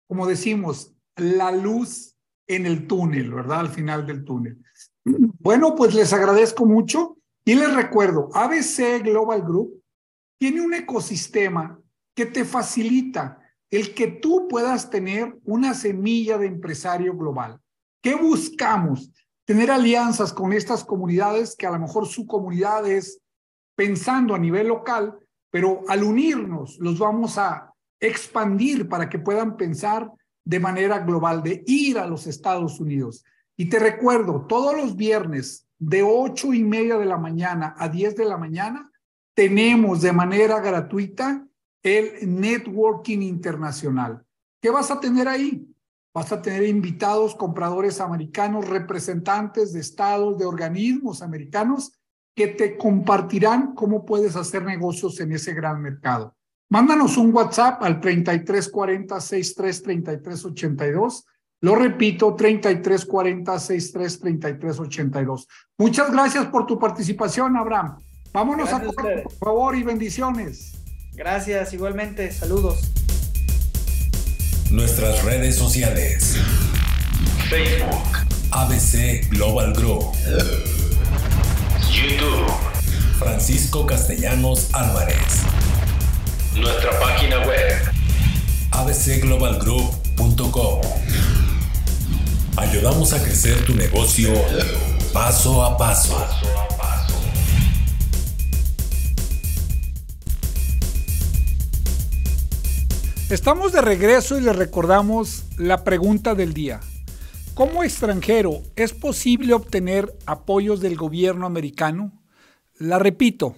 como 0.07 0.27
decimos, 0.27 0.93
la 1.15 1.51
luz 1.51 2.15
en 2.47 2.65
el 2.65 2.87
túnel, 2.87 3.33
¿verdad? 3.33 3.61
Al 3.61 3.69
final 3.69 4.05
del 4.05 4.23
túnel. 4.23 4.61
Bueno, 5.03 5.75
pues 5.75 5.93
les 5.93 6.11
agradezco 6.13 6.65
mucho 6.65 7.17
y 7.45 7.55
les 7.55 7.73
recuerdo, 7.73 8.29
ABC 8.33 9.01
Global 9.03 9.41
Group 9.41 9.81
tiene 10.37 10.61
un 10.61 10.73
ecosistema 10.73 11.79
que 12.13 12.25
te 12.25 12.43
facilita 12.45 13.39
el 13.69 13.93
que 13.93 14.07
tú 14.07 14.47
puedas 14.47 14.89
tener 14.89 15.37
una 15.43 15.73
semilla 15.73 16.37
de 16.37 16.47
empresario 16.47 17.15
global. 17.15 17.59
¿Qué 18.01 18.15
buscamos? 18.15 19.11
Tener 19.45 19.71
alianzas 19.71 20.33
con 20.33 20.53
estas 20.53 20.83
comunidades 20.83 21.55
que 21.55 21.67
a 21.67 21.71
lo 21.71 21.79
mejor 21.79 22.07
su 22.07 22.25
comunidad 22.25 22.89
es 22.89 23.19
pensando 23.75 24.33
a 24.35 24.39
nivel 24.39 24.67
local, 24.67 25.17
pero 25.51 25.81
al 25.87 26.03
unirnos 26.03 26.77
los 26.79 26.99
vamos 26.99 27.37
a 27.37 27.73
expandir 27.99 28.87
para 28.87 29.09
que 29.09 29.19
puedan 29.19 29.57
pensar 29.57 30.11
de 30.45 30.59
manera 30.59 30.99
global, 30.99 31.43
de 31.43 31.63
ir 31.67 31.97
a 31.99 32.07
los 32.07 32.27
Estados 32.27 32.79
Unidos. 32.79 33.25
Y 33.57 33.69
te 33.69 33.79
recuerdo, 33.79 34.45
todos 34.47 34.75
los 34.75 34.95
viernes 34.95 35.67
de 35.79 36.03
ocho 36.03 36.53
y 36.53 36.63
media 36.63 36.97
de 36.97 37.05
la 37.05 37.17
mañana 37.17 37.75
a 37.77 37.89
10 37.89 38.15
de 38.15 38.25
la 38.25 38.37
mañana, 38.37 38.91
tenemos 39.33 40.01
de 40.01 40.13
manera 40.13 40.59
gratuita 40.59 41.45
el 41.83 42.39
networking 42.39 43.21
internacional. 43.21 44.23
¿Qué 44.61 44.69
vas 44.69 44.91
a 44.91 44.99
tener 44.99 45.27
ahí? 45.27 45.67
Vas 46.13 46.31
a 46.31 46.41
tener 46.41 46.63
invitados, 46.63 47.35
compradores 47.35 48.01
americanos, 48.01 48.67
representantes 48.67 49.73
de 49.73 49.79
estados, 49.79 50.37
de 50.37 50.45
organismos 50.45 51.21
americanos 51.21 51.93
que 52.35 52.47
te 52.47 52.77
compartirán 52.77 53.73
cómo 53.73 54.05
puedes 54.05 54.35
hacer 54.35 54.63
negocios 54.63 55.19
en 55.19 55.31
ese 55.31 55.53
gran 55.53 55.81
mercado. 55.81 56.35
Mándanos 56.69 57.17
un 57.17 57.33
WhatsApp 57.33 57.81
al 57.81 58.01
3340 58.01 59.21
633382. 59.21 61.25
Lo 61.61 61.75
repito, 61.75 62.35
3340 62.35 63.59
633382. 63.59 65.47
Muchas 65.77 66.11
gracias 66.11 66.47
por 66.47 66.65
tu 66.65 66.77
participación, 66.77 67.55
Abraham. 67.55 67.97
Vámonos 68.33 68.71
a, 68.73 68.77
a 68.77 68.81
por 68.81 69.31
favor 69.39 69.75
y 69.75 69.83
bendiciones. 69.83 70.86
Gracias, 71.17 71.73
igualmente. 71.73 72.31
Saludos. 72.31 72.77
Nuestras 74.69 75.23
redes 75.23 75.55
sociales. 75.55 76.35
Facebook. 77.49 78.27
ABC 78.51 79.27
Global 79.31 79.73
Group. 79.73 80.13
YouTube. 81.91 82.45
Francisco 83.17 83.87
Castellanos 83.87 84.67
Álvarez. 84.73 85.41
Nuestra 86.55 86.99
página 86.99 87.39
web. 87.47 87.81
abcglobalgroup.com. 88.69 90.81
Ayudamos 92.57 93.13
a 93.13 93.23
crecer 93.23 93.65
tu 93.65 93.73
negocio 93.73 94.31
paso 95.13 95.63
a 95.63 95.75
paso. 95.79 96.15
Estamos 103.29 103.73
de 103.73 103.81
regreso 103.81 104.37
y 104.37 104.41
les 104.41 104.55
recordamos 104.55 105.43
la 105.57 105.83
pregunta 105.83 106.33
del 106.33 106.53
día. 106.53 106.79
¿Cómo 107.55 107.83
extranjero 107.83 108.61
es 108.77 108.93
posible 108.93 109.53
obtener 109.53 110.15
apoyos 110.25 110.79
del 110.79 110.95
gobierno 110.95 111.45
americano? 111.45 112.13
La 112.77 112.99
repito, 112.99 113.57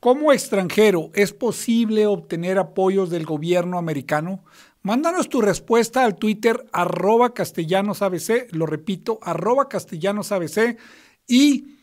¿cómo 0.00 0.32
extranjero 0.32 1.10
es 1.12 1.34
posible 1.34 2.06
obtener 2.06 2.58
apoyos 2.58 3.10
del 3.10 3.26
gobierno 3.26 3.76
americano? 3.76 4.46
Mándanos 4.80 5.28
tu 5.28 5.42
respuesta 5.42 6.06
al 6.06 6.16
Twitter 6.16 6.64
arroba 6.72 7.34
castellanosabc, 7.34 8.48
lo 8.52 8.64
repito, 8.64 9.18
arroba 9.20 9.68
castellanosabc 9.68 10.78
y 11.26 11.76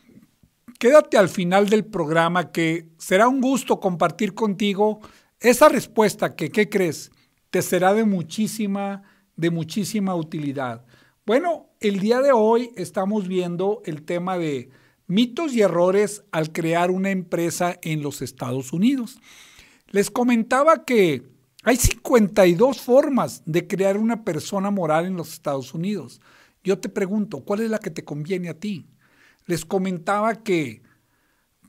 quédate 0.80 1.16
al 1.16 1.28
final 1.28 1.68
del 1.68 1.84
programa 1.84 2.50
que 2.50 2.88
será 2.98 3.28
un 3.28 3.40
gusto 3.40 3.78
compartir 3.78 4.34
contigo 4.34 4.98
esa 5.38 5.68
respuesta 5.68 6.34
que, 6.34 6.50
¿qué 6.50 6.68
crees? 6.68 7.12
Te 7.50 7.62
será 7.62 7.94
de 7.94 8.04
muchísima, 8.04 9.02
de 9.36 9.50
muchísima 9.50 10.14
utilidad. 10.14 10.84
Bueno, 11.26 11.68
el 11.80 12.00
día 12.00 12.20
de 12.20 12.32
hoy 12.32 12.70
estamos 12.76 13.28
viendo 13.28 13.82
el 13.84 14.02
tema 14.02 14.38
de 14.38 14.70
mitos 15.06 15.52
y 15.54 15.60
errores 15.60 16.22
al 16.30 16.52
crear 16.52 16.90
una 16.90 17.10
empresa 17.10 17.78
en 17.82 18.02
los 18.02 18.22
Estados 18.22 18.72
Unidos. 18.72 19.20
Les 19.88 20.10
comentaba 20.10 20.84
que 20.84 21.28
hay 21.64 21.76
52 21.76 22.80
formas 22.80 23.42
de 23.44 23.66
crear 23.66 23.98
una 23.98 24.24
persona 24.24 24.70
moral 24.70 25.06
en 25.06 25.16
los 25.16 25.32
Estados 25.32 25.74
Unidos. 25.74 26.20
Yo 26.62 26.78
te 26.78 26.88
pregunto, 26.88 27.40
¿cuál 27.40 27.60
es 27.60 27.70
la 27.70 27.78
que 27.78 27.90
te 27.90 28.04
conviene 28.04 28.48
a 28.48 28.58
ti? 28.58 28.86
Les 29.46 29.64
comentaba 29.64 30.42
que 30.42 30.82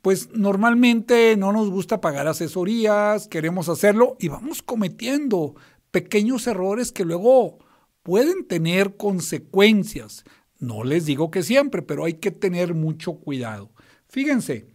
pues 0.01 0.29
normalmente 0.33 1.35
no 1.37 1.51
nos 1.51 1.69
gusta 1.69 2.01
pagar 2.01 2.27
asesorías, 2.27 3.27
queremos 3.27 3.69
hacerlo 3.69 4.17
y 4.19 4.29
vamos 4.29 4.61
cometiendo 4.61 5.55
pequeños 5.91 6.47
errores 6.47 6.91
que 6.91 7.05
luego 7.05 7.59
pueden 8.03 8.47
tener 8.47 8.97
consecuencias. 8.97 10.23
No 10.59 10.83
les 10.83 11.05
digo 11.05 11.31
que 11.31 11.43
siempre, 11.43 11.81
pero 11.81 12.05
hay 12.05 12.15
que 12.15 12.31
tener 12.31 12.73
mucho 12.73 13.13
cuidado. 13.13 13.71
Fíjense, 14.07 14.67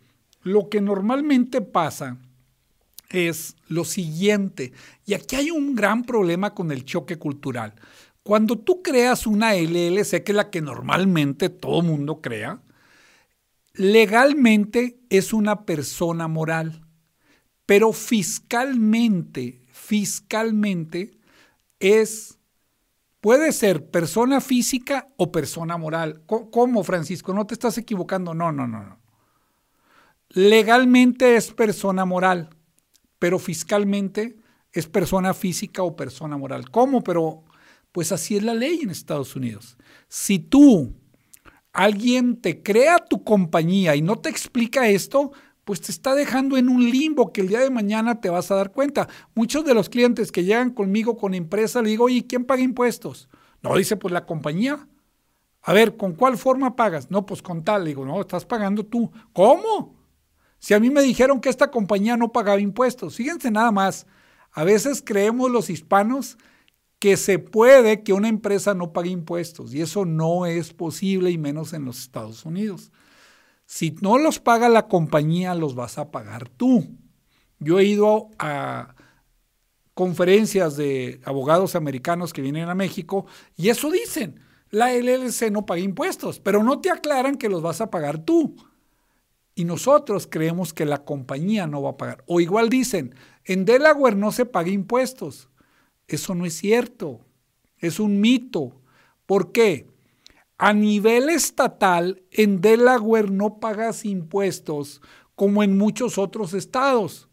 lo 0.42 0.68
que 0.68 0.80
normalmente 0.80 1.60
pasa 1.60 2.18
es 3.10 3.56
lo 3.68 3.84
siguiente, 3.84 4.72
y 5.04 5.14
aquí 5.14 5.36
hay 5.36 5.50
un 5.50 5.74
gran 5.74 6.04
problema 6.04 6.54
con 6.54 6.72
el 6.72 6.84
choque 6.84 7.16
cultural. 7.16 7.74
Cuando 8.22 8.58
tú 8.58 8.82
creas 8.82 9.26
una 9.26 9.54
LLC, 9.54 10.24
que 10.24 10.32
es 10.32 10.36
la 10.36 10.50
que 10.50 10.60
normalmente 10.60 11.48
todo 11.48 11.82
mundo 11.82 12.20
crea, 12.20 12.60
legalmente 13.74 14.98
es 15.10 15.32
una 15.32 15.64
persona 15.64 16.26
moral, 16.26 16.84
pero 17.66 17.92
fiscalmente 17.92 19.62
fiscalmente 19.86 21.12
es, 21.78 22.38
puede 23.20 23.52
ser 23.52 23.88
persona 23.88 24.40
física 24.40 25.08
o 25.16 25.30
persona 25.30 25.76
moral. 25.76 26.22
¿Cómo, 26.26 26.82
Francisco? 26.82 27.32
No 27.32 27.46
te 27.46 27.54
estás 27.54 27.78
equivocando. 27.78 28.34
No, 28.34 28.50
no, 28.50 28.66
no, 28.66 28.82
no. 28.82 28.98
Legalmente 30.30 31.36
es 31.36 31.52
persona 31.52 32.04
moral, 32.04 32.50
pero 33.20 33.38
fiscalmente 33.38 34.36
es 34.72 34.88
persona 34.88 35.34
física 35.34 35.84
o 35.84 35.94
persona 35.94 36.36
moral. 36.36 36.68
¿Cómo? 36.70 37.04
Pero 37.04 37.44
pues 37.92 38.10
así 38.10 38.36
es 38.36 38.42
la 38.42 38.54
ley 38.54 38.80
en 38.82 38.90
Estados 38.90 39.36
Unidos. 39.36 39.78
Si 40.08 40.40
tú, 40.40 40.94
alguien 41.72 42.40
te 42.40 42.62
crea 42.62 42.98
tu 42.98 43.22
compañía 43.22 43.94
y 43.94 44.02
no 44.02 44.16
te 44.16 44.30
explica 44.30 44.88
esto, 44.88 45.30
pues 45.66 45.80
te 45.80 45.90
está 45.90 46.14
dejando 46.14 46.56
en 46.56 46.68
un 46.68 46.88
limbo 46.88 47.32
que 47.32 47.40
el 47.40 47.48
día 47.48 47.58
de 47.58 47.70
mañana 47.70 48.20
te 48.20 48.30
vas 48.30 48.52
a 48.52 48.54
dar 48.54 48.70
cuenta. 48.70 49.08
Muchos 49.34 49.64
de 49.64 49.74
los 49.74 49.88
clientes 49.88 50.30
que 50.30 50.44
llegan 50.44 50.70
conmigo 50.70 51.16
con 51.16 51.34
empresa, 51.34 51.82
le 51.82 51.90
digo, 51.90 52.08
¿y 52.08 52.22
quién 52.22 52.44
paga 52.44 52.62
impuestos? 52.62 53.28
No, 53.62 53.76
dice, 53.76 53.96
pues 53.96 54.14
la 54.14 54.26
compañía. 54.26 54.86
A 55.62 55.72
ver, 55.72 55.96
¿con 55.96 56.14
cuál 56.14 56.38
forma 56.38 56.76
pagas? 56.76 57.10
No, 57.10 57.26
pues 57.26 57.42
con 57.42 57.64
tal. 57.64 57.82
Le 57.82 57.88
digo, 57.88 58.04
no, 58.04 58.20
estás 58.20 58.44
pagando 58.44 58.86
tú. 58.86 59.10
¿Cómo? 59.32 59.96
Si 60.60 60.72
a 60.72 60.78
mí 60.78 60.88
me 60.88 61.02
dijeron 61.02 61.40
que 61.40 61.48
esta 61.48 61.72
compañía 61.72 62.16
no 62.16 62.30
pagaba 62.30 62.60
impuestos. 62.60 63.16
Fíjense 63.16 63.50
nada 63.50 63.72
más, 63.72 64.06
a 64.52 64.62
veces 64.62 65.02
creemos 65.04 65.50
los 65.50 65.68
hispanos 65.68 66.38
que 67.00 67.16
se 67.16 67.40
puede 67.40 68.04
que 68.04 68.12
una 68.12 68.28
empresa 68.28 68.72
no 68.74 68.92
pague 68.92 69.10
impuestos 69.10 69.74
y 69.74 69.80
eso 69.80 70.04
no 70.04 70.46
es 70.46 70.72
posible 70.72 71.32
y 71.32 71.38
menos 71.38 71.72
en 71.72 71.84
los 71.84 71.98
Estados 71.98 72.44
Unidos. 72.44 72.92
Si 73.66 73.96
no 74.00 74.16
los 74.16 74.38
paga 74.38 74.68
la 74.68 74.88
compañía, 74.88 75.54
los 75.54 75.74
vas 75.74 75.98
a 75.98 76.10
pagar 76.10 76.48
tú. 76.48 76.96
Yo 77.58 77.78
he 77.78 77.84
ido 77.84 78.30
a 78.38 78.94
conferencias 79.94 80.76
de 80.76 81.20
abogados 81.24 81.74
americanos 81.74 82.32
que 82.32 82.42
vienen 82.42 82.68
a 82.68 82.74
México 82.74 83.26
y 83.56 83.68
eso 83.68 83.90
dicen. 83.90 84.40
La 84.70 84.92
LLC 84.92 85.50
no 85.50 85.64
paga 85.64 85.80
impuestos, 85.80 86.40
pero 86.40 86.62
no 86.62 86.80
te 86.80 86.90
aclaran 86.90 87.36
que 87.36 87.48
los 87.48 87.62
vas 87.62 87.80
a 87.80 87.90
pagar 87.90 88.18
tú. 88.18 88.56
Y 89.54 89.64
nosotros 89.64 90.28
creemos 90.30 90.74
que 90.74 90.84
la 90.84 91.04
compañía 91.04 91.66
no 91.66 91.82
va 91.82 91.90
a 91.90 91.96
pagar. 91.96 92.24
O 92.26 92.40
igual 92.40 92.68
dicen, 92.68 93.14
en 93.44 93.64
Delaware 93.64 94.16
no 94.16 94.32
se 94.32 94.44
paga 94.44 94.70
impuestos. 94.70 95.48
Eso 96.08 96.34
no 96.34 96.44
es 96.44 96.54
cierto. 96.54 97.20
Es 97.78 98.00
un 98.00 98.20
mito. 98.20 98.80
¿Por 99.24 99.52
qué? 99.52 99.86
A 100.58 100.72
nivel 100.72 101.28
estatal, 101.28 102.22
en 102.30 102.60
Delaware 102.60 103.30
no 103.30 103.60
pagas 103.60 104.04
impuestos 104.04 105.02
como 105.34 105.62
en 105.62 105.76
muchos 105.76 106.16
otros 106.16 106.54
estados, 106.54 107.28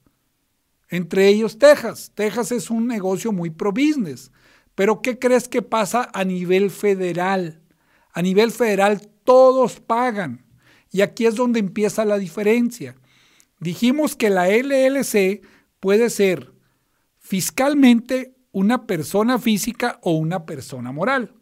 entre 0.90 1.28
ellos 1.28 1.58
Texas. 1.58 2.12
Texas 2.14 2.52
es 2.52 2.70
un 2.70 2.86
negocio 2.86 3.32
muy 3.32 3.50
pro 3.50 3.72
business. 3.72 4.32
Pero 4.76 5.02
¿qué 5.02 5.18
crees 5.18 5.48
que 5.48 5.62
pasa 5.62 6.10
a 6.14 6.24
nivel 6.24 6.70
federal? 6.70 7.62
A 8.12 8.22
nivel 8.22 8.52
federal 8.52 9.10
todos 9.24 9.80
pagan. 9.80 10.46
Y 10.92 11.02
aquí 11.02 11.26
es 11.26 11.34
donde 11.34 11.60
empieza 11.60 12.06
la 12.06 12.20
diferencia. 12.20 12.96
Dijimos 13.60 14.16
que 14.16 14.30
la 14.30 14.50
LLC 14.50 15.42
puede 15.80 16.12
ser 16.12 16.54
fiscalmente 17.18 18.36
una 18.52 18.86
persona 18.86 19.40
física 19.40 20.00
o 20.04 20.12
una 20.12 20.46
persona 20.46 20.92
moral. 20.92 21.34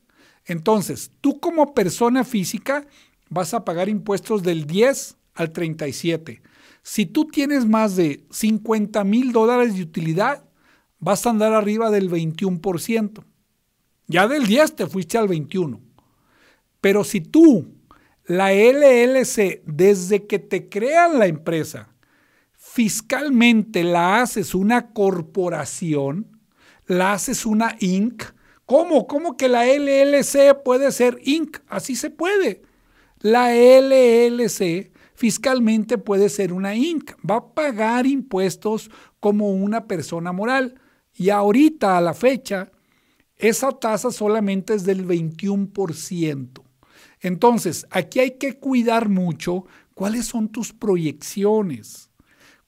Entonces, 0.45 1.11
tú 1.21 1.39
como 1.39 1.73
persona 1.73 2.23
física 2.23 2.85
vas 3.29 3.53
a 3.53 3.63
pagar 3.63 3.89
impuestos 3.89 4.43
del 4.43 4.65
10 4.65 5.17
al 5.35 5.51
37. 5.51 6.41
Si 6.83 7.05
tú 7.05 7.25
tienes 7.25 7.65
más 7.65 7.95
de 7.95 8.25
50 8.31 9.03
mil 9.03 9.31
dólares 9.31 9.75
de 9.75 9.83
utilidad, 9.83 10.43
vas 10.99 11.25
a 11.25 11.29
andar 11.29 11.53
arriba 11.53 11.91
del 11.91 12.09
21%. 12.09 13.23
Ya 14.07 14.27
del 14.27 14.47
10 14.47 14.75
te 14.75 14.87
fuiste 14.87 15.17
al 15.17 15.27
21. 15.27 15.79
Pero 16.81 17.03
si 17.03 17.21
tú, 17.21 17.75
la 18.25 18.53
LLC, 18.53 19.61
desde 19.65 20.25
que 20.25 20.39
te 20.39 20.69
crean 20.69 21.19
la 21.19 21.27
empresa, 21.27 21.89
fiscalmente 22.57 23.83
la 23.83 24.21
haces 24.21 24.55
una 24.55 24.91
corporación, 24.91 26.39
la 26.87 27.13
haces 27.13 27.45
una 27.45 27.75
Inc., 27.79 28.23
¿Cómo? 28.71 29.05
¿Cómo 29.05 29.35
que 29.35 29.49
la 29.49 29.65
LLC 29.65 30.63
puede 30.63 30.93
ser 30.93 31.19
Inc? 31.25 31.57
Así 31.67 31.97
se 31.97 32.09
puede. 32.09 32.61
La 33.19 33.53
LLC 33.53 34.93
fiscalmente 35.13 35.97
puede 35.97 36.29
ser 36.29 36.53
una 36.53 36.73
Inc. 36.73 37.11
Va 37.29 37.35
a 37.35 37.53
pagar 37.53 38.05
impuestos 38.05 38.89
como 39.19 39.51
una 39.51 39.87
persona 39.87 40.31
moral. 40.31 40.79
Y 41.13 41.31
ahorita, 41.31 41.97
a 41.97 42.01
la 42.01 42.13
fecha, 42.13 42.71
esa 43.35 43.71
tasa 43.73 44.09
solamente 44.09 44.73
es 44.73 44.85
del 44.85 45.05
21%. 45.05 46.63
Entonces, 47.19 47.85
aquí 47.91 48.19
hay 48.21 48.37
que 48.37 48.57
cuidar 48.57 49.09
mucho 49.09 49.65
cuáles 49.95 50.27
son 50.27 50.47
tus 50.47 50.71
proyecciones, 50.71 52.09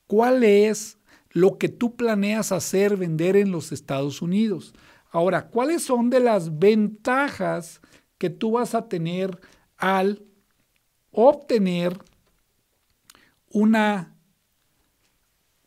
cuál 0.06 0.43
es 0.43 0.97
lo 1.30 1.58
que 1.58 1.70
tú 1.70 1.95
planeas 1.95 2.51
hacer, 2.51 2.97
vender 2.97 3.38
en 3.38 3.51
los 3.51 3.72
Estados 3.72 4.22
Unidos. 4.22 4.74
Ahora, 5.14 5.47
¿cuáles 5.47 5.84
son 5.84 6.09
de 6.09 6.20
las 6.20 6.57
ventajas 6.57 7.82
que 8.18 8.32
tú 8.32 8.53
vas 8.53 8.74
a 8.74 8.89
tener 8.89 9.39
al 9.78 10.26
obtener 11.11 11.99
una 13.47 14.18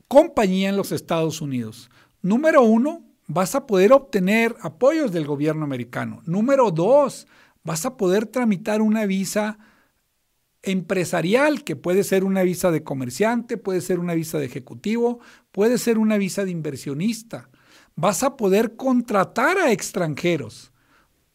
compañía 0.09 0.69
en 0.69 0.77
los 0.77 0.91
Estados 0.91 1.41
Unidos? 1.41 1.91
Número 2.23 2.63
uno, 2.63 3.05
vas 3.29 3.55
a 3.55 3.69
poder 3.69 3.93
obtener 3.93 4.57
apoyos 4.63 5.13
del 5.13 5.29
gobierno 5.29 5.65
americano. 5.65 6.23
Número 6.27 6.73
dos, 6.73 7.29
vas 7.63 7.87
a 7.87 7.97
poder 7.97 8.27
tramitar 8.27 8.83
una 8.83 9.07
visa 9.07 9.61
empresarial, 10.63 11.63
que 11.63 11.77
puede 11.77 12.03
ser 12.03 12.25
una 12.25 12.43
visa 12.43 12.73
de 12.73 12.83
comerciante, 12.83 13.59
puede 13.59 13.81
ser 13.81 14.01
una 14.01 14.15
visa 14.15 14.41
de 14.41 14.47
ejecutivo, 14.47 15.21
puede 15.53 15.79
ser 15.79 15.99
una 15.99 16.19
visa 16.19 16.45
de 16.45 16.51
inversionista 16.51 17.49
vas 17.97 18.23
a 18.23 18.37
poder 18.37 18.77
contratar 18.77 19.59
a 19.59 19.73
extranjeros. 19.73 20.71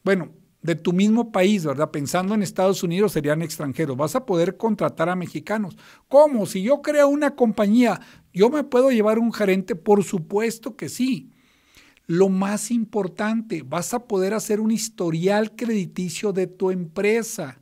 Bueno, 0.04 0.32
de 0.62 0.76
tu 0.76 0.94
mismo 0.94 1.32
país, 1.32 1.66
¿verdad? 1.66 1.90
Pensando 1.90 2.36
en 2.36 2.44
Estados 2.44 2.84
Unidos 2.84 3.14
serían 3.14 3.42
extranjeros. 3.42 3.98
Vas 3.98 4.16
a 4.16 4.26
poder 4.26 4.58
contratar 4.58 5.10
a 5.10 5.16
mexicanos. 5.16 5.76
¿Cómo? 6.08 6.46
Si 6.46 6.62
yo 6.62 6.84
creo 6.84 7.08
una 7.08 7.36
compañía, 7.36 8.00
¿yo 8.32 8.50
me 8.52 8.64
puedo 8.64 8.92
llevar 8.92 9.18
un 9.18 9.34
gerente? 9.34 9.76
Por 9.76 10.04
supuesto 10.04 10.76
que 10.76 10.88
sí. 10.88 11.32
lo 12.08 12.30
más 12.30 12.72
importante, 12.72 13.64
vas 13.64 13.94
a 13.94 14.06
poder 14.06 14.34
hacer 14.34 14.60
un 14.60 14.72
historial 14.72 15.56
crediticio 15.56 16.34
de 16.34 16.46
tu 16.46 16.70
empresa. 16.70 17.62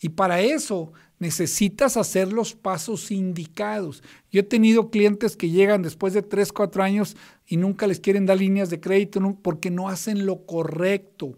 Y 0.00 0.10
para 0.10 0.40
eso 0.40 0.92
necesitas 1.18 1.96
hacer 1.96 2.32
los 2.32 2.54
pasos 2.54 3.10
indicados. 3.10 4.02
Yo 4.30 4.40
he 4.40 4.44
tenido 4.44 4.90
clientes 4.90 5.36
que 5.36 5.50
llegan 5.50 5.82
después 5.82 6.12
de 6.12 6.22
3, 6.22 6.52
4 6.52 6.82
años 6.82 7.16
y 7.46 7.56
nunca 7.56 7.86
les 7.86 8.00
quieren 8.00 8.26
dar 8.26 8.38
líneas 8.38 8.70
de 8.70 8.80
crédito 8.80 9.20
porque 9.42 9.70
no 9.70 9.88
hacen 9.88 10.26
lo 10.26 10.46
correcto. 10.46 11.36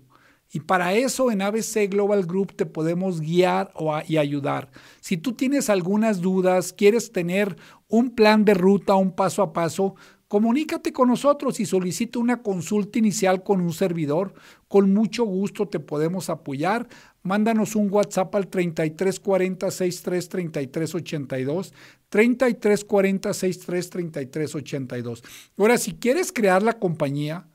Y 0.53 0.61
para 0.61 0.95
eso 0.95 1.31
en 1.31 1.43
ABC 1.43 1.89
Global 1.89 2.26
Group 2.26 2.57
te 2.57 2.66
podemos 2.66 3.20
guiar 3.20 3.72
y 4.09 4.16
ayudar. 4.16 4.70
Si 5.01 5.16
tú 5.16 5.33
tienes 5.33 5.70
algunas 5.70 6.20
dudas, 6.20 6.72
quieres 6.72 7.12
tener 7.12 7.57
un 7.89 8.11
plan 8.11 8.45
de 8.45 8.55
ruta, 8.55 8.97
un 8.97 9.12
paso 9.12 9.43
a 9.43 9.53
paso, 9.53 9.95
comunícate 10.26 10.93
con 10.93 11.09
nosotros 11.09 11.61
y 11.61 11.66
solicita 11.66 12.18
una 12.18 12.43
consulta 12.43 12.99
inicial 12.99 13.45
con 13.45 13.61
un 13.61 13.72
servidor. 13.72 14.35
Con 14.66 14.93
mucho 14.93 15.24
gusto 15.24 15.68
te 15.68 15.78
podemos 15.78 16.28
apoyar. 16.31 16.89
Mándanos 17.22 17.76
un 17.76 17.92
WhatsApp 17.92 18.34
al 18.34 18.48
3340 18.48 19.70
63 19.70 20.28
33 20.28 20.94
82, 20.94 21.74
3340 22.08 23.34
63 23.34 23.90
33 23.90 24.54
82. 24.54 25.22
Ahora, 25.58 25.76
si 25.76 25.92
quieres 25.92 26.32
crear 26.32 26.62
la 26.62 26.78
compañía 26.78 27.46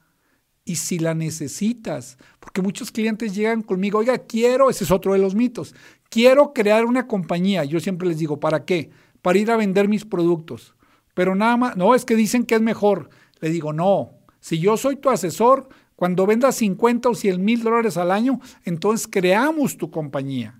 y 0.66 0.76
si 0.76 1.00
la 1.00 1.16
necesitas, 1.16 2.18
porque 2.40 2.62
muchos 2.62 2.92
clientes 2.92 3.34
llegan 3.36 3.64
conmigo, 3.64 4.00
oiga, 4.00 4.20
quiero, 4.20 4.70
ese 4.70 4.84
es 4.84 4.92
otro 4.92 5.14
de 5.14 5.20
los 5.20 5.34
mitos, 5.34 5.74
quiero 6.10 6.54
crear 6.54 6.86
una 6.86 7.08
compañía. 7.08 7.64
Yo 7.64 7.80
siempre 7.80 8.08
les 8.08 8.20
digo, 8.20 8.40
¿para 8.40 8.66
qué? 8.66 8.92
Para 9.22 9.40
ir 9.40 9.50
a 9.50 9.58
vender 9.58 9.88
mis 9.88 10.06
productos. 10.06 10.76
Pero 11.16 11.34
nada 11.34 11.58
más, 11.58 11.78
no, 11.78 11.96
es 11.96 12.06
que 12.06 12.16
dicen 12.16 12.46
que 12.46 12.56
es 12.56 12.62
mejor. 12.62 13.10
Le 13.40 13.50
digo, 13.50 13.74
no, 13.74 14.12
si 14.40 14.60
yo 14.60 14.78
soy 14.78 14.98
tu 14.98 15.10
asesor, 15.10 15.70
cuando 15.96 16.26
vendas 16.26 16.56
50 16.56 17.10
o 17.10 17.16
100 17.16 17.44
mil 17.44 17.64
dólares 17.64 17.98
al 17.98 18.12
año, 18.12 18.40
entonces 18.66 19.08
creamos 19.08 19.78
tu 19.78 19.92
compañía. 19.92 20.60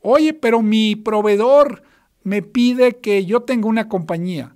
Oye, 0.00 0.34
pero 0.34 0.62
mi 0.62 0.94
proveedor 0.94 1.82
me 2.22 2.42
pide 2.42 2.98
que 2.98 3.24
yo 3.24 3.42
tenga 3.42 3.68
una 3.68 3.88
compañía, 3.88 4.54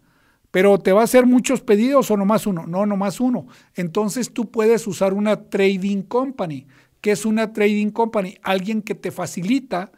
pero 0.51 0.79
te 0.79 0.93
va 0.93 1.01
a 1.01 1.05
hacer 1.05 1.27
muchos 1.27 1.63
pedidos 1.63 2.11
o 2.11 2.17
nomás 2.17 2.47
uno. 2.47 2.67
No, 2.67 2.85
nomás 2.85 3.21
uno. 3.21 3.47
Entonces 3.75 4.33
tú 4.33 4.51
puedes 4.51 4.87
usar 4.87 5.15
una 5.15 5.49
trading 5.49 6.03
company. 6.03 6.67
¿Qué 7.01 7.13
es 7.13 7.25
una 7.25 7.53
trading 7.53 7.91
company? 7.91 8.37
Alguien 8.43 8.83
que 8.83 8.95
te 8.95 9.11
facilita 9.11 9.91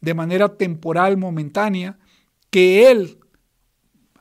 de 0.00 0.14
manera 0.14 0.56
temporal, 0.56 1.16
momentánea, 1.16 1.98
que 2.50 2.90
él 2.90 3.19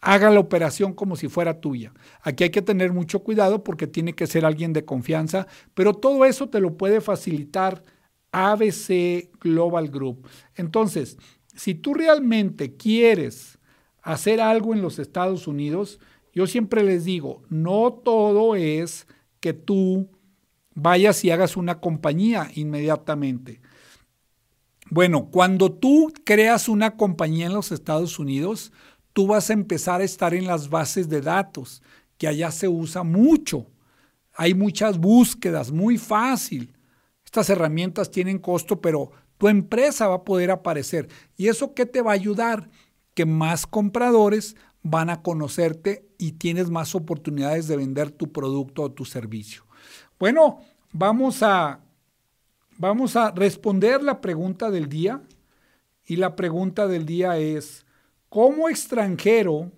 haga 0.02 0.30
la 0.30 0.39
operación 0.39 0.93
como 0.93 1.16
si 1.16 1.28
fuera 1.28 1.60
tuya. 1.60 1.93
Aquí 2.22 2.43
hay 2.43 2.50
que 2.50 2.62
tener 2.62 2.93
mucho 2.93 3.20
cuidado 3.20 3.64
porque 3.64 3.88
tiene 3.88 4.14
que 4.14 4.28
ser 4.28 4.45
alguien 4.45 4.74
de 4.74 4.86
confianza, 4.86 5.47
pero 5.74 5.93
todo 5.93 6.26
eso 6.26 6.50
te 6.50 6.60
lo 6.60 6.78
puede 6.78 7.02
facilitar 7.02 7.84
ABC 8.32 9.30
Global 9.39 9.89
Group. 9.89 10.28
Entonces, 10.56 11.18
si 11.56 11.76
tú 11.76 11.93
realmente 11.93 12.76
quieres 12.76 13.60
hacer 14.02 14.39
algo 14.41 14.74
en 14.74 14.82
los 14.82 15.00
Estados 15.00 15.47
Unidos, 15.47 16.00
yo 16.34 16.47
siempre 16.47 16.84
les 16.84 17.06
digo, 17.06 17.43
no 17.50 17.93
todo 17.93 18.56
es 18.56 19.08
que 19.39 19.54
tú 19.54 20.10
vayas 20.74 21.24
y 21.26 21.32
hagas 21.32 21.58
una 21.58 21.80
compañía 21.80 22.50
inmediatamente. 22.56 23.62
Bueno, 24.91 25.30
cuando 25.30 25.72
tú 25.72 26.12
creas 26.24 26.68
una 26.68 26.97
compañía 26.97 27.45
en 27.45 27.54
los 27.54 27.72
Estados 27.72 28.18
Unidos, 28.18 28.72
tú 29.14 29.28
vas 29.28 29.49
a 29.49 29.53
empezar 29.53 30.01
a 30.01 30.05
estar 30.05 30.34
en 30.34 30.47
las 30.47 30.70
bases 30.70 31.10
de 31.10 31.22
datos, 31.22 31.82
que 32.18 32.28
allá 32.28 32.51
se 32.51 32.68
usa 32.68 33.03
mucho. 33.03 33.68
Hay 34.34 34.53
muchas 34.53 34.97
búsquedas, 34.97 35.72
muy 35.72 35.97
fácil. 35.97 36.74
Estas 37.26 37.49
herramientas 37.49 38.12
tienen 38.12 38.39
costo, 38.39 38.82
pero 38.82 39.12
tu 39.38 39.47
empresa 39.47 40.07
va 40.07 40.16
a 40.16 40.24
poder 40.24 40.51
aparecer. 40.51 41.07
¿Y 41.38 41.47
eso 41.47 41.74
qué 41.74 41.86
te 41.86 42.01
va 42.01 42.12
a 42.12 42.16
ayudar? 42.16 42.70
Que 43.14 43.26
más 43.26 43.66
compradores 43.66 44.55
van 44.82 45.10
a 45.10 45.22
conocerte 45.22 46.07
y 46.18 46.34
tienes 46.34 46.70
más 46.70 46.95
oportunidades 46.95 47.68
de 47.68 47.78
vender 47.78 48.12
tu 48.12 48.32
producto 48.32 48.84
o 48.84 48.91
tu 48.91 49.05
servicio. 49.05 49.64
Bueno, 50.20 50.60
vamos 50.91 51.43
a, 51.43 51.80
vamos 52.78 53.16
a 53.16 53.32
responder 53.32 54.03
la 54.03 54.22
pregunta 54.22 54.70
del 54.72 54.89
día. 54.89 55.22
Y 56.05 56.16
la 56.16 56.36
pregunta 56.36 56.88
del 56.88 57.05
día 57.05 57.38
es, 57.38 57.86
como 58.30 58.70
extranjero, 58.70 59.72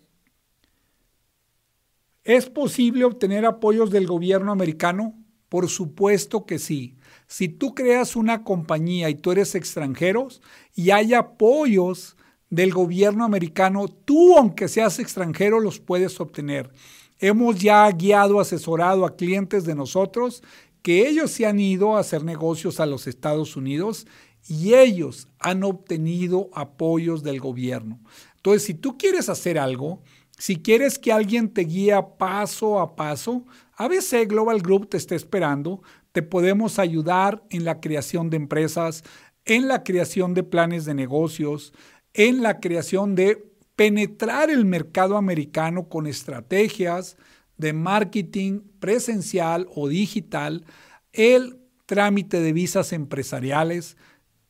¿es 2.24 2.50
posible 2.50 3.06
obtener 3.06 3.46
apoyos 3.46 3.90
del 3.90 4.06
gobierno 4.06 4.52
americano? 4.52 5.16
Por 5.50 5.70
supuesto 5.70 6.46
que 6.46 6.60
sí. 6.60 6.98
Si 7.28 7.50
tú 7.50 7.74
creas 7.74 8.16
una 8.16 8.44
compañía 8.44 9.10
y 9.10 9.16
tú 9.16 9.32
eres 9.32 9.56
extranjero 9.56 10.28
y 10.76 10.92
hay 10.92 11.14
apoyos 11.14 12.16
del 12.50 12.74
gobierno 12.74 13.24
americano, 13.24 13.88
tú 13.88 14.38
aunque 14.38 14.68
seas 14.68 15.00
extranjero 15.00 15.60
los 15.60 15.80
puedes 15.80 16.20
obtener. 16.20 16.72
Hemos 17.20 17.60
ya 17.60 17.90
guiado, 17.92 18.40
asesorado 18.40 19.06
a 19.06 19.16
clientes 19.16 19.64
de 19.64 19.76
nosotros 19.76 20.44
que 20.82 21.08
ellos 21.08 21.32
se 21.32 21.46
han 21.46 21.60
ido 21.60 21.96
a 21.96 22.00
hacer 22.00 22.24
negocios 22.24 22.80
a 22.80 22.86
los 22.86 23.08
Estados 23.08 23.56
Unidos 23.56 24.08
y 24.48 24.74
ellos 24.74 25.28
han 25.40 25.64
obtenido 25.64 26.50
apoyos 26.54 27.24
del 27.24 27.40
gobierno. 27.40 28.00
Entonces, 28.42 28.64
si 28.64 28.74
tú 28.74 28.98
quieres 28.98 29.30
hacer 29.30 29.60
algo, 29.60 30.02
si 30.36 30.56
quieres 30.56 30.98
que 30.98 31.12
alguien 31.12 31.54
te 31.54 31.62
guíe 31.62 31.94
paso 32.18 32.80
a 32.80 32.96
paso, 32.96 33.46
ABC 33.76 34.28
Global 34.28 34.64
Group 34.64 34.90
te 34.90 34.98
está 34.98 35.14
esperando. 35.14 35.84
Te 36.12 36.24
podemos 36.24 36.80
ayudar 36.80 37.44
en 37.52 37.66
la 37.66 37.80
creación 37.80 38.32
de 38.32 38.38
empresas, 38.38 39.04
en 39.46 39.68
la 39.68 39.84
creación 39.84 40.34
de 40.34 40.42
planes 40.42 40.86
de 40.86 40.96
negocios, 40.96 41.72
en 42.16 42.42
la 42.42 42.60
creación 42.60 43.14
de 43.14 43.52
penetrar 43.76 44.50
el 44.50 44.66
mercado 44.66 45.18
americano 45.18 45.88
con 45.88 46.08
estrategias 46.08 47.18
de 47.58 47.74
marketing 47.74 48.62
presencial 48.80 49.68
o 49.76 49.88
digital, 49.88 50.66
el 51.14 51.60
trámite 51.86 52.42
de 52.42 52.54
visas 52.54 52.94
empresariales, 52.94 53.96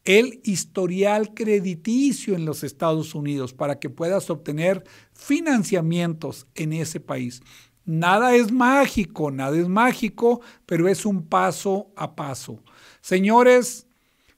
el 0.05 0.41
historial 0.43 1.33
crediticio 1.33 2.35
en 2.35 2.45
los 2.45 2.63
Estados 2.63 3.13
Unidos 3.13 3.53
para 3.53 3.79
que 3.79 3.89
puedas 3.89 4.29
obtener 4.29 4.83
financiamientos 5.13 6.47
en 6.55 6.73
ese 6.73 6.99
país. 6.99 7.41
Nada 7.85 8.35
es 8.35 8.51
mágico, 8.51 9.31
nada 9.31 9.57
es 9.57 9.67
mágico, 9.67 10.41
pero 10.65 10.87
es 10.87 11.05
un 11.05 11.27
paso 11.27 11.91
a 11.95 12.15
paso. 12.15 12.63
Señores, 13.01 13.87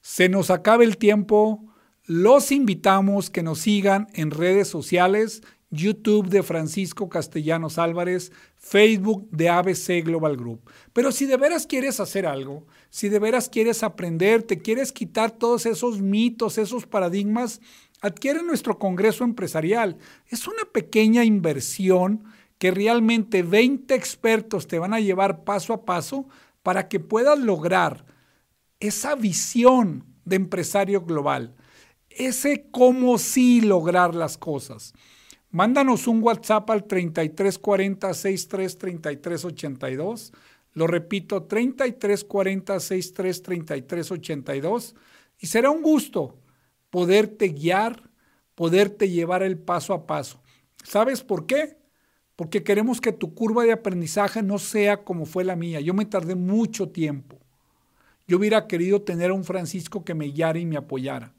se 0.00 0.28
nos 0.28 0.50
acaba 0.50 0.84
el 0.84 0.96
tiempo. 0.96 1.64
Los 2.04 2.52
invitamos 2.52 3.30
que 3.30 3.42
nos 3.42 3.60
sigan 3.60 4.08
en 4.14 4.30
redes 4.30 4.68
sociales, 4.68 5.42
YouTube 5.70 6.28
de 6.28 6.42
Francisco 6.42 7.08
Castellanos 7.08 7.78
Álvarez, 7.78 8.32
Facebook 8.64 9.28
de 9.30 9.50
ABC 9.50 10.02
Global 10.02 10.38
Group. 10.38 10.70
Pero 10.94 11.12
si 11.12 11.26
de 11.26 11.36
veras 11.36 11.66
quieres 11.66 12.00
hacer 12.00 12.26
algo, 12.26 12.66
si 12.88 13.10
de 13.10 13.18
veras 13.18 13.50
quieres 13.50 13.82
aprender, 13.82 14.42
te 14.42 14.62
quieres 14.62 14.90
quitar 14.90 15.32
todos 15.32 15.66
esos 15.66 16.00
mitos, 16.00 16.56
esos 16.56 16.86
paradigmas, 16.86 17.60
adquiere 18.00 18.42
nuestro 18.42 18.78
Congreso 18.78 19.22
Empresarial. 19.22 19.98
Es 20.28 20.48
una 20.48 20.64
pequeña 20.72 21.24
inversión 21.24 22.24
que 22.56 22.70
realmente 22.70 23.42
20 23.42 23.94
expertos 23.94 24.66
te 24.66 24.78
van 24.78 24.94
a 24.94 25.00
llevar 25.00 25.44
paso 25.44 25.74
a 25.74 25.84
paso 25.84 26.26
para 26.62 26.88
que 26.88 27.00
puedas 27.00 27.38
lograr 27.38 28.06
esa 28.80 29.14
visión 29.14 30.06
de 30.24 30.36
empresario 30.36 31.02
global, 31.02 31.54
ese 32.08 32.66
cómo 32.70 33.18
sí 33.18 33.60
lograr 33.60 34.14
las 34.14 34.38
cosas. 34.38 34.94
Mándanos 35.54 36.08
un 36.08 36.20
WhatsApp 36.20 36.68
al 36.70 36.82
3340 36.82 38.12
63 38.12 38.76
33 38.76 39.44
82. 39.44 40.32
Lo 40.72 40.88
repito, 40.88 41.44
3340 41.44 42.80
63 42.80 43.42
33 43.42 44.10
82. 44.10 44.96
Y 45.38 45.46
será 45.46 45.70
un 45.70 45.80
gusto 45.80 46.40
poderte 46.90 47.50
guiar, 47.50 48.10
poderte 48.56 49.08
llevar 49.08 49.44
el 49.44 49.56
paso 49.56 49.94
a 49.94 50.08
paso. 50.08 50.42
¿Sabes 50.82 51.22
por 51.22 51.46
qué? 51.46 51.76
Porque 52.34 52.64
queremos 52.64 53.00
que 53.00 53.12
tu 53.12 53.32
curva 53.32 53.62
de 53.62 53.70
aprendizaje 53.70 54.42
no 54.42 54.58
sea 54.58 55.04
como 55.04 55.24
fue 55.24 55.44
la 55.44 55.54
mía. 55.54 55.78
Yo 55.78 55.94
me 55.94 56.04
tardé 56.04 56.34
mucho 56.34 56.88
tiempo. 56.88 57.38
Yo 58.26 58.38
hubiera 58.38 58.66
querido 58.66 59.02
tener 59.02 59.30
a 59.30 59.34
un 59.34 59.44
Francisco 59.44 60.04
que 60.04 60.14
me 60.14 60.26
guiara 60.26 60.58
y 60.58 60.66
me 60.66 60.78
apoyara. 60.78 61.32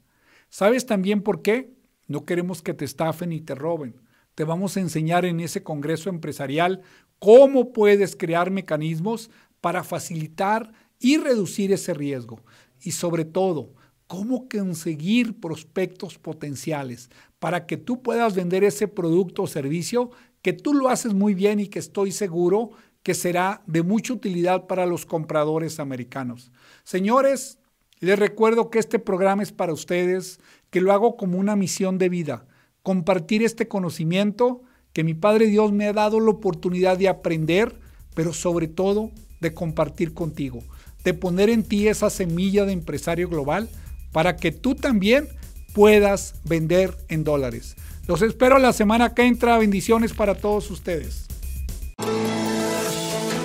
¿Sabes 0.48 0.86
también 0.86 1.20
por 1.20 1.42
qué? 1.42 1.70
No 2.08 2.24
queremos 2.24 2.62
que 2.62 2.72
te 2.72 2.86
estafen 2.86 3.30
y 3.30 3.42
te 3.42 3.54
roben. 3.54 4.05
Te 4.36 4.44
vamos 4.44 4.76
a 4.76 4.80
enseñar 4.80 5.24
en 5.24 5.40
ese 5.40 5.62
Congreso 5.62 6.10
Empresarial 6.10 6.82
cómo 7.18 7.72
puedes 7.72 8.14
crear 8.14 8.50
mecanismos 8.50 9.30
para 9.62 9.82
facilitar 9.82 10.74
y 11.00 11.16
reducir 11.16 11.72
ese 11.72 11.94
riesgo. 11.94 12.42
Y 12.82 12.90
sobre 12.90 13.24
todo, 13.24 13.72
cómo 14.06 14.46
conseguir 14.46 15.40
prospectos 15.40 16.18
potenciales 16.18 17.08
para 17.38 17.64
que 17.64 17.78
tú 17.78 18.02
puedas 18.02 18.34
vender 18.34 18.62
ese 18.62 18.88
producto 18.88 19.44
o 19.44 19.46
servicio 19.46 20.10
que 20.42 20.52
tú 20.52 20.74
lo 20.74 20.90
haces 20.90 21.14
muy 21.14 21.34
bien 21.34 21.58
y 21.58 21.68
que 21.68 21.78
estoy 21.78 22.12
seguro 22.12 22.72
que 23.02 23.14
será 23.14 23.62
de 23.66 23.82
mucha 23.82 24.12
utilidad 24.12 24.66
para 24.66 24.84
los 24.84 25.06
compradores 25.06 25.80
americanos. 25.80 26.52
Señores, 26.84 27.58
les 28.00 28.18
recuerdo 28.18 28.68
que 28.68 28.80
este 28.80 28.98
programa 28.98 29.42
es 29.42 29.52
para 29.52 29.72
ustedes, 29.72 30.40
que 30.68 30.82
lo 30.82 30.92
hago 30.92 31.16
como 31.16 31.38
una 31.38 31.56
misión 31.56 31.96
de 31.96 32.10
vida, 32.10 32.46
compartir 32.86 33.42
este 33.42 33.66
conocimiento 33.66 34.62
que 34.92 35.02
mi 35.02 35.12
Padre 35.12 35.48
Dios 35.48 35.72
me 35.72 35.88
ha 35.88 35.92
dado 35.92 36.20
la 36.20 36.30
oportunidad 36.30 36.96
de 36.96 37.08
aprender, 37.08 37.74
pero 38.14 38.32
sobre 38.32 38.68
todo 38.68 39.10
de 39.40 39.52
compartir 39.52 40.14
contigo, 40.14 40.62
de 41.02 41.12
poner 41.12 41.50
en 41.50 41.64
ti 41.64 41.88
esa 41.88 42.10
semilla 42.10 42.64
de 42.64 42.70
empresario 42.70 43.28
global 43.28 43.68
para 44.12 44.36
que 44.36 44.52
tú 44.52 44.76
también 44.76 45.26
puedas 45.74 46.36
vender 46.44 46.96
en 47.08 47.24
dólares. 47.24 47.74
Los 48.06 48.22
espero 48.22 48.56
la 48.60 48.72
semana 48.72 49.14
que 49.14 49.26
entra. 49.26 49.58
Bendiciones 49.58 50.12
para 50.12 50.36
todos 50.36 50.70
ustedes. 50.70 51.26